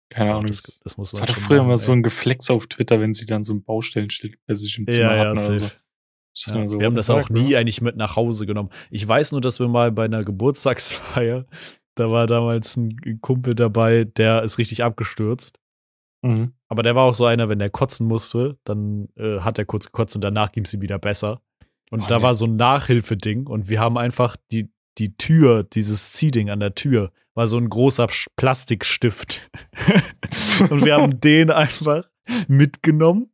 Keine 0.09 0.31
Ja, 0.31 0.35
Ahnung. 0.35 0.47
das, 0.47 0.63
Das, 0.63 0.79
das 0.81 0.97
muss 0.97 1.11
das 1.11 1.19
man 1.21 1.29
war 1.29 1.35
doch 1.35 1.41
früher 1.41 1.61
immer 1.61 1.77
so 1.77 1.93
ein 1.93 2.03
Geflex 2.03 2.49
auf 2.49 2.67
Twitter, 2.67 2.99
wenn 2.99 3.13
sie 3.13 3.25
dann 3.25 3.43
so 3.43 3.53
ein 3.53 3.63
Baustellenschild 3.63 4.37
bei 4.45 4.55
sich 4.55 4.77
im 4.77 4.87
Zimmer 4.87 5.03
ja, 5.03 5.15
ja, 5.15 5.29
hatten 5.29 5.39
oder 5.39 5.57
so. 5.59 5.71
Ja, 6.33 6.65
so, 6.65 6.79
wir 6.79 6.85
haben 6.85 6.95
das 6.95 7.09
auch 7.09 7.29
nie 7.29 7.49
ne? 7.49 7.57
eigentlich 7.57 7.81
mit 7.81 7.97
nach 7.97 8.15
Hause 8.15 8.45
genommen. 8.45 8.69
Ich 8.89 9.07
weiß 9.07 9.33
nur, 9.33 9.41
dass 9.41 9.59
wir 9.59 9.67
mal 9.67 9.91
bei 9.91 10.05
einer 10.05 10.23
Geburtstagsfeier, 10.23 11.45
da 11.95 12.11
war 12.11 12.27
damals 12.27 12.77
ein 12.77 13.19
Kumpel 13.21 13.53
dabei, 13.53 14.05
der 14.05 14.43
ist 14.43 14.57
richtig 14.57 14.83
abgestürzt. 14.83 15.59
Mhm. 16.23 16.53
Aber 16.67 16.83
der 16.83 16.95
war 16.95 17.03
auch 17.03 17.13
so 17.13 17.25
einer, 17.25 17.49
wenn 17.49 17.59
der 17.59 17.69
kotzen 17.69 18.07
musste, 18.07 18.57
dann 18.63 19.09
äh, 19.17 19.39
hat 19.39 19.57
er 19.57 19.65
kurz 19.65 19.87
gekotzt 19.87 20.15
und 20.15 20.21
danach 20.21 20.51
ging 20.51 20.63
es 20.63 20.73
ihm 20.73 20.81
wieder 20.81 20.99
besser. 20.99 21.41
Und 21.89 22.03
Oh, 22.03 22.05
da 22.07 22.17
nee. 22.19 22.23
war 22.23 22.35
so 22.35 22.45
ein 22.45 22.55
Nachhilfeding 22.55 23.47
und 23.47 23.67
wir 23.67 23.79
haben 23.81 23.97
einfach 23.97 24.37
die, 24.51 24.71
die 24.97 25.17
Tür, 25.17 25.63
dieses 25.63 26.13
Ziehding 26.13 26.49
an 26.49 26.61
der 26.61 26.75
Tür, 26.75 27.11
war 27.33 27.47
so 27.47 27.57
ein 27.57 27.69
großer 27.69 28.07
Plastikstift. 28.37 29.49
und 30.69 30.85
wir 30.85 30.95
haben 30.95 31.19
den 31.19 31.49
einfach 31.49 32.09
mitgenommen 32.47 33.31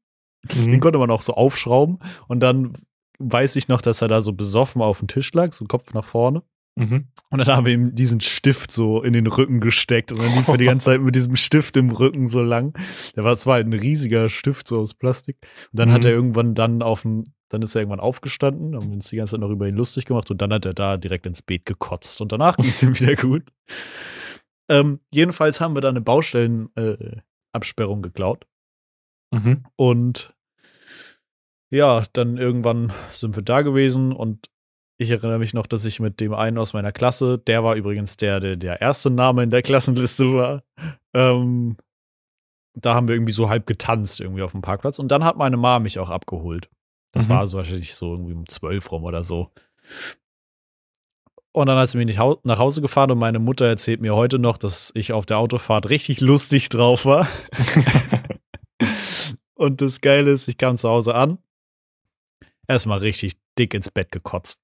den 0.55 0.71
Mhm. 0.71 0.79
konnte 0.79 0.99
man 0.99 1.11
auch 1.11 1.21
so 1.21 1.33
aufschrauben 1.33 1.99
und 2.27 2.39
dann 2.39 2.73
weiß 3.19 3.55
ich 3.55 3.67
noch, 3.67 3.81
dass 3.81 4.01
er 4.01 4.07
da 4.07 4.21
so 4.21 4.33
besoffen 4.33 4.81
auf 4.81 4.99
dem 4.99 5.07
Tisch 5.07 5.33
lag, 5.33 5.53
so 5.53 5.65
Kopf 5.65 5.93
nach 5.93 6.05
vorne. 6.05 6.43
Mhm. 6.75 7.07
Und 7.31 7.39
dann 7.39 7.47
haben 7.55 7.65
wir 7.65 7.73
ihm 7.73 7.95
diesen 7.95 8.21
Stift 8.21 8.71
so 8.71 9.01
in 9.01 9.13
den 9.13 9.25
Rücken 9.25 9.59
gesteckt 9.61 10.11
und 10.11 10.21
dann 10.21 10.31
lief 10.35 10.47
er 10.47 10.57
die 10.57 10.65
ganze 10.65 10.85
Zeit 10.85 11.01
mit 11.01 11.15
diesem 11.15 11.35
Stift 11.35 11.75
im 11.75 11.89
Rücken 11.89 12.27
so 12.27 12.43
lang. 12.43 12.77
Der 13.15 13.23
war 13.23 13.35
zwar 13.37 13.57
ein 13.57 13.73
riesiger 13.73 14.29
Stift 14.29 14.67
so 14.67 14.77
aus 14.79 14.93
Plastik. 14.93 15.37
Und 15.71 15.79
dann 15.79 15.91
hat 15.91 16.01
Mhm. 16.03 16.07
er 16.07 16.13
irgendwann 16.13 16.53
dann 16.53 16.83
auf 16.83 17.01
dem, 17.01 17.23
dann 17.49 17.63
ist 17.63 17.73
er 17.73 17.81
irgendwann 17.81 17.99
aufgestanden, 17.99 18.75
haben 18.75 18.89
wir 18.89 18.93
uns 18.93 19.09
die 19.09 19.15
ganze 19.17 19.31
Zeit 19.31 19.39
noch 19.41 19.49
über 19.49 19.67
ihn 19.67 19.75
lustig 19.75 20.05
gemacht 20.05 20.29
und 20.29 20.39
dann 20.39 20.53
hat 20.53 20.65
er 20.65 20.75
da 20.75 20.97
direkt 20.97 21.25
ins 21.25 21.41
Beet 21.41 21.65
gekotzt 21.65 22.21
und 22.21 22.31
danach 22.31 22.57
ging 22.57 22.69
es 22.69 22.83
ihm 22.83 22.99
wieder 22.99 23.15
gut. 23.15 23.51
Ähm, 24.69 24.99
jedenfalls 25.11 25.59
haben 25.59 25.73
wir 25.75 25.81
da 25.81 25.89
eine 25.89 26.01
Baustellenabsperrung 26.01 27.99
äh, 27.99 28.01
geklaut. 28.03 28.45
Mhm. 29.31 29.63
Und 29.75 30.33
ja, 31.69 32.03
dann 32.13 32.37
irgendwann 32.37 32.93
sind 33.11 33.35
wir 33.35 33.43
da 33.43 33.61
gewesen 33.61 34.11
und 34.13 34.49
ich 34.99 35.11
erinnere 35.11 35.37
mich 35.39 35.53
noch, 35.53 35.67
dass 35.67 35.85
ich 35.85 35.99
mit 35.99 36.19
dem 36.19 36.33
einen 36.33 36.57
aus 36.57 36.73
meiner 36.73 36.91
Klasse, 36.91 37.37
der 37.37 37.63
war 37.63 37.75
übrigens 37.75 38.17
der, 38.17 38.39
der 38.39 38.55
der 38.55 38.81
erste 38.81 39.09
Name 39.11 39.43
in 39.43 39.51
der 39.51 39.61
Klassenliste 39.61 40.33
war, 40.33 40.63
ähm, 41.13 41.77
da 42.73 42.95
haben 42.95 43.07
wir 43.07 43.15
irgendwie 43.15 43.33
so 43.33 43.49
halb 43.49 43.67
getanzt 43.67 44.19
irgendwie 44.19 44.41
auf 44.43 44.51
dem 44.53 44.61
Parkplatz 44.61 44.97
und 44.99 45.09
dann 45.09 45.23
hat 45.23 45.37
meine 45.37 45.57
Mama 45.57 45.79
mich 45.79 45.99
auch 45.99 46.09
abgeholt. 46.09 46.69
Das 47.11 47.27
Mhm. 47.27 47.33
war 47.33 47.47
so 47.47 47.57
wahrscheinlich 47.57 47.95
so 47.95 48.11
irgendwie 48.13 48.33
um 48.33 48.47
zwölf 48.47 48.91
rum 48.91 49.03
oder 49.03 49.23
so. 49.23 49.51
Und 51.53 51.67
dann 51.67 51.77
hat 51.77 51.89
sie 51.89 51.97
mich 51.97 52.17
nach 52.17 52.59
Hause 52.59 52.81
gefahren 52.81 53.09
und 53.09 53.17
meine 53.17 53.39
Mutter 53.39 53.65
erzählt 53.65 53.99
mir 54.01 54.15
heute 54.15 54.37
noch, 54.37 54.57
dass 54.59 54.91
ich 54.95 55.11
auf 55.13 55.25
der 55.25 55.39
Autofahrt 55.39 55.89
richtig 55.89 56.21
lustig 56.21 56.69
drauf 56.69 57.05
war. 57.05 57.27
Und 59.55 59.81
das 59.81 60.01
Geile 60.01 60.31
ist, 60.31 60.47
ich 60.47 60.57
kam 60.57 60.77
zu 60.77 60.87
Hause 60.87 61.15
an, 61.15 61.39
erstmal 62.67 62.99
richtig 62.99 63.37
dick 63.57 63.73
ins 63.73 63.89
Bett 63.89 64.11
gekotzt. 64.11 64.61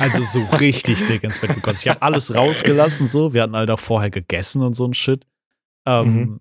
Also 0.00 0.22
so 0.22 0.44
richtig 0.56 1.06
dick 1.06 1.22
ins 1.22 1.40
Bett 1.40 1.54
gekotzt. 1.54 1.84
Ich 1.84 1.88
habe 1.88 2.02
alles 2.02 2.34
rausgelassen, 2.34 3.06
so. 3.06 3.32
Wir 3.32 3.42
hatten 3.42 3.56
halt 3.56 3.70
auch 3.70 3.78
vorher 3.80 4.10
gegessen 4.10 4.62
und 4.62 4.74
so 4.74 4.86
ein 4.86 4.94
Shit. 4.94 5.26
Ähm, 5.86 6.14
Mhm. 6.14 6.40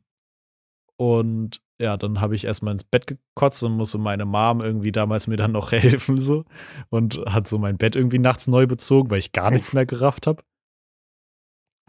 Und 1.00 1.62
ja, 1.80 1.96
dann 1.96 2.20
habe 2.22 2.34
ich 2.36 2.44
erstmal 2.46 2.72
ins 2.74 2.84
Bett 2.84 3.06
gekotzt 3.06 3.62
und 3.62 3.74
musste 3.78 4.00
meine 4.00 4.26
Mom 4.26 4.62
irgendwie 4.62 4.92
damals 4.92 5.28
mir 5.28 5.38
dann 5.38 5.52
noch 5.52 5.72
helfen, 5.72 6.18
so. 6.20 6.44
Und 6.90 7.18
hat 7.28 7.48
so 7.48 7.60
mein 7.60 7.78
Bett 7.78 7.96
irgendwie 7.96 8.18
nachts 8.20 8.48
neu 8.48 8.66
bezogen, 8.66 9.12
weil 9.12 9.20
ich 9.20 9.32
gar 9.32 9.52
nichts 9.52 9.74
mehr 9.74 9.86
gerafft 9.86 10.26
habe. 10.28 10.44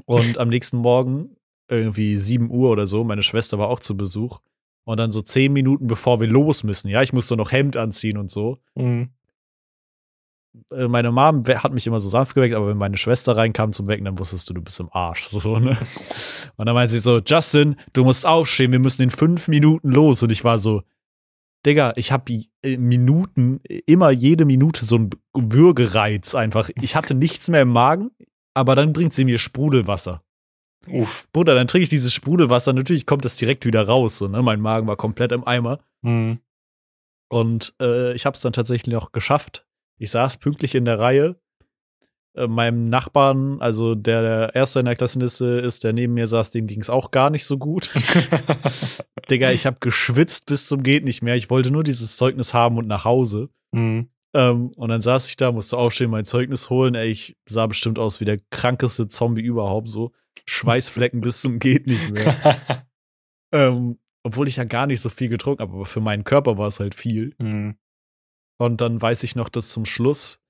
Und 0.04 0.38
am 0.38 0.48
nächsten 0.48 0.76
Morgen, 0.78 1.36
irgendwie 1.70 2.18
7 2.18 2.50
Uhr 2.50 2.70
oder 2.70 2.86
so, 2.86 3.04
meine 3.04 3.22
Schwester 3.22 3.58
war 3.58 3.68
auch 3.68 3.80
zu 3.80 3.96
Besuch. 3.96 4.40
Und 4.88 4.96
dann 4.96 5.10
so 5.10 5.20
zehn 5.20 5.52
Minuten 5.52 5.86
bevor 5.86 6.18
wir 6.18 6.26
los 6.26 6.64
müssen, 6.64 6.88
ja, 6.88 7.02
ich 7.02 7.12
musste 7.12 7.36
noch 7.36 7.52
Hemd 7.52 7.76
anziehen 7.76 8.16
und 8.16 8.30
so. 8.30 8.56
Mhm. 8.74 9.10
Äh, 10.72 10.88
Meine 10.88 11.12
Mom 11.12 11.42
hat 11.46 11.74
mich 11.74 11.86
immer 11.86 12.00
so 12.00 12.08
sanft 12.08 12.34
geweckt, 12.34 12.54
aber 12.54 12.68
wenn 12.68 12.78
meine 12.78 12.96
Schwester 12.96 13.36
reinkam 13.36 13.74
zum 13.74 13.86
Wecken, 13.86 14.06
dann 14.06 14.18
wusstest 14.18 14.48
du, 14.48 14.54
du 14.54 14.62
bist 14.62 14.80
im 14.80 14.88
Arsch. 14.90 15.26
So, 15.28 15.58
ne? 15.58 15.76
Und 16.56 16.64
dann 16.64 16.74
meinte 16.74 16.94
sie 16.94 17.00
so, 17.00 17.20
Justin, 17.20 17.76
du 17.92 18.02
musst 18.02 18.24
aufstehen, 18.24 18.72
wir 18.72 18.78
müssen 18.78 19.02
in 19.02 19.10
fünf 19.10 19.48
Minuten 19.48 19.90
los. 19.90 20.22
Und 20.22 20.32
ich 20.32 20.42
war 20.42 20.58
so, 20.58 20.80
Digga, 21.66 21.92
ich 21.96 22.10
habe 22.10 22.40
Minuten, 22.64 23.60
immer 23.84 24.10
jede 24.10 24.46
Minute 24.46 24.86
so 24.86 24.96
einen 24.96 25.10
Würgereiz 25.34 26.34
einfach. 26.34 26.70
Ich 26.80 26.96
hatte 26.96 27.14
nichts 27.14 27.50
mehr 27.50 27.60
im 27.60 27.72
Magen, 27.72 28.10
aber 28.54 28.74
dann 28.74 28.94
bringt 28.94 29.12
sie 29.12 29.26
mir 29.26 29.38
Sprudelwasser. 29.38 30.22
Uff. 30.86 31.28
Bruder, 31.32 31.54
dann 31.54 31.66
trinke 31.66 31.82
ich 31.84 31.88
dieses 31.88 32.14
Sprudelwasser, 32.14 32.72
natürlich 32.72 33.06
kommt 33.06 33.24
das 33.24 33.36
direkt 33.36 33.66
wieder 33.66 33.86
raus. 33.86 34.18
So, 34.18 34.28
ne? 34.28 34.42
Mein 34.42 34.60
Magen 34.60 34.86
war 34.86 34.96
komplett 34.96 35.32
im 35.32 35.46
Eimer. 35.46 35.80
Mhm. 36.02 36.38
Und 37.28 37.74
äh, 37.80 38.14
ich 38.14 38.24
habe 38.24 38.34
es 38.34 38.40
dann 38.40 38.52
tatsächlich 38.52 38.96
auch 38.96 39.12
geschafft. 39.12 39.66
Ich 39.98 40.10
saß 40.10 40.38
pünktlich 40.38 40.74
in 40.74 40.84
der 40.84 40.98
Reihe. 40.98 41.36
Äh, 42.34 42.46
meinem 42.46 42.84
Nachbarn, 42.84 43.60
also 43.60 43.94
der 43.94 44.22
der 44.22 44.54
Erste 44.54 44.80
in 44.80 44.86
der 44.86 44.96
Klassenliste 44.96 45.44
ist, 45.44 45.84
der 45.84 45.92
neben 45.92 46.14
mir 46.14 46.26
saß, 46.26 46.50
dem 46.52 46.66
ging 46.66 46.80
es 46.80 46.88
auch 46.90 47.10
gar 47.10 47.30
nicht 47.30 47.44
so 47.44 47.58
gut. 47.58 47.90
Digga, 49.30 49.50
ich 49.50 49.66
habe 49.66 49.78
geschwitzt 49.80 50.46
bis 50.46 50.68
zum 50.68 50.82
geht 50.82 51.04
nicht 51.04 51.22
mehr. 51.22 51.36
Ich 51.36 51.50
wollte 51.50 51.70
nur 51.70 51.82
dieses 51.82 52.16
Zeugnis 52.16 52.54
haben 52.54 52.76
und 52.76 52.86
nach 52.86 53.04
Hause. 53.04 53.50
mhm. 53.72 54.08
Ähm, 54.34 54.68
und 54.76 54.88
dann 54.90 55.00
saß 55.00 55.26
ich 55.26 55.36
da, 55.36 55.52
musste 55.52 55.78
aufstehen, 55.78 56.10
mein 56.10 56.24
Zeugnis 56.24 56.70
holen. 56.70 56.94
Ey, 56.94 57.10
ich 57.10 57.36
sah 57.48 57.66
bestimmt 57.66 57.98
aus 57.98 58.20
wie 58.20 58.24
der 58.24 58.38
krankeste 58.50 59.08
Zombie 59.08 59.42
überhaupt. 59.42 59.88
So 59.88 60.12
Schweißflecken 60.46 61.20
bis 61.20 61.40
zum 61.40 61.58
geht 61.58 61.86
nicht 61.86 62.10
mehr. 62.10 62.84
Ähm, 63.50 63.98
obwohl 64.24 64.46
ich 64.46 64.56
ja 64.56 64.64
gar 64.64 64.86
nicht 64.86 65.00
so 65.00 65.08
viel 65.08 65.30
getrunken 65.30 65.62
habe, 65.62 65.72
aber 65.72 65.86
für 65.86 66.00
meinen 66.00 66.24
Körper 66.24 66.58
war 66.58 66.68
es 66.68 66.80
halt 66.80 66.94
viel. 66.94 67.34
mhm. 67.38 67.78
Und 68.60 68.80
dann 68.80 69.00
weiß 69.00 69.22
ich 69.22 69.36
noch, 69.36 69.48
dass 69.48 69.70
zum 69.70 69.86
Schluss 69.86 70.40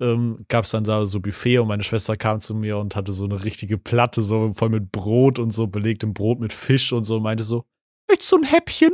ähm, 0.00 0.44
gab 0.48 0.64
es 0.64 0.70
dann 0.70 0.84
da 0.84 1.04
so 1.06 1.20
Buffet 1.20 1.58
und 1.58 1.68
meine 1.68 1.82
Schwester 1.82 2.16
kam 2.16 2.38
zu 2.40 2.54
mir 2.54 2.78
und 2.78 2.94
hatte 2.94 3.12
so 3.12 3.24
eine 3.24 3.42
richtige 3.42 3.78
Platte, 3.78 4.22
so 4.22 4.52
voll 4.54 4.68
mit 4.68 4.92
Brot 4.92 5.38
und 5.38 5.50
so, 5.50 5.66
belegtem 5.66 6.14
Brot 6.14 6.38
mit 6.38 6.52
Fisch 6.52 6.92
und 6.92 7.04
so 7.04 7.16
und 7.16 7.24
meinte 7.24 7.42
so, 7.44 7.64
möchtest 8.08 8.32
du 8.32 8.36
ein 8.36 8.44
Häppchen? 8.44 8.92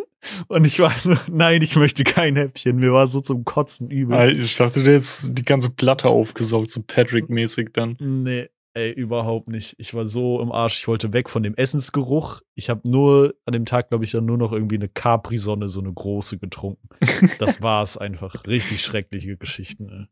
Und 0.49 0.67
ich 0.67 0.79
war 0.79 0.91
so, 0.91 1.17
nein, 1.31 1.63
ich 1.63 1.77
möchte 1.77 2.05
kein 2.05 2.37
Häppchen. 2.37 2.77
Mir 2.77 2.93
war 2.93 3.07
so 3.07 3.21
zum 3.21 3.45
Kotzen 3.45 3.91
übel. 3.91 4.33
Ich 4.33 4.57
dachte, 4.57 4.83
du 4.83 4.93
hättest 4.93 5.37
die 5.37 5.45
ganze 5.45 5.71
Platte 5.71 6.09
aufgesaugt, 6.09 6.71
so 6.71 6.83
Patrick-mäßig 6.83 7.71
dann. 7.73 7.97
Nee, 8.01 8.49
ey, 8.75 8.91
überhaupt 8.93 9.49
nicht. 9.49 9.75
Ich 9.79 9.95
war 9.95 10.07
so 10.07 10.41
im 10.41 10.51
Arsch. 10.51 10.79
Ich 10.79 10.89
wollte 10.89 11.13
weg 11.13 11.31
von 11.31 11.43
dem 11.43 11.55
Essensgeruch. 11.55 12.41
Ich 12.55 12.71
habe 12.71 12.89
nur 12.89 13.35
an 13.45 13.53
dem 13.53 13.67
Tag, 13.67 13.89
glaube 13.89 14.05
ich, 14.05 14.13
dann 14.13 14.25
nur 14.25 14.39
noch 14.39 14.53
irgendwie 14.53 14.77
eine 14.77 14.89
Capri-Sonne, 14.89 15.69
so 15.69 15.81
eine 15.81 15.93
große 15.93 16.39
getrunken. 16.39 16.89
Das 17.39 17.63
war's 17.63 17.97
einfach. 17.97 18.47
Richtig 18.47 18.83
schreckliche 18.83 19.37
Geschichten. 19.37 19.89
Ey. 19.89 20.07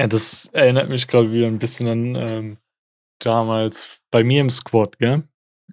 Ja, 0.00 0.06
das 0.06 0.46
erinnert 0.52 0.88
mich 0.88 1.06
gerade 1.08 1.32
wieder 1.32 1.46
ein 1.46 1.58
bisschen 1.58 1.88
an 1.88 2.14
ähm, 2.14 2.56
damals 3.20 4.00
bei 4.10 4.22
mir 4.22 4.42
im 4.42 4.50
Squad, 4.50 4.98
gell? 4.98 5.24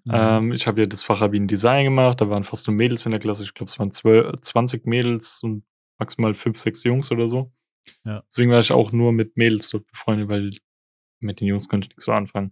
Mhm. 0.04 0.12
Ähm, 0.14 0.52
ich 0.52 0.68
habe 0.68 0.82
ja 0.82 0.88
das 0.88 1.04
Fachabi 1.04 1.38
in 1.38 1.48
Design 1.48 1.86
gemacht, 1.86 2.22
da 2.22 2.30
waren 2.30 2.44
fast 2.44 2.68
nur 2.68 2.76
Mädels 2.76 3.06
in 3.06 3.12
der 3.12 3.20
Klasse. 3.20 3.44
Ich 3.44 3.54
glaube, 3.54 3.70
es 3.70 3.80
waren 3.80 3.92
12, 3.92 4.42
20 4.42 4.86
Mädels 4.86 5.42
und 5.44 5.64
maximal 5.98 6.34
5, 6.34 6.58
6 6.58 6.84
Jungs 6.84 7.12
oder 7.12 7.30
so. 7.30 7.52
Ja. 8.04 8.24
Deswegen 8.30 8.52
war 8.52 8.60
ich 8.60 8.72
auch 8.72 8.92
nur 8.92 9.12
mit 9.12 9.38
Mädels 9.38 9.70
dort 9.70 9.88
befreundet, 9.88 10.28
weil 10.28 10.52
mit 11.20 11.40
den 11.40 11.48
Jungs 11.48 11.70
konnte 11.70 11.86
ich 11.86 11.90
nichts 11.90 12.06
so 12.06 12.12
anfangen. 12.12 12.52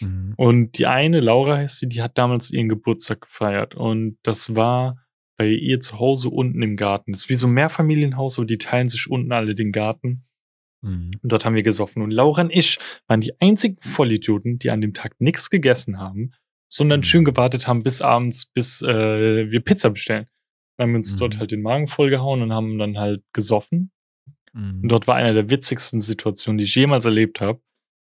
Mhm. 0.00 0.34
Und 0.36 0.78
die 0.78 0.86
eine, 0.86 1.20
Laura 1.20 1.56
heißt 1.56 1.78
sie, 1.78 1.88
die 1.88 2.02
hat 2.02 2.18
damals 2.18 2.50
ihren 2.50 2.68
Geburtstag 2.68 3.22
gefeiert. 3.22 3.74
Und 3.74 4.18
das 4.22 4.56
war 4.56 4.98
bei 5.36 5.48
ihr 5.48 5.80
zu 5.80 5.98
Hause 5.98 6.28
unten 6.28 6.62
im 6.62 6.76
Garten. 6.76 7.12
Das 7.12 7.22
ist 7.22 7.28
wie 7.28 7.34
so 7.34 7.46
ein 7.46 7.54
Mehrfamilienhaus, 7.54 8.38
aber 8.38 8.46
die 8.46 8.58
teilen 8.58 8.88
sich 8.88 9.10
unten 9.10 9.32
alle 9.32 9.54
den 9.54 9.72
Garten. 9.72 10.24
Mhm. 10.82 11.12
Und 11.22 11.32
dort 11.32 11.44
haben 11.44 11.54
wir 11.54 11.62
gesoffen. 11.62 12.02
Und 12.02 12.10
Laura 12.10 12.42
und 12.42 12.54
ich 12.54 12.78
waren 13.06 13.20
die 13.20 13.32
einzigen 13.40 13.76
Vollidioten, 13.80 14.58
die 14.58 14.70
an 14.70 14.80
dem 14.80 14.94
Tag 14.94 15.14
nichts 15.18 15.50
gegessen 15.50 15.98
haben, 15.98 16.32
sondern 16.76 17.00
Mhm. 17.00 17.04
schön 17.04 17.24
gewartet 17.24 17.68
haben 17.68 17.82
bis 17.84 18.00
abends, 18.02 18.46
bis 18.46 18.82
äh, 18.82 19.50
wir 19.50 19.60
Pizza 19.60 19.90
bestellen. 19.90 20.26
Dann 20.76 20.88
haben 20.88 20.92
wir 20.94 20.98
uns 20.98 21.12
Mhm. 21.14 21.18
dort 21.18 21.38
halt 21.38 21.50
den 21.52 21.62
Magen 21.62 21.86
vollgehauen 21.86 22.42
und 22.42 22.52
haben 22.52 22.78
dann 22.78 22.98
halt 22.98 23.22
gesoffen. 23.32 23.92
Und 24.52 24.82
Mhm. 24.82 24.88
dort 24.88 25.06
war 25.06 25.14
eine 25.14 25.34
der 25.34 25.50
witzigsten 25.50 26.00
Situationen, 26.00 26.58
die 26.58 26.64
ich 26.64 26.74
jemals 26.74 27.04
erlebt 27.04 27.40
habe. 27.40 27.60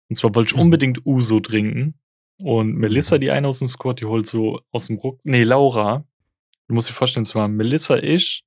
Und 0.09 0.17
zwar 0.17 0.33
wollte 0.37 0.51
ich 0.51 0.55
Mhm. 0.55 0.61
unbedingt 0.63 1.05
Uso 1.05 1.41
trinken. 1.41 1.99
Und 2.45 2.75
Melissa, 2.75 3.19
die 3.19 3.31
eine 3.33 3.49
aus 3.49 3.59
dem 3.59 3.67
Squad, 3.69 4.01
die 4.01 4.05
holt 4.07 4.27
so 4.27 4.61
aus 4.71 4.87
dem 4.87 4.97
Ruck. 4.99 5.21
Nee, 5.25 5.43
Laura. 5.43 6.05
Du 6.69 6.75
musst 6.75 6.89
dir 6.89 6.93
vorstellen, 6.93 7.23
es 7.25 7.35
waren 7.35 7.57
Melissa, 7.57 7.97
ich, 7.97 8.45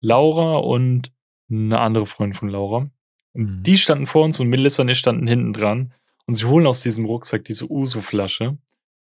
Laura 0.00 0.56
und 0.58 1.12
eine 1.50 1.80
andere 1.80 2.06
Freundin 2.06 2.34
von 2.38 2.48
Laura. 2.48 2.90
Und 3.32 3.58
Mhm. 3.58 3.62
die 3.64 3.76
standen 3.76 4.06
vor 4.06 4.24
uns 4.24 4.38
und 4.40 4.48
Melissa 4.48 4.82
und 4.82 4.88
ich 4.88 4.98
standen 4.98 5.26
hinten 5.26 5.52
dran. 5.52 5.92
Und 6.26 6.34
sie 6.34 6.44
holen 6.44 6.66
aus 6.66 6.80
diesem 6.80 7.04
Rucksack 7.04 7.44
diese 7.44 7.70
Uso-Flasche. 7.70 8.58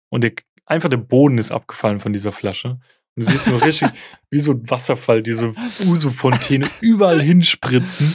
Und 0.09 0.22
der, 0.22 0.32
einfach 0.64 0.88
der 0.88 0.96
Boden 0.98 1.38
ist 1.38 1.52
abgefallen 1.52 1.98
von 1.98 2.12
dieser 2.12 2.32
Flasche. 2.32 2.78
Und 3.14 3.24
du 3.26 3.30
siehst 3.30 3.44
so 3.44 3.57
richtig 3.57 3.88
wie 4.30 4.38
so 4.38 4.52
ein 4.52 4.68
Wasserfall, 4.68 5.22
diese 5.22 5.54
Uso-Fontäne 5.86 6.68
überall 6.80 7.22
hinspritzen. 7.22 8.14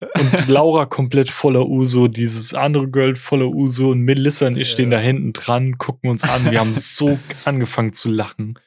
Und 0.00 0.48
Laura 0.48 0.86
komplett 0.86 1.30
voller 1.30 1.68
Uso, 1.68 2.08
dieses 2.08 2.54
andere 2.54 2.88
Girl 2.88 3.14
voller 3.14 3.46
Uso 3.46 3.90
und 3.90 4.00
Melissa 4.00 4.48
und 4.48 4.56
ich 4.56 4.68
stehen 4.68 4.90
da 4.90 4.98
hinten 4.98 5.32
dran, 5.32 5.78
gucken 5.78 6.10
uns 6.10 6.24
an. 6.24 6.50
Wir 6.50 6.58
haben 6.58 6.74
so 6.74 7.18
angefangen 7.44 7.92
zu 7.92 8.10
lachen. 8.10 8.58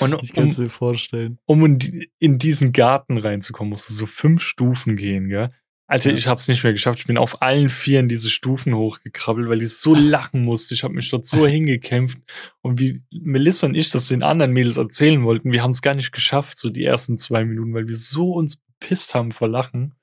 Und 0.00 0.16
Ich 0.22 0.32
kann 0.32 0.44
um, 0.44 0.50
es 0.50 0.58
mir 0.58 0.68
vorstellen. 0.68 1.38
um 1.46 1.64
in, 1.64 2.06
in 2.18 2.38
diesen 2.38 2.72
Garten 2.72 3.18
reinzukommen, 3.18 3.70
musst 3.70 3.88
du 3.88 3.94
so 3.94 4.06
fünf 4.06 4.42
Stufen 4.42 4.96
gehen, 4.96 5.28
gell? 5.28 5.50
Alter, 5.88 6.12
ich 6.12 6.26
hab's 6.26 6.48
nicht 6.48 6.64
mehr 6.64 6.72
geschafft. 6.72 6.98
Ich 6.98 7.06
bin 7.06 7.16
auf 7.16 7.42
allen 7.42 7.68
Vieren 7.68 8.08
diese 8.08 8.28
Stufen 8.28 8.74
hochgekrabbelt, 8.74 9.48
weil 9.48 9.62
ich 9.62 9.78
so 9.78 9.94
lachen 9.94 10.42
musste. 10.42 10.74
Ich 10.74 10.82
habe 10.82 10.94
mich 10.94 11.08
dort 11.10 11.26
so 11.26 11.46
hingekämpft. 11.46 12.18
Und 12.60 12.80
wie 12.80 13.02
Melissa 13.12 13.68
und 13.68 13.76
ich 13.76 13.90
das 13.90 14.08
den 14.08 14.24
anderen 14.24 14.52
Mädels 14.52 14.78
erzählen 14.78 15.22
wollten, 15.22 15.52
wir 15.52 15.62
haben 15.62 15.70
es 15.70 15.82
gar 15.82 15.94
nicht 15.94 16.10
geschafft, 16.10 16.58
so 16.58 16.70
die 16.70 16.84
ersten 16.84 17.18
zwei 17.18 17.44
Minuten, 17.44 17.72
weil 17.72 17.86
wir 17.86 17.94
so 17.94 18.32
uns 18.32 18.56
bepisst 18.56 19.14
haben 19.14 19.30
vor 19.30 19.48
Lachen. 19.48 19.94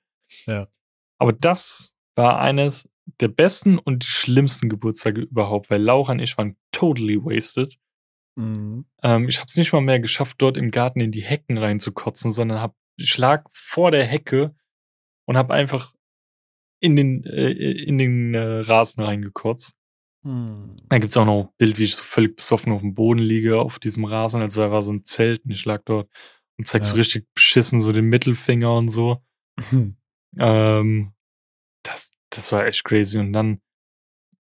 Ja. 0.45 0.67
Aber 1.17 1.33
das 1.33 1.93
war 2.15 2.39
eines 2.39 2.89
der 3.19 3.27
besten 3.27 3.77
und 3.77 4.03
die 4.03 4.07
schlimmsten 4.07 4.69
Geburtstage 4.69 5.21
überhaupt, 5.21 5.69
weil 5.69 5.81
Laura 5.81 6.13
und 6.13 6.19
ich 6.19 6.37
waren 6.37 6.55
totally 6.71 7.17
wasted. 7.17 7.77
Mhm. 8.35 8.85
Ähm, 9.01 9.27
ich 9.27 9.39
habe 9.39 9.47
es 9.47 9.57
nicht 9.57 9.73
mal 9.73 9.81
mehr 9.81 9.99
geschafft, 9.99 10.37
dort 10.39 10.55
im 10.55 10.71
Garten 10.71 11.01
in 11.01 11.11
die 11.11 11.23
Hecken 11.23 11.57
reinzukotzen, 11.57 12.31
sondern 12.31 12.61
hab 12.61 12.75
Schlag 12.97 13.49
vor 13.51 13.91
der 13.91 14.05
Hecke 14.05 14.55
und 15.25 15.37
habe 15.37 15.53
einfach 15.53 15.93
in 16.79 16.95
den, 16.95 17.23
äh, 17.23 17.51
in 17.51 17.97
den 17.97 18.33
äh, 18.33 18.59
Rasen 18.61 19.03
reingekotzt. 19.03 19.75
Mhm. 20.23 20.75
Da 20.89 20.97
gibt's 20.99 21.15
auch 21.17 21.25
noch 21.25 21.43
ein 21.45 21.49
Bild, 21.57 21.77
wie 21.79 21.83
ich 21.85 21.95
so 21.95 22.03
völlig 22.03 22.35
besoffen 22.35 22.71
auf 22.73 22.81
dem 22.81 22.93
Boden 22.93 23.19
liege, 23.21 23.59
auf 23.59 23.79
diesem 23.79 24.05
Rasen. 24.05 24.41
Also 24.41 24.61
da 24.61 24.71
war 24.71 24.81
so 24.81 24.91
ein 24.91 25.03
Zelt 25.05 25.43
und 25.45 25.51
ich 25.51 25.65
lag 25.65 25.81
dort 25.85 26.09
und 26.57 26.67
zeig 26.67 26.83
so 26.83 26.91
Ja. 26.91 26.97
richtig 26.97 27.27
beschissen 27.33 27.79
so 27.79 27.91
den 27.91 28.05
Mittelfinger 28.05 28.75
und 28.75 28.89
so. 28.89 29.23
Ähm, 30.35 31.13
das, 31.83 32.09
das 32.31 32.51
war 32.51 32.65
echt 32.65 32.83
crazy. 32.85 33.19
Und 33.19 33.33
dann 33.33 33.61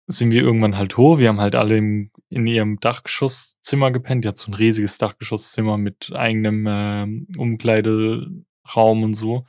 sind 0.07 0.31
wir 0.31 0.41
irgendwann 0.41 0.77
halt 0.77 0.95
hoch. 0.95 1.17
Wir 1.17 1.27
haben 1.27 1.41
halt 1.41 1.53
alle 1.55 1.75
im, 1.75 2.11
in 2.29 2.47
ihrem 2.47 2.79
Dachgeschosszimmer 2.79 3.91
gepennt. 3.91 4.23
Die 4.23 4.29
hat 4.29 4.37
so 4.37 4.49
ein 4.49 4.53
riesiges 4.53 4.97
Dachgeschosszimmer 4.99 5.77
mit 5.77 6.13
eigenem 6.13 6.65
ähm, 6.69 7.27
Umkleideraum 7.37 9.03
und 9.03 9.15
so. 9.15 9.45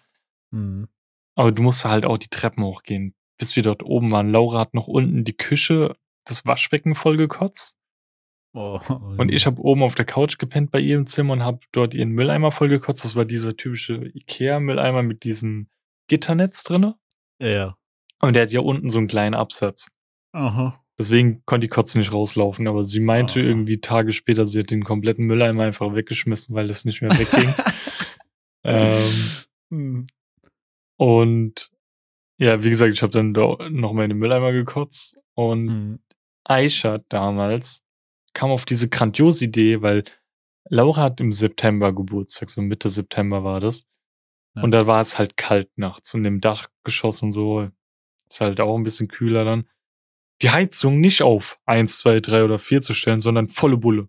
Mhm. 0.51 0.89
Aber 1.37 1.53
du 1.53 1.62
musst 1.62 1.84
halt 1.84 2.05
auch 2.05 2.18
die 2.18 2.28
Treppen 2.28 2.64
hochgehen, 2.64 3.14
bis 3.39 3.55
wir 3.55 3.62
dort 3.62 3.82
oben 3.84 4.11
waren. 4.11 4.30
Laura 4.30 4.59
hat 4.61 4.74
noch 4.74 4.89
unten 4.89 5.22
die 5.24 5.37
Küche, 5.37 5.95
das 6.24 6.45
Waschbecken 6.47 6.95
voll 6.95 7.16
gekotzt. 7.16 7.74
Oh, 8.55 8.80
Und 9.18 9.30
ich 9.30 9.45
habe 9.45 9.61
oben 9.61 9.82
auf 9.82 9.95
der 9.95 10.07
Couch 10.07 10.39
gepennt 10.39 10.70
bei 10.70 10.80
ihr 10.80 10.97
im 10.97 11.07
Zimmer 11.07 11.34
und 11.34 11.43
habe 11.43 11.61
dort 11.72 11.93
ihren 11.95 12.09
Mülleimer 12.11 12.51
voll 12.53 12.68
gekotzt. 12.70 13.05
Das 13.05 13.14
war 13.14 13.26
dieser 13.26 13.55
typische 13.55 13.97
Ikea-Mülleimer 14.14 15.03
mit 15.03 15.24
diesem 15.24 15.68
Gitternetz 16.09 16.62
drinne. 16.62 16.97
Ja. 17.39 17.76
Und 18.22 18.34
der 18.34 18.45
hat 18.45 18.53
ja 18.53 18.61
unten 18.61 18.89
so 18.89 18.97
einen 18.97 19.09
kleinen 19.09 19.34
Absatz. 19.34 19.89
Aha. 20.32 20.82
Deswegen 20.99 21.43
konnte 21.45 21.66
die 21.66 21.70
Kotze 21.70 21.99
nicht 21.99 22.14
rauslaufen. 22.14 22.66
Aber 22.66 22.82
sie 22.82 23.01
meinte 23.01 23.41
Ah. 23.41 23.43
irgendwie 23.43 23.78
Tage 23.82 24.12
später, 24.14 24.47
sie 24.47 24.61
hat 24.61 24.70
den 24.70 24.84
kompletten 24.84 25.26
Mülleimer 25.26 25.64
einfach 25.64 25.95
weggeschmissen, 25.95 26.55
weil 26.55 26.66
das 26.68 26.87
nicht 26.87 27.03
mehr 27.03 27.11
wegging. 27.11 27.53
ähm, 28.64 29.30
Mhm. 29.68 30.07
Und 30.97 31.70
ja, 32.38 32.62
wie 32.62 32.70
gesagt, 32.70 32.92
ich 32.92 33.03
habe 33.03 33.12
dann 33.12 33.32
da 33.32 33.57
noch 33.70 33.92
mal 33.92 34.05
in 34.05 34.11
den 34.11 34.18
Mülleimer 34.18 34.53
gekotzt. 34.53 35.18
Und 35.34 35.64
Mhm. 35.64 35.99
Aisha 36.44 36.99
damals 37.09 37.84
kam 38.34 38.51
auf 38.51 38.64
diese 38.64 38.88
grandiose 38.88 39.44
Idee, 39.47 39.82
weil 39.82 40.05
Laura 40.68 41.03
hat 41.03 41.20
im 41.20 41.32
September 41.32 41.92
Geburtstag, 41.94 42.51
so 42.51 42.61
Mitte 42.61 42.88
September 42.88 43.44
war 43.44 43.61
das. 43.61 43.86
Ja. 44.55 44.62
Und 44.62 44.72
da 44.72 44.86
war 44.86 45.01
es 45.01 45.18
halt 45.18 45.36
kalt 45.36 45.70
nachts 45.76 46.14
und 46.14 46.24
im 46.24 46.40
Dachgeschoss 46.40 47.22
und 47.22 47.32
so. 47.32 47.70
Ist 48.28 48.40
halt 48.40 48.61
auch 48.61 48.76
ein 48.76 48.82
bisschen 48.82 49.09
kühler 49.09 49.44
dann. 49.44 49.68
Die 50.42 50.51
Heizung 50.51 51.01
nicht 51.01 51.22
auf 51.22 51.59
eins, 51.64 51.99
zwei, 51.99 52.20
drei 52.20 52.44
oder 52.44 52.59
vier 52.59 52.82
zu 52.82 52.92
stellen, 52.92 53.20
sondern 53.20 53.49
volle 53.49 53.78
Bulle. 53.78 54.09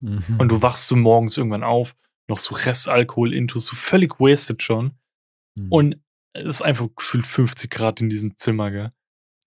Mhm. 0.00 0.36
Und 0.38 0.50
du 0.50 0.62
wachst 0.62 0.88
so 0.88 0.96
morgens 0.96 1.36
irgendwann 1.36 1.62
auf, 1.62 1.94
noch 2.26 2.38
so 2.38 2.54
Restalkohol 2.54 3.34
intus, 3.34 3.66
so 3.66 3.76
völlig 3.76 4.18
wasted 4.18 4.62
schon. 4.62 4.92
Mhm. 5.64 5.72
Und 5.72 5.96
es 6.32 6.44
ist 6.44 6.62
einfach 6.62 6.88
gefühlt 6.96 7.26
50 7.26 7.70
Grad 7.70 8.00
in 8.00 8.08
diesem 8.10 8.36
Zimmer, 8.36 8.70
gell? 8.70 8.92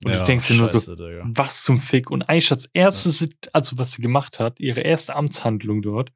Und 0.04 0.14
Ja, 0.14 0.20
du 0.20 0.26
denkst 0.26 0.48
dir 0.48 0.56
nur 0.56 0.68
so, 0.68 0.96
Digga. 0.96 1.24
was 1.26 1.64
zum 1.64 1.78
Fick? 1.78 2.12
Und 2.12 2.24
als 2.24 2.70
erstes, 2.74 3.30
also 3.54 3.78
was 3.78 3.92
sie 3.94 4.02
gemacht 4.02 4.40
hat, 4.40 4.60
ihre 4.60 4.82
erste 4.82 5.16
Amtshandlung 5.16 5.82
dort, 5.82 6.12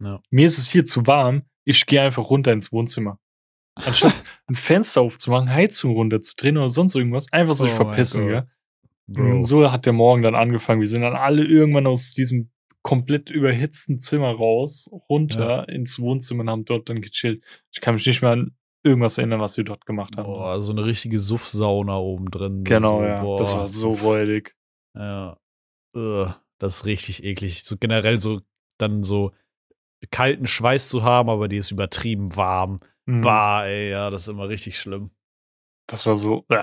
Ja. 0.00 0.20
mir 0.30 0.46
ist 0.46 0.56
es 0.58 0.70
hier 0.70 0.84
zu 0.86 1.06
warm, 1.06 1.42
ich 1.64 1.84
gehe 1.86 2.00
einfach 2.00 2.30
runter 2.30 2.52
ins 2.52 2.72
Wohnzimmer. 2.72 3.18
Anstatt 3.74 4.14
ein 4.46 4.54
Fenster 4.54 5.02
aufzumachen, 5.02 5.50
Heizung 5.50 5.92
runterzudrehen 5.92 6.56
oder 6.56 6.70
sonst 6.70 6.94
irgendwas, 6.94 7.30
einfach 7.30 7.54
sich 7.54 7.72
Oh 7.72 7.76
verpissen, 7.76 8.26
gell? 8.26 8.48
Bro. 9.08 9.22
Und 9.34 9.42
so 9.42 9.70
hat 9.70 9.84
der 9.84 9.92
Morgen 9.92 10.22
dann 10.22 10.34
angefangen. 10.34 10.80
Wir 10.80 10.88
sind 10.88 11.02
dann 11.02 11.14
alle 11.14 11.44
irgendwann 11.44 11.86
aus 11.86 12.12
diesem 12.14 12.50
komplett 12.82 13.30
überhitzten 13.30 14.00
Zimmer 14.00 14.30
raus, 14.32 14.88
runter 15.10 15.68
ins 15.68 15.98
Wohnzimmer 15.98 16.42
und 16.42 16.50
haben 16.50 16.64
dort 16.64 16.88
dann 16.88 17.00
gechillt. 17.02 17.44
Ich 17.72 17.80
kann 17.80 17.94
mich 17.94 18.06
nicht 18.06 18.22
mehr 18.22 18.30
an 18.32 18.56
irgendwas 18.86 19.18
erinnern, 19.18 19.40
was 19.40 19.56
wir 19.56 19.64
dort 19.64 19.84
gemacht 19.84 20.16
haben. 20.16 20.24
Boah, 20.26 20.62
so 20.62 20.72
eine 20.72 20.84
richtige 20.84 21.18
Suffsauna 21.18 21.96
oben 21.98 22.30
drin. 22.30 22.64
genau, 22.64 22.98
so, 23.00 23.04
ja. 23.04 23.20
Boah. 23.20 23.38
Das 23.38 23.52
war 23.54 23.66
so 23.66 23.92
räudig. 23.92 24.54
Ja. 24.94 25.36
Das 26.58 26.76
ist 26.76 26.86
richtig 26.86 27.24
eklig. 27.24 27.64
So 27.64 27.76
generell 27.76 28.18
so 28.18 28.40
dann 28.78 29.02
so 29.02 29.32
kalten 30.10 30.46
Schweiß 30.46 30.88
zu 30.88 31.02
haben, 31.02 31.28
aber 31.30 31.48
die 31.48 31.56
ist 31.56 31.70
übertrieben 31.70 32.36
warm. 32.36 32.78
Mhm. 33.06 33.20
Bah, 33.22 33.64
ey, 33.66 33.90
ja, 33.90 34.10
das 34.10 34.22
ist 34.22 34.28
immer 34.28 34.48
richtig 34.48 34.78
schlimm. 34.78 35.10
Das 35.88 36.06
war 36.06 36.16
so. 36.16 36.44
Äh. 36.48 36.62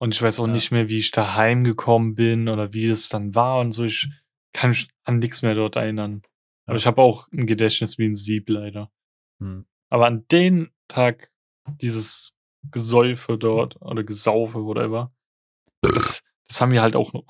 Und 0.00 0.14
ich 0.14 0.20
weiß 0.22 0.38
auch 0.40 0.46
Ja. 0.46 0.52
nicht 0.52 0.70
mehr, 0.70 0.88
wie 0.88 0.98
ich 0.98 1.10
da 1.10 1.34
heimgekommen 1.36 2.14
bin 2.14 2.48
oder 2.48 2.72
wie 2.72 2.88
es 2.88 3.08
dann 3.08 3.34
war 3.34 3.60
und 3.60 3.72
so. 3.72 3.84
Ich 3.84 4.08
kann 4.52 4.70
mich 4.70 4.88
an 5.04 5.18
nichts 5.18 5.42
mehr 5.42 5.54
dort 5.54 5.76
erinnern. 5.76 6.22
Aber 6.66 6.74
Ja. 6.74 6.76
ich 6.76 6.86
habe 6.86 7.02
auch 7.02 7.28
ein 7.32 7.46
Gedächtnis 7.46 7.98
wie 7.98 8.06
ein 8.06 8.14
Sieb 8.14 8.48
leider. 8.48 8.90
Hm. 9.40 9.66
Aber 9.94 10.06
an 10.06 10.26
den 10.26 10.72
Tag 10.88 11.30
dieses 11.80 12.36
Gesäufe 12.72 13.38
dort 13.38 13.80
oder 13.80 14.02
Gesaufe, 14.02 14.64
whatever, 14.64 15.12
das, 15.82 16.20
das 16.48 16.60
haben 16.60 16.72
wir 16.72 16.82
halt 16.82 16.96
auch 16.96 17.12
noch. 17.12 17.24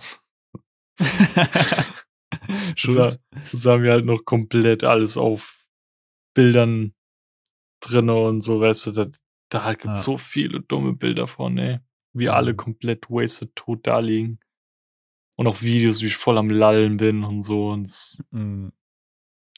Das, 2.86 3.18
das 3.52 3.64
haben 3.66 3.82
wir 3.82 3.92
halt 3.92 4.04
noch 4.06 4.24
komplett 4.24 4.82
alles 4.84 5.16
auf 5.16 5.66
Bildern 6.34 6.94
drinne 7.80 8.14
und 8.16 8.40
so, 8.40 8.60
weißt 8.60 8.86
du, 8.86 8.90
da, 8.92 9.06
da 9.50 9.64
halt 9.64 9.80
gibt's 9.80 9.98
Ja. 10.00 10.02
so 10.04 10.18
viele 10.18 10.60
dumme 10.60 10.94
Bilder 10.94 11.26
von, 11.26 11.56
ey. 11.58 11.80
Wie 12.12 12.28
alle 12.28 12.54
komplett 12.54 13.08
wasted 13.10 13.54
tot 13.56 13.86
da 13.86 13.98
liegen. 14.00 14.40
Und 15.36 15.46
auch 15.46 15.62
Videos, 15.62 16.00
wie 16.02 16.06
ich 16.06 16.16
voll 16.16 16.38
am 16.38 16.50
Lallen 16.50 16.96
bin 16.96 17.24
und 17.24 17.42
so. 17.42 17.68
Und 17.70 17.86
es- 17.86 18.22
Hm, 18.30 18.72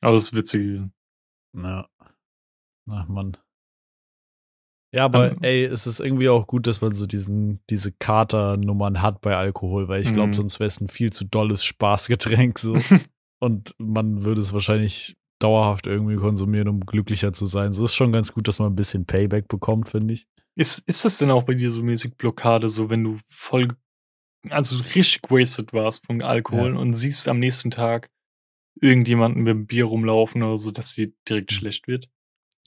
aber 0.00 0.12
das 0.14 0.24
ist 0.24 0.32
witzig 0.34 0.62
gewesen. 0.62 0.92
ja. 1.54 1.88
Ach, 2.88 3.08
Mann. 3.08 3.36
Ja, 4.94 5.04
aber 5.04 5.32
Ähm. 5.32 5.38
ey, 5.42 5.64
es 5.64 5.86
ist 5.86 6.00
irgendwie 6.00 6.28
auch 6.28 6.46
gut, 6.46 6.66
dass 6.66 6.80
man 6.80 6.94
so 6.94 7.06
diesen, 7.06 7.60
diese 7.68 7.92
Katernummern 7.92 9.02
hat 9.02 9.20
bei 9.20 9.36
Alkohol, 9.36 9.88
weil 9.88 10.00
ich 10.00 10.12
glaube, 10.12 10.28
Mhm. 10.28 10.34
sonst 10.34 10.60
wäre 10.60 10.68
es 10.68 10.80
ein 10.80 10.88
viel 10.88 11.12
zu 11.12 11.24
dolles 11.24 11.64
Spaßgetränk 11.64 12.58
so. 12.58 12.74
Und 13.40 13.74
man 13.78 14.24
würde 14.24 14.40
es 14.40 14.52
wahrscheinlich 14.52 15.16
dauerhaft 15.38 15.86
irgendwie 15.86 16.16
konsumieren, 16.16 16.68
um 16.68 16.80
glücklicher 16.80 17.32
zu 17.34 17.44
sein. 17.44 17.74
So 17.74 17.84
ist 17.84 17.94
schon 17.94 18.12
ganz 18.12 18.32
gut, 18.32 18.48
dass 18.48 18.58
man 18.58 18.72
ein 18.72 18.76
bisschen 18.76 19.04
Payback 19.04 19.48
bekommt, 19.48 19.88
finde 19.90 20.14
ich. 20.14 20.26
Ist, 20.54 20.78
ist 20.88 21.04
das 21.04 21.18
denn 21.18 21.30
auch 21.30 21.42
bei 21.42 21.52
dir 21.54 21.70
so 21.70 21.82
mäßig 21.82 22.14
Blockade, 22.16 22.70
so 22.70 22.88
wenn 22.88 23.04
du 23.04 23.18
voll, 23.28 23.76
also 24.48 24.76
richtig 24.94 25.20
wasted 25.28 25.74
warst 25.74 26.06
von 26.06 26.22
Alkohol 26.22 26.72
Ja. 26.74 26.80
und 26.80 26.94
siehst 26.94 27.28
am 27.28 27.38
nächsten 27.40 27.70
Tag 27.70 28.08
irgendjemanden 28.80 29.42
mit 29.42 29.50
dem 29.50 29.66
Bier 29.66 29.84
rumlaufen 29.84 30.42
oder 30.42 30.56
so, 30.56 30.70
dass 30.70 30.94
dir 30.94 31.12
direkt 31.28 31.52
Mhm. 31.52 31.56
schlecht 31.56 31.88
wird? 31.88 32.08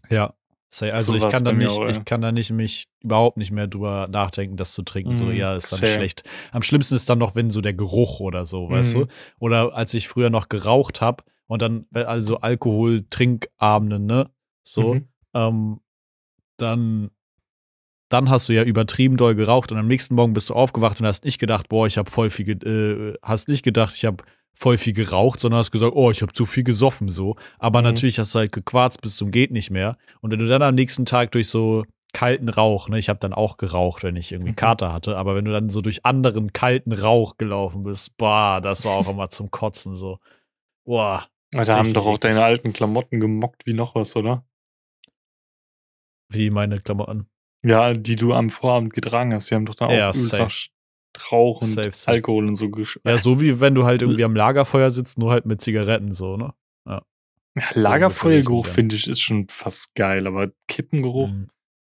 Ja. 0.09 0.33
Also 0.81 1.13
So 1.13 1.25
ich 1.25 1.31
kann 1.31 1.43
da 1.43 1.51
nicht, 1.51 1.71
auch, 1.71 1.81
ja. 1.81 1.89
ich 1.89 2.05
kann 2.05 2.21
da 2.21 2.31
nicht 2.31 2.51
mich 2.51 2.85
überhaupt 3.03 3.37
nicht 3.37 3.49
mehr 3.49 3.65
drüber 3.67 4.07
nachdenken, 4.07 4.55
das 4.55 4.73
zu 4.73 4.83
trinken. 4.83 5.15
so, 5.15 5.25
Mhm, 5.25 5.31
ja, 5.31 5.55
ist 5.55 5.71
dann 5.71 5.79
same. 5.79 5.93
schlecht. 5.93 6.23
Am 6.51 6.61
schlimmsten 6.61 6.93
ist 6.95 7.09
dann 7.09 7.17
noch, 7.17 7.33
wenn 7.35 7.49
so 7.49 7.61
der 7.61 7.73
Geruch 7.73 8.19
oder 8.19 8.45
so, 8.45 8.69
weißt 8.69 8.93
Mhm. 8.95 8.99
du? 8.99 9.07
Oder 9.39 9.73
als 9.73 9.93
ich 9.95 10.07
früher 10.07 10.29
noch 10.29 10.47
geraucht 10.47 11.01
habe 11.01 11.23
und 11.47 11.63
dann, 11.63 11.87
also 11.93 12.39
Alkohol-Trinkabende, 12.41 13.99
ne? 13.99 14.29
So, 14.61 14.95
Mhm. 14.95 15.07
ähm, 15.33 15.79
dann, 16.57 17.09
dann 18.09 18.29
hast 18.29 18.49
du 18.49 18.53
ja 18.53 18.63
übertrieben 18.63 19.17
doll 19.17 19.35
geraucht 19.35 19.71
und 19.71 19.77
am 19.77 19.87
nächsten 19.87 20.15
Morgen 20.15 20.33
bist 20.33 20.49
du 20.49 20.53
aufgewacht 20.53 20.99
und 20.99 21.07
hast 21.07 21.25
nicht 21.25 21.39
gedacht, 21.39 21.69
boah, 21.69 21.87
ich 21.87 21.97
habe 21.97 22.09
voll 22.11 22.29
viel, 22.29 22.49
äh, 22.63 23.17
hast 23.23 23.47
nicht 23.47 23.63
gedacht, 23.63 23.95
ich 23.95 24.05
habe 24.05 24.23
voll 24.59 24.77
viel 24.77 24.91
geraucht, 24.93 25.39
sondern 25.39 25.59
hast 25.59 25.71
gesagt, 25.71 25.93
oh, 25.95 26.11
ich 26.11 26.21
habe 26.21 26.33
zu 26.33 26.45
viel 26.45 26.65
gesoffen 26.65 27.07
so. 27.09 27.37
Aber 27.59 27.79
Mhm. 27.79 27.85
natürlich 27.85 28.19
hast 28.19 28.35
du 28.35 28.39
halt 28.39 28.51
gequarzt 28.51 29.01
bis 29.01 29.15
zum 29.15 29.31
geht 29.31 29.51
nicht 29.51 29.71
mehr. 29.71 29.97
Und 30.19 30.31
wenn 30.31 30.39
du 30.39 30.47
dann 30.47 30.61
am 30.61 30.75
nächsten 30.75 31.05
Tag 31.05 31.31
durch 31.31 31.47
so 31.47 31.85
kalten 32.11 32.49
Rauch, 32.49 32.89
ne, 32.89 32.99
ich 32.99 33.07
habe 33.07 33.19
dann 33.19 33.33
auch 33.33 33.55
geraucht, 33.57 34.03
wenn 34.03 34.17
ich 34.17 34.31
irgendwie 34.33 34.51
Mhm. 34.51 34.55
Kater 34.57 34.91
hatte, 34.91 35.15
aber 35.15 35.35
wenn 35.35 35.45
du 35.45 35.51
dann 35.51 35.69
so 35.69 35.79
durch 35.81 36.05
anderen 36.05 36.51
kalten 36.51 36.91
Rauch 36.91 37.37
gelaufen 37.37 37.83
bist, 37.83 38.17
boah, 38.17 38.59
das 38.61 38.83
war 38.83 38.97
auch 38.97 39.07
immer 39.07 39.29
zum 39.29 39.49
Kotzen 39.49 39.95
so. 39.95 40.19
Boah. 40.85 41.27
Aber 41.53 41.65
da 41.65 41.73
haben 41.77 41.79
Richtig 41.85 41.93
doch 41.93 42.05
auch 42.07 42.17
deine 42.17 42.43
alten 42.43 42.73
Klamotten 42.73 43.19
gemockt 43.19 43.65
wie 43.65 43.73
noch 43.73 43.95
was, 43.95 44.15
oder? 44.15 44.43
Wie 46.31 46.49
meine 46.49 46.79
Klamotten. 46.79 47.27
Ja, 47.63 47.93
die 47.93 48.15
du 48.15 48.33
am 48.33 48.49
Vorabend 48.49 48.93
getragen 48.93 49.33
hast, 49.33 49.49
die 49.49 49.55
haben 49.55 49.65
doch 49.65 49.75
da 49.75 49.87
auch 49.87 49.91
Ja, 49.91 50.13
Rauch 51.31 51.61
und 51.61 51.69
Safe, 51.69 51.91
safe. 51.91 52.11
Alkohol 52.11 52.47
und 52.47 52.55
so 52.55 52.71
Ja, 53.05 53.17
so 53.17 53.41
wie 53.41 53.59
wenn 53.59 53.75
du 53.75 53.85
halt 53.85 54.01
irgendwie 54.01 54.23
am 54.23 54.35
Lagerfeuer 54.35 54.91
sitzt, 54.91 55.17
nur 55.17 55.31
halt 55.31 55.45
mit 55.45 55.61
Zigaretten 55.61 56.13
so, 56.13 56.37
ne? 56.37 56.53
Ja, 56.87 57.01
So 57.73 57.79
Lagerfeuergeruch 57.79 58.67
finde 58.67 58.95
ich 58.95 59.07
ist 59.07 59.19
schon 59.21 59.47
fast 59.49 59.93
geil, 59.95 60.27
aber 60.27 60.51
Kippengeruch, 60.67 61.29
Mhm. 61.29 61.49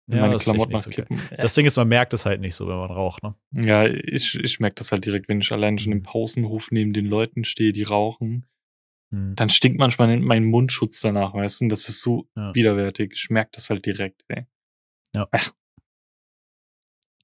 Ja, 0.07 0.21
meine 0.21 0.37
Klamotten 0.37 0.73
nach 0.73 0.81
so 0.83 0.91
geil. 0.91 1.07
Kippen. 1.07 1.19
Das 1.35 1.55
Ding 1.55 1.65
ist, 1.65 1.77
man 1.77 1.87
merkt 1.87 2.13
es 2.13 2.27
halt 2.27 2.39
nicht 2.39 2.53
so, 2.53 2.67
wenn 2.67 2.75
man 2.77 2.91
raucht, 2.91 3.23
ne? 3.23 3.33
Ja, 3.53 3.87
ich, 3.87 4.35
ich 4.35 4.59
merke 4.59 4.75
das 4.75 4.91
halt 4.91 5.03
direkt, 5.03 5.27
wenn 5.29 5.41
ich 5.41 5.51
allein 5.51 5.79
schon 5.79 5.93
im 5.93 5.99
Mhm. 5.99 6.03
Pausenhof 6.03 6.69
neben 6.69 6.93
den 6.93 7.05
Leuten 7.07 7.43
stehe, 7.43 7.73
die 7.73 7.81
rauchen. 7.83 8.45
Mhm. 9.09 9.35
Dann 9.35 9.49
stinkt 9.49 9.79
manchmal 9.79 10.15
mein 10.19 10.43
Mundschutz 10.45 10.99
danach, 10.99 11.33
weißt 11.33 11.59
du? 11.61 11.65
Und 11.65 11.69
das 11.69 11.89
ist 11.89 12.01
so 12.01 12.27
Ja. 12.35 12.53
widerwärtig. 12.53 13.13
Ich 13.15 13.29
merke 13.31 13.51
das 13.53 13.71
halt 13.71 13.85
direkt, 13.87 14.23
ey. 14.27 14.45
Ja. 15.15 15.27
Ach. 15.31 15.51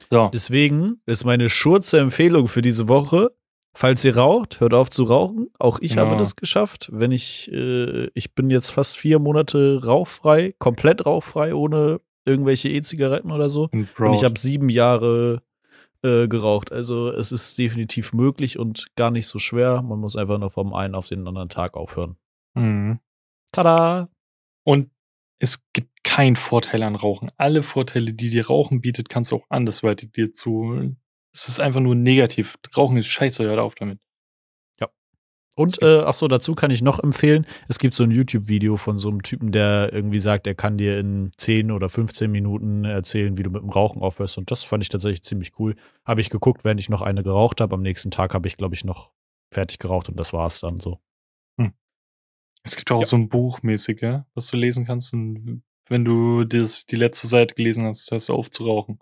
So. 0.09 0.29
Deswegen 0.33 1.01
ist 1.05 1.25
meine 1.25 1.49
schurze 1.49 1.99
Empfehlung 1.99 2.47
für 2.47 2.61
diese 2.61 2.87
Woche, 2.87 3.31
falls 3.73 4.03
ihr 4.03 4.17
raucht, 4.17 4.59
hört 4.59 4.73
auf 4.73 4.89
zu 4.89 5.03
rauchen. 5.03 5.47
Auch 5.59 5.79
ich 5.79 5.93
Ja. 5.95 6.05
habe 6.05 6.17
das 6.17 6.35
geschafft. 6.35 6.89
Wenn 6.91 7.11
ich, 7.11 7.51
äh, 7.51 8.07
ich 8.13 8.33
bin 8.35 8.49
jetzt 8.49 8.69
fast 8.69 8.97
vier 8.97 9.19
Monate 9.19 9.81
rauchfrei, 9.85 10.53
komplett 10.59 11.05
rauchfrei, 11.05 11.53
ohne 11.55 12.01
irgendwelche 12.25 12.69
E-Zigaretten 12.69 13.31
oder 13.31 13.49
so. 13.49 13.69
Und 13.71 13.87
Und 13.99 14.13
ich 14.13 14.23
habe 14.23 14.37
sieben 14.39 14.69
Jahre 14.69 15.41
äh, 16.03 16.27
geraucht. 16.27 16.71
Also 16.71 17.09
es 17.11 17.31
ist 17.31 17.57
definitiv 17.59 18.11
möglich 18.13 18.57
und 18.57 18.87
gar 18.95 19.11
nicht 19.11 19.27
so 19.27 19.37
schwer. 19.39 19.81
Man 19.83 19.99
muss 19.99 20.15
einfach 20.15 20.39
nur 20.39 20.49
vom 20.49 20.73
einen 20.73 20.95
auf 20.95 21.07
den 21.07 21.27
anderen 21.27 21.49
Tag 21.49 21.77
aufhören. 21.77 22.15
Mhm. 22.55 22.99
Tada! 23.51 24.09
Und 24.63 24.89
es 25.39 25.63
gibt 25.73 25.90
keinen 26.15 26.35
Vorteil 26.35 26.83
an 26.83 26.95
Rauchen. 26.95 27.29
Alle 27.37 27.63
Vorteile, 27.63 28.13
die 28.13 28.29
dir 28.29 28.47
Rauchen 28.47 28.81
bietet, 28.81 29.07
kannst 29.09 29.31
du 29.31 29.37
auch 29.37 29.45
andersweitig 29.49 30.11
dir 30.11 30.33
zuholen. 30.33 30.99
Es 31.33 31.47
ist 31.47 31.59
einfach 31.61 31.79
nur 31.79 31.95
negativ. 31.95 32.57
Rauchen 32.75 32.97
ist 32.97 33.07
scheiße, 33.07 33.43
hört 33.43 33.59
auf 33.59 33.75
damit. 33.75 33.99
Und 35.57 35.81
äh, 35.81 35.99
ach 36.05 36.13
so, 36.13 36.29
dazu 36.29 36.55
kann 36.55 36.71
ich 36.71 36.81
noch 36.81 36.99
empfehlen, 37.03 37.45
es 37.67 37.77
gibt 37.77 37.93
so 37.93 38.03
ein 38.03 38.11
YouTube-Video 38.11 38.77
von 38.77 38.97
so 38.97 39.09
einem 39.09 39.21
Typen, 39.21 39.51
der 39.51 39.89
irgendwie 39.91 40.19
sagt, 40.19 40.47
er 40.47 40.55
kann 40.55 40.77
dir 40.77 40.97
in 40.97 41.29
10 41.35 41.71
oder 41.71 41.89
15 41.89 42.31
Minuten 42.31 42.85
erzählen, 42.85 43.37
wie 43.37 43.43
du 43.43 43.49
mit 43.49 43.61
dem 43.61 43.69
Rauchen 43.69 44.01
aufhörst. 44.01 44.37
Und 44.37 44.49
das 44.49 44.63
fand 44.63 44.81
ich 44.81 44.87
tatsächlich 44.87 45.23
ziemlich 45.23 45.51
cool. 45.59 45.75
Habe 46.05 46.21
ich 46.21 46.29
geguckt, 46.29 46.63
während 46.63 46.79
ich 46.79 46.87
noch 46.87 47.01
eine 47.01 47.21
geraucht 47.21 47.59
habe. 47.59 47.75
Am 47.75 47.81
nächsten 47.81 48.11
Tag 48.11 48.33
habe 48.33 48.47
ich, 48.47 48.55
glaube 48.55 48.75
ich, 48.75 48.85
noch 48.85 49.11
fertig 49.53 49.77
geraucht 49.77 50.07
und 50.07 50.17
das 50.17 50.31
war 50.31 50.47
es 50.47 50.61
dann 50.61 50.79
so. 50.79 50.99
Es 52.63 52.77
gibt 52.77 52.89
auch 52.91 53.01
Ja. 53.01 53.07
so 53.07 53.17
ein 53.17 53.27
Buch 53.27 53.61
mäßig, 53.61 54.01
ja, 54.01 54.25
was 54.35 54.47
du 54.47 54.55
lesen 54.55 54.85
kannst. 54.85 55.13
Und 55.13 55.63
wenn 55.91 56.05
du 56.05 56.43
das, 56.45 56.85
die 56.85 56.95
letzte 56.95 57.27
Seite 57.27 57.53
gelesen 57.55 57.85
hast, 57.85 58.09
hörst 58.11 58.29
du 58.29 58.33
auf 58.33 58.49
zu 58.49 58.65
rauchen. 58.65 58.99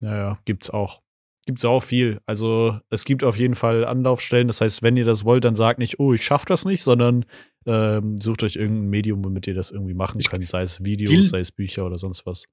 Naja, 0.00 0.38
gibt's 0.44 0.68
auch. 0.70 1.00
Gibt's 1.46 1.64
auch 1.64 1.82
viel. 1.82 2.20
Also 2.26 2.78
es 2.90 3.04
gibt 3.04 3.22
auf 3.22 3.36
jeden 3.38 3.54
Fall 3.54 3.84
Anlaufstellen. 3.84 4.46
Das 4.46 4.60
heißt, 4.60 4.82
wenn 4.82 4.96
ihr 4.96 5.04
das 5.04 5.24
wollt, 5.24 5.44
dann 5.44 5.54
sagt 5.54 5.78
nicht, 5.78 5.98
oh, 6.00 6.12
ich 6.14 6.24
schaff 6.24 6.44
das 6.46 6.64
nicht, 6.64 6.82
sondern 6.82 7.24
ähm, 7.66 8.18
sucht 8.18 8.42
euch 8.42 8.56
irgendein 8.56 8.88
Medium, 8.88 9.24
womit 9.24 9.46
ihr 9.46 9.54
das 9.54 9.70
irgendwie 9.70 9.94
machen 9.94 10.20
Ich- 10.20 10.28
könnt. 10.30 10.46
Sei 10.46 10.62
es 10.62 10.84
Videos, 10.84 11.10
die- 11.10 11.22
sei 11.22 11.38
es 11.40 11.52
Bücher 11.52 11.84
oder 11.86 11.98
sonst 11.98 12.26
was. 12.26 12.46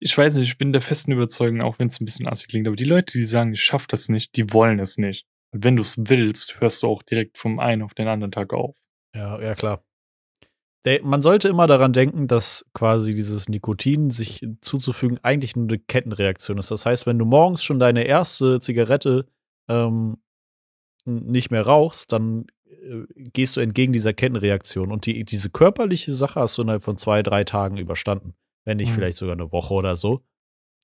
Ich 0.00 0.16
weiß 0.16 0.36
nicht, 0.36 0.48
ich 0.48 0.58
bin 0.58 0.72
der 0.72 0.82
festen 0.82 1.12
Überzeugung, 1.12 1.60
auch 1.62 1.78
wenn 1.78 1.88
es 1.88 2.00
ein 2.00 2.04
bisschen 2.04 2.26
assig 2.28 2.48
klingt, 2.48 2.66
aber 2.66 2.76
die 2.76 2.84
Leute, 2.84 3.16
die 3.16 3.24
sagen, 3.24 3.52
ich 3.54 3.62
schaff 3.62 3.86
das 3.86 4.08
nicht, 4.08 4.36
die 4.36 4.52
wollen 4.52 4.78
es 4.78 4.98
nicht. 4.98 5.26
Und 5.52 5.64
wenn 5.64 5.76
du 5.76 5.82
es 5.82 5.96
willst, 5.98 6.60
hörst 6.60 6.82
du 6.82 6.88
auch 6.88 7.02
direkt 7.02 7.38
vom 7.38 7.58
einen 7.60 7.82
auf 7.82 7.94
den 7.94 8.08
anderen 8.08 8.32
Tag 8.32 8.52
auf. 8.52 8.76
Ja, 9.14 9.40
ja, 9.40 9.54
klar. 9.54 9.82
Man 11.02 11.22
sollte 11.22 11.48
immer 11.48 11.66
daran 11.66 11.94
denken, 11.94 12.28
dass 12.28 12.66
quasi 12.74 13.14
dieses 13.14 13.48
Nikotin 13.48 14.10
sich 14.10 14.46
zuzufügen 14.60 15.18
eigentlich 15.22 15.56
nur 15.56 15.66
eine 15.66 15.78
Kettenreaktion 15.78 16.58
ist. 16.58 16.70
Das 16.70 16.84
heißt, 16.84 17.06
wenn 17.06 17.18
du 17.18 17.24
morgens 17.24 17.64
schon 17.64 17.78
deine 17.78 18.04
erste 18.04 18.60
Zigarette 18.60 19.24
ähm, 19.68 20.18
nicht 21.06 21.50
mehr 21.50 21.62
rauchst, 21.66 22.12
dann 22.12 22.46
äh, 22.66 23.04
gehst 23.32 23.56
du 23.56 23.60
entgegen 23.60 23.94
dieser 23.94 24.12
Kettenreaktion. 24.12 24.92
Und 24.92 25.06
die, 25.06 25.24
diese 25.24 25.48
körperliche 25.48 26.12
Sache 26.12 26.40
hast 26.40 26.58
du 26.58 26.62
innerhalb 26.62 26.82
von 26.82 26.98
zwei, 26.98 27.22
drei 27.22 27.44
Tagen 27.44 27.78
überstanden. 27.78 28.34
Wenn 28.66 28.76
nicht 28.76 28.90
Mhm. 28.90 28.94
vielleicht 28.94 29.16
sogar 29.16 29.34
eine 29.34 29.52
Woche 29.52 29.72
oder 29.72 29.96
so. 29.96 30.22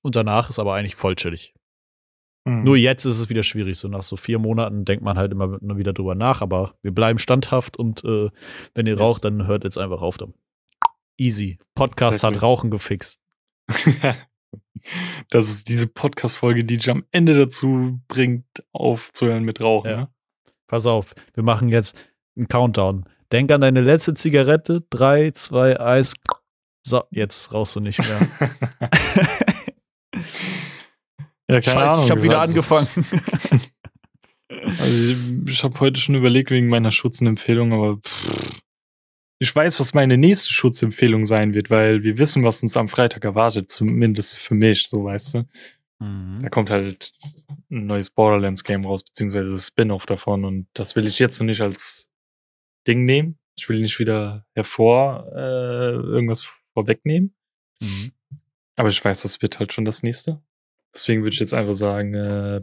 Und 0.01 0.15
danach 0.15 0.49
ist 0.49 0.57
aber 0.57 0.73
eigentlich 0.73 0.95
voll 0.95 1.15
chillig. 1.15 1.53
Mhm. 2.45 2.63
Nur 2.63 2.77
jetzt 2.77 3.05
ist 3.05 3.19
es 3.19 3.29
wieder 3.29 3.43
schwierig. 3.43 3.77
So 3.77 3.87
nach 3.87 4.01
so 4.01 4.15
vier 4.15 4.39
Monaten 4.39 4.85
denkt 4.85 5.03
man 5.03 5.17
halt 5.17 5.31
immer 5.31 5.59
wieder 5.77 5.93
drüber 5.93 6.15
nach, 6.15 6.41
aber 6.41 6.75
wir 6.81 6.91
bleiben 6.91 7.19
standhaft 7.19 7.77
und 7.77 8.03
äh, 8.03 8.29
wenn 8.73 8.87
ihr 8.87 8.93
Yes. 8.93 8.99
raucht, 9.01 9.25
dann 9.25 9.45
hört 9.47 9.63
jetzt 9.63 9.77
einfach 9.77 10.01
auf 10.01 10.17
damit. 10.17 10.35
Easy. 11.17 11.59
Podcast 11.75 12.23
hat 12.23 12.41
Rauchen 12.41 12.71
gefixt. 12.71 13.21
das 15.29 15.47
ist 15.47 15.69
diese 15.69 15.85
Podcast-Folge, 15.87 16.63
die 16.63 16.77
dich 16.77 16.89
am 16.89 17.05
Ende 17.11 17.37
dazu 17.37 17.99
bringt, 18.07 18.45
aufzuhören 18.71 19.43
mit 19.43 19.61
Rauchen. 19.61 19.91
Ja. 19.91 19.97
Ne? 19.97 20.09
Pass 20.67 20.87
auf, 20.87 21.13
wir 21.33 21.43
machen 21.43 21.69
jetzt 21.69 21.95
einen 22.35 22.47
Countdown. 22.47 23.05
Denk 23.31 23.51
an 23.51 23.61
deine 23.61 23.81
letzte 23.81 24.13
Zigarette. 24.13 24.83
Drei, 24.89 25.31
zwei, 25.31 25.79
eins. 25.79 26.13
So, 26.83 27.03
jetzt 27.11 27.53
rauchst 27.53 27.75
du 27.75 27.79
nicht 27.81 27.99
mehr. 27.99 28.27
ja, 31.53 31.61
keine 31.61 31.79
Scheiße, 31.79 31.91
Ahnung, 31.93 32.05
ich 32.05 32.11
habe 32.11 32.23
wieder 32.23 32.41
angefangen. 32.41 32.87
Also 34.79 35.11
ich, 35.13 35.17
ich 35.47 35.63
habe 35.63 35.79
heute 35.79 35.99
schon 35.99 36.13
überlegt 36.15 36.51
wegen 36.51 36.67
meiner 36.67 36.91
Schutzempfehlung, 36.91 37.71
aber 37.71 37.97
pff, 37.97 38.59
ich 39.39 39.55
weiß, 39.55 39.79
was 39.79 39.93
meine 39.93 40.17
nächste 40.17 40.51
Schutzempfehlung 40.51 41.25
sein 41.25 41.53
wird, 41.53 41.69
weil 41.69 42.03
wir 42.03 42.17
wissen, 42.17 42.43
was 42.43 42.61
uns 42.61 42.75
am 42.77 42.89
Freitag 42.89 43.23
erwartet, 43.23 43.71
zumindest 43.71 44.37
für 44.37 44.53
mich, 44.53 44.87
so 44.89 45.05
weißt 45.05 45.33
du. 45.35 45.47
Da 46.41 46.49
kommt 46.49 46.69
halt 46.69 47.11
ein 47.69 47.85
neues 47.85 48.09
Borderlands-Game 48.09 48.85
raus, 48.85 49.03
beziehungsweise 49.03 49.51
das 49.51 49.67
Spin-off 49.67 50.05
davon 50.05 50.43
und 50.45 50.67
das 50.73 50.95
will 50.95 51.07
ich 51.07 51.17
jetzt 51.19 51.39
noch 51.39 51.45
nicht 51.45 51.61
als 51.61 52.09
Ding 52.87 53.05
nehmen. 53.05 53.37
Ich 53.55 53.69
will 53.69 53.79
nicht 53.79 53.99
wieder 53.99 54.45
hervor 54.53 55.27
äh, 55.35 55.91
irgendwas 55.93 56.43
vorwegnehmen, 56.73 57.35
Mhm. 57.81 58.11
aber 58.75 58.89
ich 58.89 59.03
weiß, 59.03 59.21
das 59.21 59.41
wird 59.41 59.59
halt 59.59 59.73
schon 59.73 59.85
das 59.85 60.03
nächste. 60.03 60.41
Deswegen 60.93 61.21
würde 61.21 61.33
ich 61.33 61.39
jetzt 61.39 61.53
einfach 61.53 61.73
sagen, 61.73 62.13
äh, 62.13 62.61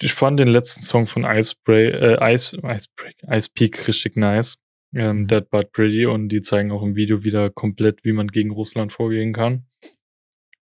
ich 0.00 0.12
fand 0.12 0.38
den 0.38 0.48
letzten 0.48 0.82
Song 0.82 1.06
von 1.06 1.24
Icebreak, 1.24 1.94
äh, 1.94 2.34
Ice, 2.34 2.56
Icebreak, 2.56 3.16
Ice 3.28 3.48
Peak 3.52 3.88
richtig 3.88 4.16
nice. 4.16 4.58
Ähm, 4.94 5.22
Mhm. 5.22 5.26
Dead 5.26 5.50
But 5.50 5.72
Pretty 5.72 6.06
und 6.06 6.28
die 6.28 6.42
zeigen 6.42 6.70
auch 6.70 6.82
im 6.82 6.96
Video 6.96 7.24
wieder 7.24 7.50
komplett, 7.50 8.04
wie 8.04 8.12
man 8.12 8.28
gegen 8.28 8.50
Russland 8.50 8.92
vorgehen 8.92 9.32
kann. 9.32 9.66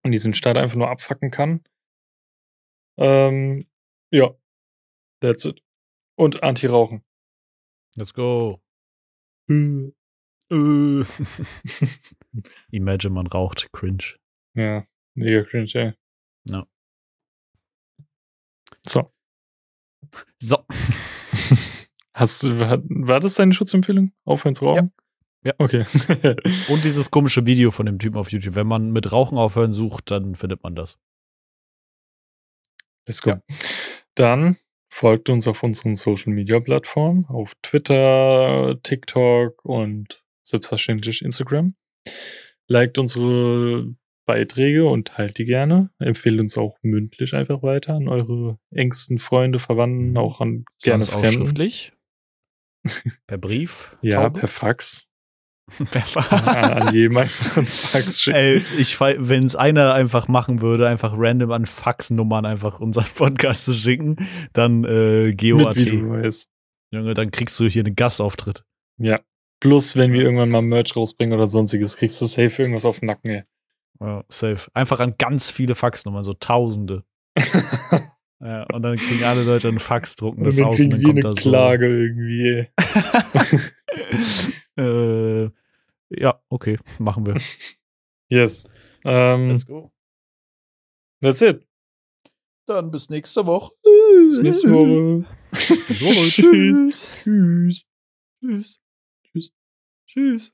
Und 0.03 0.11
diesen 0.11 0.33
Staat 0.33 0.57
einfach 0.57 0.75
nur 0.75 0.89
abfacken 0.89 1.31
kann. 1.31 1.63
Ähm, 2.97 3.67
ja. 4.11 4.35
That's 5.21 5.45
it. 5.45 5.61
Und 6.15 6.43
Anti-Rauchen. 6.43 7.03
Let's 7.95 8.13
go. 8.13 8.61
Äh. 9.49 9.91
Imagine, 12.71 13.13
man 13.13 13.27
raucht. 13.27 13.71
Cringe. 13.71 14.15
ja, 14.55 14.85
mega 15.15 15.43
cringe, 15.43 15.71
ey. 15.73 15.93
Ja. 16.45 16.67
So. 18.85 19.13
So. 20.39 20.65
Hast 22.13 22.43
du, 22.43 22.59
war 22.59 23.19
das 23.19 23.35
deine 23.35 23.53
Schutzempfehlung? 23.53 24.11
Aufhören 24.25 24.55
zu 24.55 24.65
rauchen? 24.65 24.91
Ja. 25.43 25.53
Okay. 25.57 25.85
Und 26.69 26.83
dieses 26.83 27.11
komische 27.11 27.45
Video 27.45 27.71
von 27.71 27.85
dem 27.85 27.99
Typen 27.99 28.17
auf 28.17 28.31
YouTube. 28.31 28.55
Wenn 28.55 28.67
man 28.67 28.91
mit 28.91 29.11
Rauchen 29.11 29.37
aufhören 29.37 29.73
sucht, 29.73 30.11
dann 30.11 30.35
findet 30.35 30.63
man 30.63 30.75
das. 30.75 30.97
Let's 33.07 33.21
go. 33.21 33.31
Ja. 33.31 33.41
Dann 34.15 34.57
folgt 34.89 35.29
uns 35.29 35.47
auf 35.47 35.63
unseren 35.63 35.95
Social 35.95 36.31
Media 36.31 36.59
Plattformen, 36.59 37.25
auf 37.25 37.53
Twitter, 37.61 38.79
TikTok 38.83 39.65
und 39.65 40.23
selbstverständlich 40.43 41.23
Instagram. 41.23 41.75
Liked 42.67 42.97
unsere 42.97 43.93
Beiträge 44.25 44.85
und 44.85 45.07
teilt 45.09 45.37
die 45.37 45.45
gerne. 45.45 45.89
Empfehlt 45.99 46.39
uns 46.39 46.57
auch 46.57 46.77
mündlich 46.81 47.33
einfach 47.33 47.61
weiter 47.63 47.93
an 47.95 48.07
eure 48.07 48.57
engsten 48.71 49.17
Freunde, 49.19 49.59
Verwandten, 49.59 50.11
Mhm. 50.11 50.17
auch 50.17 50.41
an 50.41 50.65
gerne 50.81 51.03
Sonst 51.03 51.15
auch 51.15 51.21
Fremden. 51.21 51.45
schriftlich. 51.45 51.93
Per 53.27 53.37
Brief. 53.37 53.95
Ja, 54.01 54.23
Taube? 54.23 54.39
per 54.41 54.47
Fax. 54.49 55.07
per 55.91 56.03
an, 56.31 56.87
an 56.87 56.93
jedem 56.93 57.17
einfach 57.17 57.57
einen 57.57 57.65
Fax 57.65 58.21
schicken. 58.21 58.35
Ey, 58.35 58.61
ich, 58.77 58.99
wenn 58.99 59.45
es 59.45 59.55
einer 59.55 59.93
einfach 59.93 60.27
machen 60.27 60.61
würde, 60.61 60.87
einfach 60.89 61.13
random 61.15 61.51
an 61.51 61.65
Faxnummern 61.65 62.45
einfach 62.45 62.81
unseren 62.81 63.05
Podcast 63.15 63.65
zu 63.65 63.73
schicken, 63.73 64.17
dann 64.51 64.83
äh, 64.83 65.27
Mit 65.27 65.37
GeoAT. 65.37 65.77
Junge, 66.91 67.13
dann 67.13 67.31
kriegst 67.31 67.57
du 67.59 67.65
hier 67.67 67.85
einen 67.85 67.95
Gastauftritt. 67.95 68.63
Ja. 68.99 69.17
Plus, 69.61 69.95
wenn 69.95 70.11
wir 70.11 70.21
irgendwann 70.23 70.49
mal 70.49 70.61
Merch 70.61 70.93
rausbringen 70.97 71.33
oder 71.33 71.47
sonstiges, 71.47 71.95
kriegst 71.95 72.19
du 72.19 72.25
safe 72.25 72.61
irgendwas 72.61 72.83
auf 72.83 72.99
den 72.99 73.05
Nacken, 73.07 73.29
ey. 73.31 73.43
Ja, 73.99 74.23
safe. 74.29 74.69
Einfach 74.73 74.99
an 74.99 75.15
ganz 75.17 75.51
viele 75.51 75.75
Faxnummern, 75.75 76.23
so 76.23 76.33
Tausende. 76.33 77.03
Ja, 78.43 78.63
und 78.73 78.81
dann 78.81 78.97
kriegen 78.97 79.23
alle 79.23 79.43
Leute 79.43 79.69
einen 79.69 79.79
Fax, 79.79 80.17
drucken 80.17 80.43
das 80.43 80.59
aus 80.59 80.77
und 80.77 80.89
dann 80.89 81.01
kommt 81.01 81.11
eine 81.11 81.21
da 81.21 81.41
so. 81.41 81.49
Klage 81.49 81.87
irgendwie, 81.87 82.67
äh, 84.81 85.49
ja, 86.09 86.41
okay, 86.49 86.77
machen 86.99 87.25
wir. 87.25 87.37
Yes. 88.29 88.67
Ähm, 89.05 89.49
Let's 89.51 89.65
go. 89.65 89.91
that's 91.21 91.41
it. 91.41 91.67
Dann 92.65 92.89
bis 92.89 93.09
nächste 93.09 93.45
Woche. 93.45 93.75
Bis 93.83 94.41
nächste 94.41 94.71
Woche. 94.71 95.25
Tschüss. 96.31 97.07
Tschüss. 97.23 97.85
Tschüss. 98.41 98.79
Tschüss. 99.23 99.51
Tschüss. 100.07 100.53